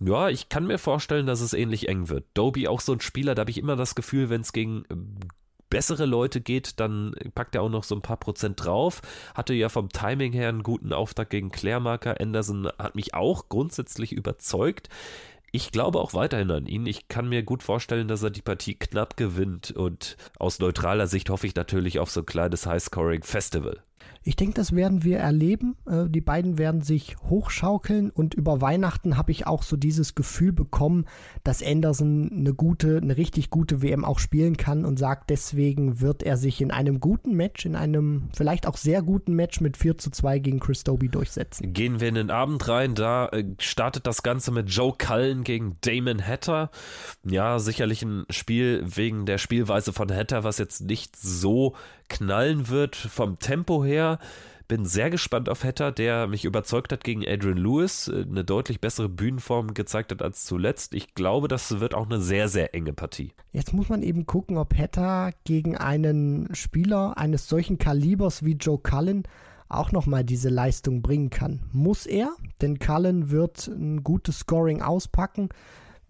Ja, 0.00 0.28
ich 0.28 0.48
kann 0.48 0.66
mir 0.66 0.78
vorstellen, 0.78 1.26
dass 1.26 1.40
es 1.40 1.52
ähnlich 1.52 1.88
eng 1.88 2.08
wird. 2.08 2.24
Doby 2.34 2.66
auch 2.66 2.80
so 2.80 2.92
ein 2.92 3.00
Spieler, 3.00 3.34
da 3.34 3.40
habe 3.40 3.50
ich 3.50 3.58
immer 3.58 3.76
das 3.76 3.94
Gefühl, 3.94 4.30
wenn 4.30 4.40
es 4.40 4.52
gegen 4.52 4.84
äh, 4.90 4.96
bessere 5.72 6.04
Leute 6.04 6.40
geht, 6.40 6.80
dann 6.80 7.14
packt 7.34 7.54
er 7.54 7.62
auch 7.62 7.70
noch 7.70 7.84
so 7.84 7.94
ein 7.94 8.02
paar 8.02 8.18
Prozent 8.18 8.62
drauf. 8.62 9.00
Hatte 9.34 9.54
ja 9.54 9.70
vom 9.70 9.88
Timing 9.88 10.32
her 10.32 10.50
einen 10.50 10.62
guten 10.62 10.92
Auftakt 10.92 11.30
gegen 11.30 11.50
Klärmarker. 11.50 12.20
Anderson 12.20 12.68
hat 12.78 12.94
mich 12.94 13.14
auch 13.14 13.48
grundsätzlich 13.48 14.12
überzeugt. 14.12 14.90
Ich 15.50 15.70
glaube 15.70 16.00
auch 16.00 16.12
weiterhin 16.14 16.50
an 16.50 16.66
ihn. 16.66 16.86
Ich 16.86 17.08
kann 17.08 17.28
mir 17.28 17.42
gut 17.42 17.62
vorstellen, 17.62 18.08
dass 18.08 18.22
er 18.22 18.30
die 18.30 18.42
Partie 18.42 18.74
knapp 18.74 19.16
gewinnt 19.16 19.70
und 19.70 20.16
aus 20.38 20.58
neutraler 20.58 21.06
Sicht 21.06 21.30
hoffe 21.30 21.46
ich 21.46 21.54
natürlich 21.54 21.98
auf 21.98 22.10
so 22.10 22.20
ein 22.20 22.26
kleines 22.26 22.66
High-Scoring-Festival. 22.66 23.82
Ich 24.24 24.36
denke, 24.36 24.54
das 24.54 24.74
werden 24.74 25.02
wir 25.02 25.18
erleben. 25.18 25.76
Äh, 25.86 26.08
die 26.08 26.20
beiden 26.20 26.58
werden 26.58 26.80
sich 26.80 27.16
hochschaukeln 27.28 28.10
und 28.10 28.34
über 28.34 28.60
Weihnachten 28.60 29.16
habe 29.16 29.32
ich 29.32 29.46
auch 29.46 29.62
so 29.62 29.76
dieses 29.76 30.14
Gefühl 30.14 30.52
bekommen, 30.52 31.06
dass 31.44 31.62
Anderson 31.62 32.30
eine 32.32 32.54
gute, 32.54 32.98
eine 32.98 33.16
richtig 33.16 33.50
gute 33.50 33.82
WM 33.82 34.04
auch 34.04 34.18
spielen 34.18 34.56
kann 34.56 34.84
und 34.84 34.98
sagt, 34.98 35.30
deswegen 35.30 36.00
wird 36.00 36.22
er 36.22 36.36
sich 36.36 36.60
in 36.60 36.70
einem 36.70 37.00
guten 37.00 37.34
Match, 37.34 37.66
in 37.66 37.74
einem 37.74 38.28
vielleicht 38.34 38.66
auch 38.66 38.76
sehr 38.76 39.02
guten 39.02 39.34
Match 39.34 39.60
mit 39.60 39.76
4 39.76 39.98
zu 39.98 40.10
2 40.10 40.38
gegen 40.38 40.60
Chris 40.60 40.84
Doby 40.84 41.08
durchsetzen. 41.08 41.72
Gehen 41.72 42.00
wir 42.00 42.08
in 42.08 42.14
den 42.14 42.30
Abend 42.30 42.68
rein, 42.68 42.94
da 42.94 43.28
äh, 43.28 43.44
startet 43.58 44.06
das 44.06 44.22
Ganze 44.22 44.52
mit 44.52 44.70
Joe 44.70 44.94
Cullen 44.96 45.42
gegen 45.44 45.76
Damon 45.80 46.24
Hatter. 46.24 46.70
Ja, 47.24 47.58
sicherlich 47.58 48.02
ein 48.02 48.24
Spiel 48.30 48.84
wegen 48.84 49.26
der 49.26 49.38
Spielweise 49.38 49.92
von 49.92 50.12
Hatter, 50.12 50.44
was 50.44 50.58
jetzt 50.58 50.82
nicht 50.82 51.16
so 51.16 51.74
knallen 52.12 52.68
wird 52.68 52.94
vom 52.94 53.38
Tempo 53.38 53.84
her. 53.84 54.18
Bin 54.68 54.84
sehr 54.84 55.10
gespannt 55.10 55.48
auf 55.48 55.64
Hatter, 55.64 55.92
der 55.92 56.26
mich 56.28 56.44
überzeugt 56.44 56.92
hat 56.92 57.04
gegen 57.04 57.26
Adrian 57.26 57.58
Lewis, 57.58 58.08
äh, 58.08 58.22
eine 58.22 58.44
deutlich 58.44 58.80
bessere 58.80 59.08
Bühnenform 59.08 59.74
gezeigt 59.74 60.12
hat 60.12 60.22
als 60.22 60.44
zuletzt. 60.44 60.94
Ich 60.94 61.14
glaube, 61.14 61.48
das 61.48 61.80
wird 61.80 61.94
auch 61.94 62.06
eine 62.06 62.20
sehr, 62.20 62.48
sehr 62.48 62.74
enge 62.74 62.92
Partie. 62.92 63.32
Jetzt 63.52 63.72
muss 63.72 63.88
man 63.88 64.02
eben 64.02 64.24
gucken, 64.24 64.56
ob 64.56 64.76
Hatter 64.76 65.32
gegen 65.44 65.76
einen 65.76 66.54
Spieler 66.54 67.18
eines 67.18 67.48
solchen 67.48 67.78
Kalibers 67.78 68.44
wie 68.44 68.52
Joe 68.52 68.78
Cullen 68.78 69.24
auch 69.68 69.90
nochmal 69.90 70.24
diese 70.24 70.48
Leistung 70.48 71.02
bringen 71.02 71.30
kann. 71.30 71.60
Muss 71.72 72.06
er, 72.06 72.34
denn 72.60 72.78
Cullen 72.78 73.30
wird 73.30 73.68
ein 73.68 74.02
gutes 74.02 74.40
Scoring 74.40 74.82
auspacken. 74.82 75.48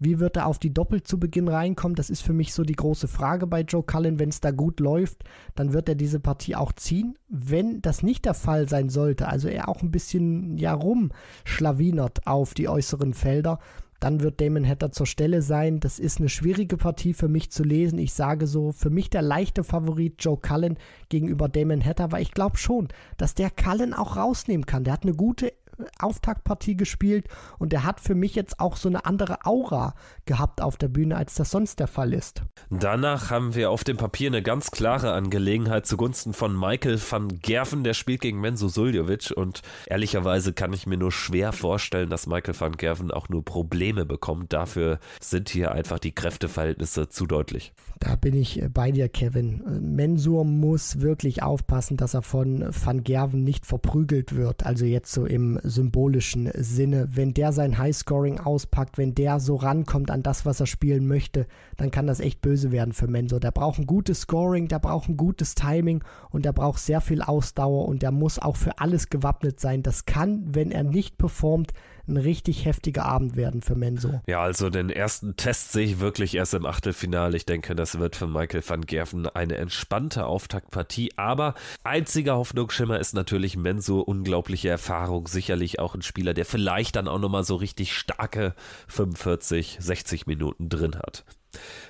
Wie 0.03 0.19
wird 0.19 0.35
er 0.35 0.47
auf 0.47 0.59
die 0.59 0.73
Doppel 0.73 1.03
zu 1.03 1.19
Beginn 1.19 1.47
reinkommen? 1.47 1.95
Das 1.95 2.09
ist 2.09 2.21
für 2.21 2.33
mich 2.33 2.53
so 2.53 2.63
die 2.63 2.75
große 2.75 3.07
Frage 3.07 3.47
bei 3.47 3.61
Joe 3.61 3.83
Cullen. 3.83 4.19
Wenn 4.19 4.29
es 4.29 4.41
da 4.41 4.51
gut 4.51 4.79
läuft, 4.79 5.23
dann 5.55 5.71
wird 5.71 5.87
er 5.87 5.95
diese 5.95 6.19
Partie 6.19 6.55
auch 6.55 6.73
ziehen. 6.73 7.17
Wenn 7.29 7.81
das 7.81 8.03
nicht 8.03 8.25
der 8.25 8.33
Fall 8.33 8.67
sein 8.67 8.89
sollte, 8.89 9.27
also 9.27 9.47
er 9.47 9.69
auch 9.69 9.81
ein 9.81 9.91
bisschen 9.91 10.57
ja 10.57 10.73
rumschlawinert 10.73 12.27
auf 12.27 12.53
die 12.53 12.67
äußeren 12.67 13.13
Felder, 13.13 13.59
dann 14.03 14.21
wird 14.21 14.41
Damon 14.41 14.67
Hatter 14.67 14.91
zur 14.91 15.05
Stelle 15.05 15.41
sein. 15.41 15.79
Das 15.79 15.97
ist 15.97 16.19
eine 16.19 16.27
schwierige 16.27 16.75
Partie 16.75 17.13
für 17.13 17.29
mich 17.29 17.51
zu 17.51 17.63
lesen. 17.63 17.97
Ich 17.97 18.11
sage 18.11 18.47
so, 18.47 18.73
für 18.73 18.89
mich 18.89 19.09
der 19.09 19.21
leichte 19.21 19.63
Favorit 19.63 20.15
Joe 20.19 20.37
Cullen 20.37 20.77
gegenüber 21.07 21.47
Damon 21.47 21.83
Hatter, 21.83 22.11
weil 22.11 22.21
ich 22.21 22.33
glaube 22.33 22.57
schon, 22.57 22.89
dass 23.15 23.35
der 23.35 23.49
Cullen 23.49 23.93
auch 23.93 24.17
rausnehmen 24.17 24.65
kann. 24.65 24.83
Der 24.83 24.91
hat 24.91 25.03
eine 25.03 25.15
gute 25.15 25.53
Auftaktpartie 25.99 26.75
gespielt 26.75 27.27
und 27.59 27.73
er 27.73 27.83
hat 27.83 27.99
für 27.99 28.15
mich 28.15 28.35
jetzt 28.35 28.59
auch 28.59 28.75
so 28.75 28.89
eine 28.89 29.05
andere 29.05 29.45
Aura 29.45 29.95
gehabt 30.25 30.61
auf 30.61 30.77
der 30.77 30.87
Bühne, 30.87 31.15
als 31.15 31.35
das 31.35 31.51
sonst 31.51 31.79
der 31.79 31.87
Fall 31.87 32.13
ist. 32.13 32.43
Danach 32.69 33.29
haben 33.29 33.55
wir 33.55 33.71
auf 33.71 33.83
dem 33.83 33.97
Papier 33.97 34.27
eine 34.27 34.41
ganz 34.41 34.71
klare 34.71 35.13
Angelegenheit 35.13 35.85
zugunsten 35.85 36.33
von 36.33 36.57
Michael 36.57 36.99
van 36.99 37.39
Gerven, 37.39 37.83
der 37.83 37.93
spielt 37.93 38.21
gegen 38.21 38.39
Menzo 38.39 38.67
Suljovic 38.67 39.31
und 39.35 39.61
ehrlicherweise 39.87 40.53
kann 40.53 40.73
ich 40.73 40.87
mir 40.87 40.97
nur 40.97 41.11
schwer 41.11 41.51
vorstellen, 41.51 42.09
dass 42.09 42.27
Michael 42.27 42.59
van 42.59 42.77
Gerven 42.77 43.11
auch 43.11 43.29
nur 43.29 43.43
Probleme 43.43 44.05
bekommt. 44.05 44.53
Dafür 44.53 44.99
sind 45.19 45.49
hier 45.49 45.71
einfach 45.71 45.99
die 45.99 46.13
Kräfteverhältnisse 46.13 47.09
zu 47.09 47.25
deutlich. 47.25 47.73
Da 48.03 48.17
bin 48.17 48.35
ich 48.35 48.61
äh, 48.61 48.67
bei 48.67 48.91
dir, 48.91 49.07
Kevin. 49.07 49.63
Äh, 49.65 49.79
Mensur 49.79 50.43
muss 50.43 50.99
wirklich 50.99 51.41
aufpassen, 51.41 51.95
dass 51.95 52.13
er 52.13 52.21
von 52.21 52.65
Van 52.69 53.03
Gerven 53.03 53.45
nicht 53.45 53.65
verprügelt 53.65 54.35
wird. 54.35 54.65
Also 54.65 54.83
jetzt 54.83 55.13
so 55.13 55.25
im 55.25 55.57
symbolischen 55.63 56.51
Sinne. 56.53 57.07
Wenn 57.13 57.33
der 57.33 57.53
sein 57.53 57.77
Highscoring 57.77 58.41
auspackt, 58.41 58.97
wenn 58.97 59.15
der 59.15 59.39
so 59.39 59.55
rankommt 59.55 60.11
an 60.11 60.21
das, 60.21 60.45
was 60.45 60.59
er 60.59 60.65
spielen 60.65 61.07
möchte, 61.07 61.47
dann 61.77 61.91
kann 61.91 62.05
das 62.05 62.19
echt 62.19 62.41
böse 62.41 62.73
werden 62.73 62.93
für 62.93 63.07
Mensur. 63.07 63.39
Der 63.39 63.51
braucht 63.51 63.79
ein 63.79 63.87
gutes 63.87 64.21
Scoring, 64.21 64.67
der 64.67 64.79
braucht 64.79 65.07
ein 65.07 65.15
gutes 65.15 65.55
Timing 65.55 66.03
und 66.29 66.43
der 66.43 66.51
braucht 66.51 66.79
sehr 66.79 66.99
viel 66.99 67.21
Ausdauer 67.21 67.87
und 67.87 68.01
der 68.01 68.11
muss 68.11 68.37
auch 68.37 68.57
für 68.57 68.79
alles 68.79 69.09
gewappnet 69.09 69.61
sein. 69.61 69.81
Das 69.81 70.05
kann, 70.05 70.43
wenn 70.53 70.71
er 70.71 70.83
nicht 70.83 71.17
performt, 71.17 71.71
ein 72.07 72.17
richtig 72.17 72.65
heftiger 72.65 73.05
Abend 73.05 73.35
werden 73.35 73.61
für 73.61 73.75
Menso. 73.75 74.21
Ja, 74.27 74.41
also 74.41 74.69
den 74.69 74.89
ersten 74.89 75.35
Test 75.35 75.71
sehe 75.71 75.85
ich 75.85 75.99
wirklich 75.99 76.35
erst 76.35 76.53
im 76.53 76.65
Achtelfinale. 76.65 77.37
Ich 77.37 77.45
denke, 77.45 77.75
das 77.75 77.99
wird 77.99 78.15
für 78.15 78.27
Michael 78.27 78.63
van 78.67 78.81
Gerven 78.81 79.27
eine 79.27 79.57
entspannte 79.57 80.25
Auftaktpartie. 80.25 81.11
Aber 81.15 81.55
einziger 81.83 82.35
Hoffnungsschimmer 82.35 82.99
ist 82.99 83.13
natürlich 83.13 83.55
Menso. 83.55 84.01
Unglaubliche 84.01 84.69
Erfahrung. 84.69 85.27
Sicherlich 85.27 85.79
auch 85.79 85.95
ein 85.95 86.01
Spieler, 86.01 86.33
der 86.33 86.45
vielleicht 86.45 86.95
dann 86.95 87.07
auch 87.07 87.19
nochmal 87.19 87.43
so 87.43 87.55
richtig 87.55 87.95
starke 87.95 88.53
45, 88.87 89.77
60 89.79 90.27
Minuten 90.27 90.69
drin 90.69 90.95
hat. 90.95 91.23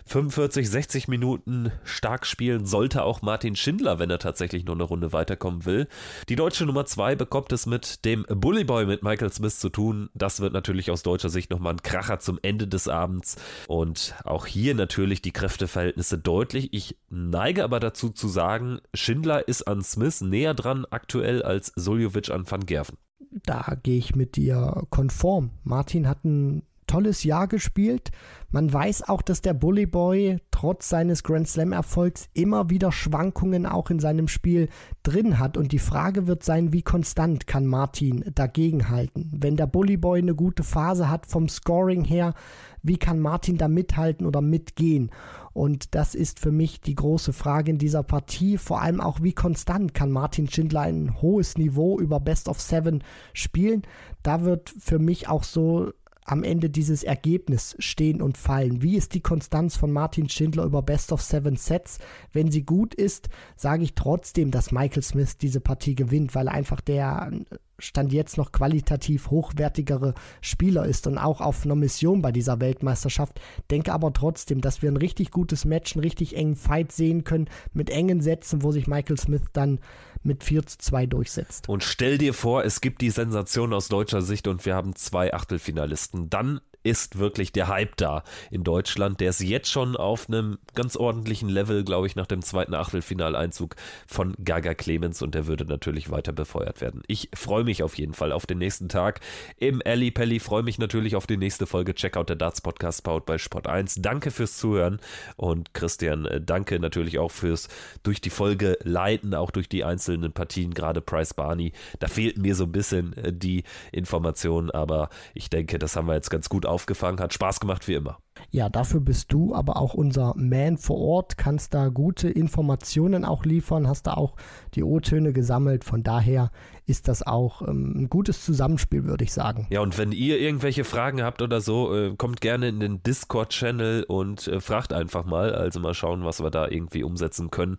45, 0.05 0.69
60 0.69 1.07
Minuten 1.07 1.71
stark 1.83 2.25
spielen 2.25 2.65
sollte 2.65 3.03
auch 3.03 3.21
Martin 3.21 3.55
Schindler, 3.55 3.99
wenn 3.99 4.09
er 4.09 4.19
tatsächlich 4.19 4.65
noch 4.65 4.73
eine 4.73 4.83
Runde 4.83 5.13
weiterkommen 5.13 5.65
will. 5.65 5.87
Die 6.29 6.35
deutsche 6.35 6.65
Nummer 6.65 6.85
2 6.85 7.15
bekommt 7.15 7.51
es 7.51 7.65
mit 7.65 8.05
dem 8.05 8.25
Bullyboy 8.29 8.85
mit 8.85 9.03
Michael 9.03 9.31
Smith 9.31 9.59
zu 9.59 9.69
tun. 9.69 10.09
Das 10.13 10.39
wird 10.39 10.53
natürlich 10.53 10.91
aus 10.91 11.03
deutscher 11.03 11.29
Sicht 11.29 11.49
nochmal 11.51 11.73
ein 11.73 11.83
Kracher 11.83 12.19
zum 12.19 12.39
Ende 12.41 12.67
des 12.67 12.87
Abends. 12.87 13.37
Und 13.67 14.15
auch 14.23 14.45
hier 14.45 14.75
natürlich 14.75 15.21
die 15.21 15.31
Kräfteverhältnisse 15.31 16.17
deutlich. 16.17 16.73
Ich 16.73 16.97
neige 17.09 17.63
aber 17.63 17.79
dazu 17.79 18.09
zu 18.09 18.27
sagen, 18.27 18.79
Schindler 18.93 19.47
ist 19.47 19.63
an 19.63 19.81
Smith 19.81 20.21
näher 20.21 20.53
dran 20.53 20.85
aktuell 20.89 21.41
als 21.43 21.71
Soljovic 21.75 22.29
an 22.29 22.49
Van 22.49 22.65
Gerven. 22.65 22.97
Da 23.45 23.77
gehe 23.81 23.97
ich 23.97 24.15
mit 24.15 24.35
dir 24.35 24.83
konform. 24.89 25.51
Martin 25.63 26.07
hat 26.07 26.23
ein 26.23 26.63
tolles 26.87 27.23
Jahr 27.23 27.47
gespielt. 27.47 28.11
Man 28.53 28.71
weiß 28.71 29.09
auch, 29.09 29.23
dass 29.23 29.41
der 29.41 29.55
Bully 29.55 29.87
Boy 29.87 30.37
trotz 30.51 30.87
seines 30.87 31.23
Grand 31.23 31.47
Slam 31.47 31.71
Erfolgs 31.71 32.29
immer 32.35 32.69
wieder 32.69 32.91
Schwankungen 32.91 33.65
auch 33.65 33.89
in 33.89 33.97
seinem 33.97 34.27
Spiel 34.27 34.69
drin 35.01 35.39
hat. 35.39 35.57
Und 35.57 35.71
die 35.71 35.79
Frage 35.79 36.27
wird 36.27 36.43
sein, 36.43 36.71
wie 36.71 36.83
konstant 36.83 37.47
kann 37.47 37.65
Martin 37.65 38.23
dagegenhalten? 38.35 39.31
Wenn 39.33 39.57
der 39.57 39.65
Bully 39.65 39.97
Boy 39.97 40.19
eine 40.19 40.35
gute 40.35 40.61
Phase 40.61 41.09
hat 41.09 41.25
vom 41.25 41.49
Scoring 41.49 42.03
her, 42.03 42.35
wie 42.83 42.97
kann 42.97 43.19
Martin 43.19 43.57
da 43.57 43.67
mithalten 43.67 44.27
oder 44.27 44.41
mitgehen? 44.41 45.09
Und 45.53 45.95
das 45.95 46.13
ist 46.13 46.39
für 46.39 46.51
mich 46.51 46.79
die 46.79 46.95
große 46.95 47.33
Frage 47.33 47.71
in 47.71 47.79
dieser 47.79 48.03
Partie. 48.03 48.59
Vor 48.59 48.83
allem 48.83 49.01
auch, 49.01 49.23
wie 49.23 49.33
konstant 49.33 49.95
kann 49.95 50.11
Martin 50.11 50.47
Schindler 50.47 50.81
ein 50.81 51.19
hohes 51.23 51.57
Niveau 51.57 51.99
über 51.99 52.19
Best 52.19 52.47
of 52.47 52.61
Seven 52.61 53.03
spielen? 53.33 53.81
Da 54.21 54.43
wird 54.43 54.71
für 54.77 54.99
mich 54.99 55.27
auch 55.27 55.43
so 55.43 55.91
am 56.25 56.43
Ende 56.43 56.69
dieses 56.69 57.03
Ergebnis 57.03 57.75
stehen 57.79 58.21
und 58.21 58.37
fallen? 58.37 58.81
Wie 58.81 58.95
ist 58.95 59.13
die 59.13 59.21
Konstanz 59.21 59.75
von 59.75 59.91
Martin 59.91 60.29
Schindler 60.29 60.65
über 60.65 60.81
Best 60.81 61.11
of 61.11 61.21
Seven 61.21 61.55
Sets? 61.55 61.99
Wenn 62.31 62.51
sie 62.51 62.63
gut 62.63 62.93
ist, 62.93 63.29
sage 63.55 63.83
ich 63.83 63.95
trotzdem, 63.95 64.51
dass 64.51 64.71
Michael 64.71 65.03
Smith 65.03 65.37
diese 65.37 65.59
Partie 65.59 65.95
gewinnt, 65.95 66.35
weil 66.35 66.47
einfach 66.47 66.81
der 66.81 67.31
Stand 67.79 68.13
jetzt 68.13 68.37
noch 68.37 68.51
qualitativ 68.51 69.29
hochwertigere 69.29 70.13
Spieler 70.41 70.85
ist 70.85 71.07
und 71.07 71.17
auch 71.17 71.41
auf 71.41 71.65
einer 71.65 71.75
Mission 71.75 72.21
bei 72.21 72.31
dieser 72.31 72.59
Weltmeisterschaft. 72.59 73.39
Denke 73.71 73.93
aber 73.93 74.13
trotzdem, 74.13 74.61
dass 74.61 74.81
wir 74.81 74.91
ein 74.91 74.97
richtig 74.97 75.31
gutes 75.31 75.65
Match, 75.65 75.95
einen 75.95 76.03
richtig 76.03 76.35
engen 76.35 76.55
Fight 76.55 76.91
sehen 76.91 77.23
können 77.23 77.49
mit 77.73 77.89
engen 77.89 78.21
Sätzen, 78.21 78.63
wo 78.63 78.71
sich 78.71 78.87
Michael 78.87 79.17
Smith 79.17 79.43
dann 79.53 79.79
mit 80.25 80.43
4 80.43 80.65
zu 80.65 80.77
2 80.77 81.05
durchsetzt. 81.05 81.69
Und 81.69 81.83
stell 81.83 82.17
dir 82.17 82.33
vor, 82.33 82.63
es 82.63 82.81
gibt 82.81 83.01
die 83.01 83.09
Sensation 83.09 83.73
aus 83.73 83.87
deutscher 83.87 84.21
Sicht 84.21 84.47
und 84.47 84.65
wir 84.65 84.75
haben 84.75 84.95
zwei 84.95 85.33
Achtelfinalisten. 85.33 86.29
Dann 86.29 86.61
ist 86.83 87.17
wirklich 87.17 87.51
der 87.51 87.67
Hype 87.67 87.97
da 87.97 88.23
in 88.51 88.63
Deutschland. 88.63 89.19
Der 89.19 89.29
ist 89.29 89.41
jetzt 89.41 89.69
schon 89.69 89.95
auf 89.95 90.27
einem 90.27 90.59
ganz 90.75 90.95
ordentlichen 90.95 91.49
Level, 91.49 91.83
glaube 91.83 92.07
ich, 92.07 92.15
nach 92.15 92.27
dem 92.27 92.41
zweiten 92.41 92.73
Achtelfinaleinzug 92.73 93.75
von 94.07 94.35
Gaga 94.43 94.73
Clemens 94.73 95.21
und 95.21 95.35
der 95.35 95.47
würde 95.47 95.65
natürlich 95.65 96.11
weiter 96.11 96.33
befeuert 96.33 96.81
werden. 96.81 97.01
Ich 97.07 97.29
freue 97.33 97.63
mich 97.63 97.83
auf 97.83 97.97
jeden 97.97 98.13
Fall 98.13 98.31
auf 98.31 98.45
den 98.45 98.57
nächsten 98.57 98.89
Tag 98.89 99.21
im 99.57 99.81
Alley 99.85 100.11
Pelli. 100.11 100.39
Freue 100.39 100.63
mich 100.63 100.77
natürlich 100.77 101.15
auf 101.15 101.27
die 101.27 101.37
nächste 101.37 101.65
Folge. 101.65 101.95
Check 101.95 102.17
out 102.17 102.29
der 102.29 102.35
Darts 102.35 102.61
Podcast 102.61 103.03
baut 103.03 103.25
bei 103.25 103.37
Sport 103.37 103.67
1. 103.67 104.01
Danke 104.01 104.31
fürs 104.31 104.57
Zuhören 104.57 104.99
und 105.35 105.73
Christian, 105.73 106.25
äh, 106.25 106.41
danke 106.41 106.79
natürlich 106.79 107.19
auch 107.19 107.31
fürs 107.31 107.69
durch 108.03 108.21
die 108.21 108.29
Folge 108.29 108.77
leiten, 108.83 109.33
auch 109.33 109.51
durch 109.51 109.69
die 109.69 109.83
einzelnen 109.83 110.33
Partien, 110.33 110.73
gerade 110.73 111.01
Price 111.01 111.33
Barney. 111.33 111.71
Da 111.99 112.07
fehlten 112.07 112.41
mir 112.41 112.55
so 112.55 112.65
ein 112.65 112.71
bisschen 112.71 113.15
äh, 113.17 113.31
die 113.31 113.63
Informationen, 113.91 114.71
aber 114.71 115.09
ich 115.33 115.49
denke, 115.49 115.79
das 115.79 115.95
haben 115.95 116.07
wir 116.07 116.15
jetzt 116.15 116.29
ganz 116.29 116.49
gut 116.49 116.65
aufgefangen. 116.73 117.19
Hat 117.19 117.33
Spaß 117.33 117.59
gemacht 117.59 117.87
wie 117.87 117.93
immer. 117.93 118.17
Ja, 118.51 118.69
dafür 118.69 118.99
bist 118.99 119.33
du 119.33 119.53
aber 119.55 119.77
auch 119.77 119.93
unser 119.93 120.33
Man 120.35 120.77
vor 120.77 120.97
Ort, 120.99 121.37
kannst 121.37 121.73
da 121.73 121.89
gute 121.89 122.29
Informationen 122.29 123.25
auch 123.25 123.45
liefern, 123.45 123.87
hast 123.87 124.07
da 124.07 124.13
auch 124.13 124.35
die 124.75 124.83
O-Töne 124.83 125.33
gesammelt. 125.33 125.83
Von 125.83 126.03
daher 126.03 126.51
ist 126.85 127.07
das 127.07 127.25
auch 127.25 127.61
ähm, 127.61 127.93
ein 127.95 128.09
gutes 128.09 128.43
Zusammenspiel, 128.43 129.05
würde 129.05 129.23
ich 129.23 129.33
sagen. 129.33 129.67
Ja, 129.69 129.81
und 129.81 129.97
wenn 129.97 130.11
ihr 130.11 130.39
irgendwelche 130.39 130.83
Fragen 130.83 131.23
habt 131.23 131.41
oder 131.41 131.61
so, 131.61 131.95
äh, 131.95 132.15
kommt 132.15 132.41
gerne 132.41 132.67
in 132.67 132.79
den 132.79 133.01
Discord-Channel 133.03 134.03
und 134.03 134.47
äh, 134.47 134.59
fragt 134.59 134.93
einfach 134.93 135.25
mal. 135.25 135.55
Also 135.55 135.79
mal 135.79 135.93
schauen, 135.93 136.25
was 136.25 136.41
wir 136.41 136.51
da 136.51 136.67
irgendwie 136.67 137.03
umsetzen 137.03 137.51
können. 137.51 137.77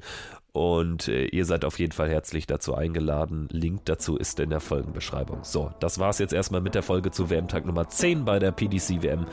Und 0.57 1.09
äh, 1.09 1.24
ihr 1.26 1.46
seid 1.46 1.64
auf 1.64 1.80
jeden 1.80 1.90
Fall 1.90 2.09
herzlich 2.09 2.46
dazu 2.46 2.76
eingeladen. 2.76 3.48
Link 3.50 3.86
dazu 3.86 4.16
ist 4.16 4.38
in 4.38 4.50
der 4.50 4.61
Folgenbeschreibung. 4.61 5.40
So, 5.42 5.72
das 5.80 5.98
war's 5.98 6.20
jetzt 6.20 6.32
erstmal 6.32 6.61
mit 6.61 6.76
der 6.76 6.84
Folge 6.84 7.11
zu 7.11 7.28
WM-Tag 7.28 7.66
Nummer 7.66 7.88
10 7.88 8.24
bei 8.24 8.38
der 8.38 8.52
PDC 8.52 9.02
WM 9.02 9.26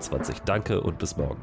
2023. 0.00 0.42
Danke 0.44 0.80
und 0.80 0.98
bis 0.98 1.16
morgen. 1.16 1.40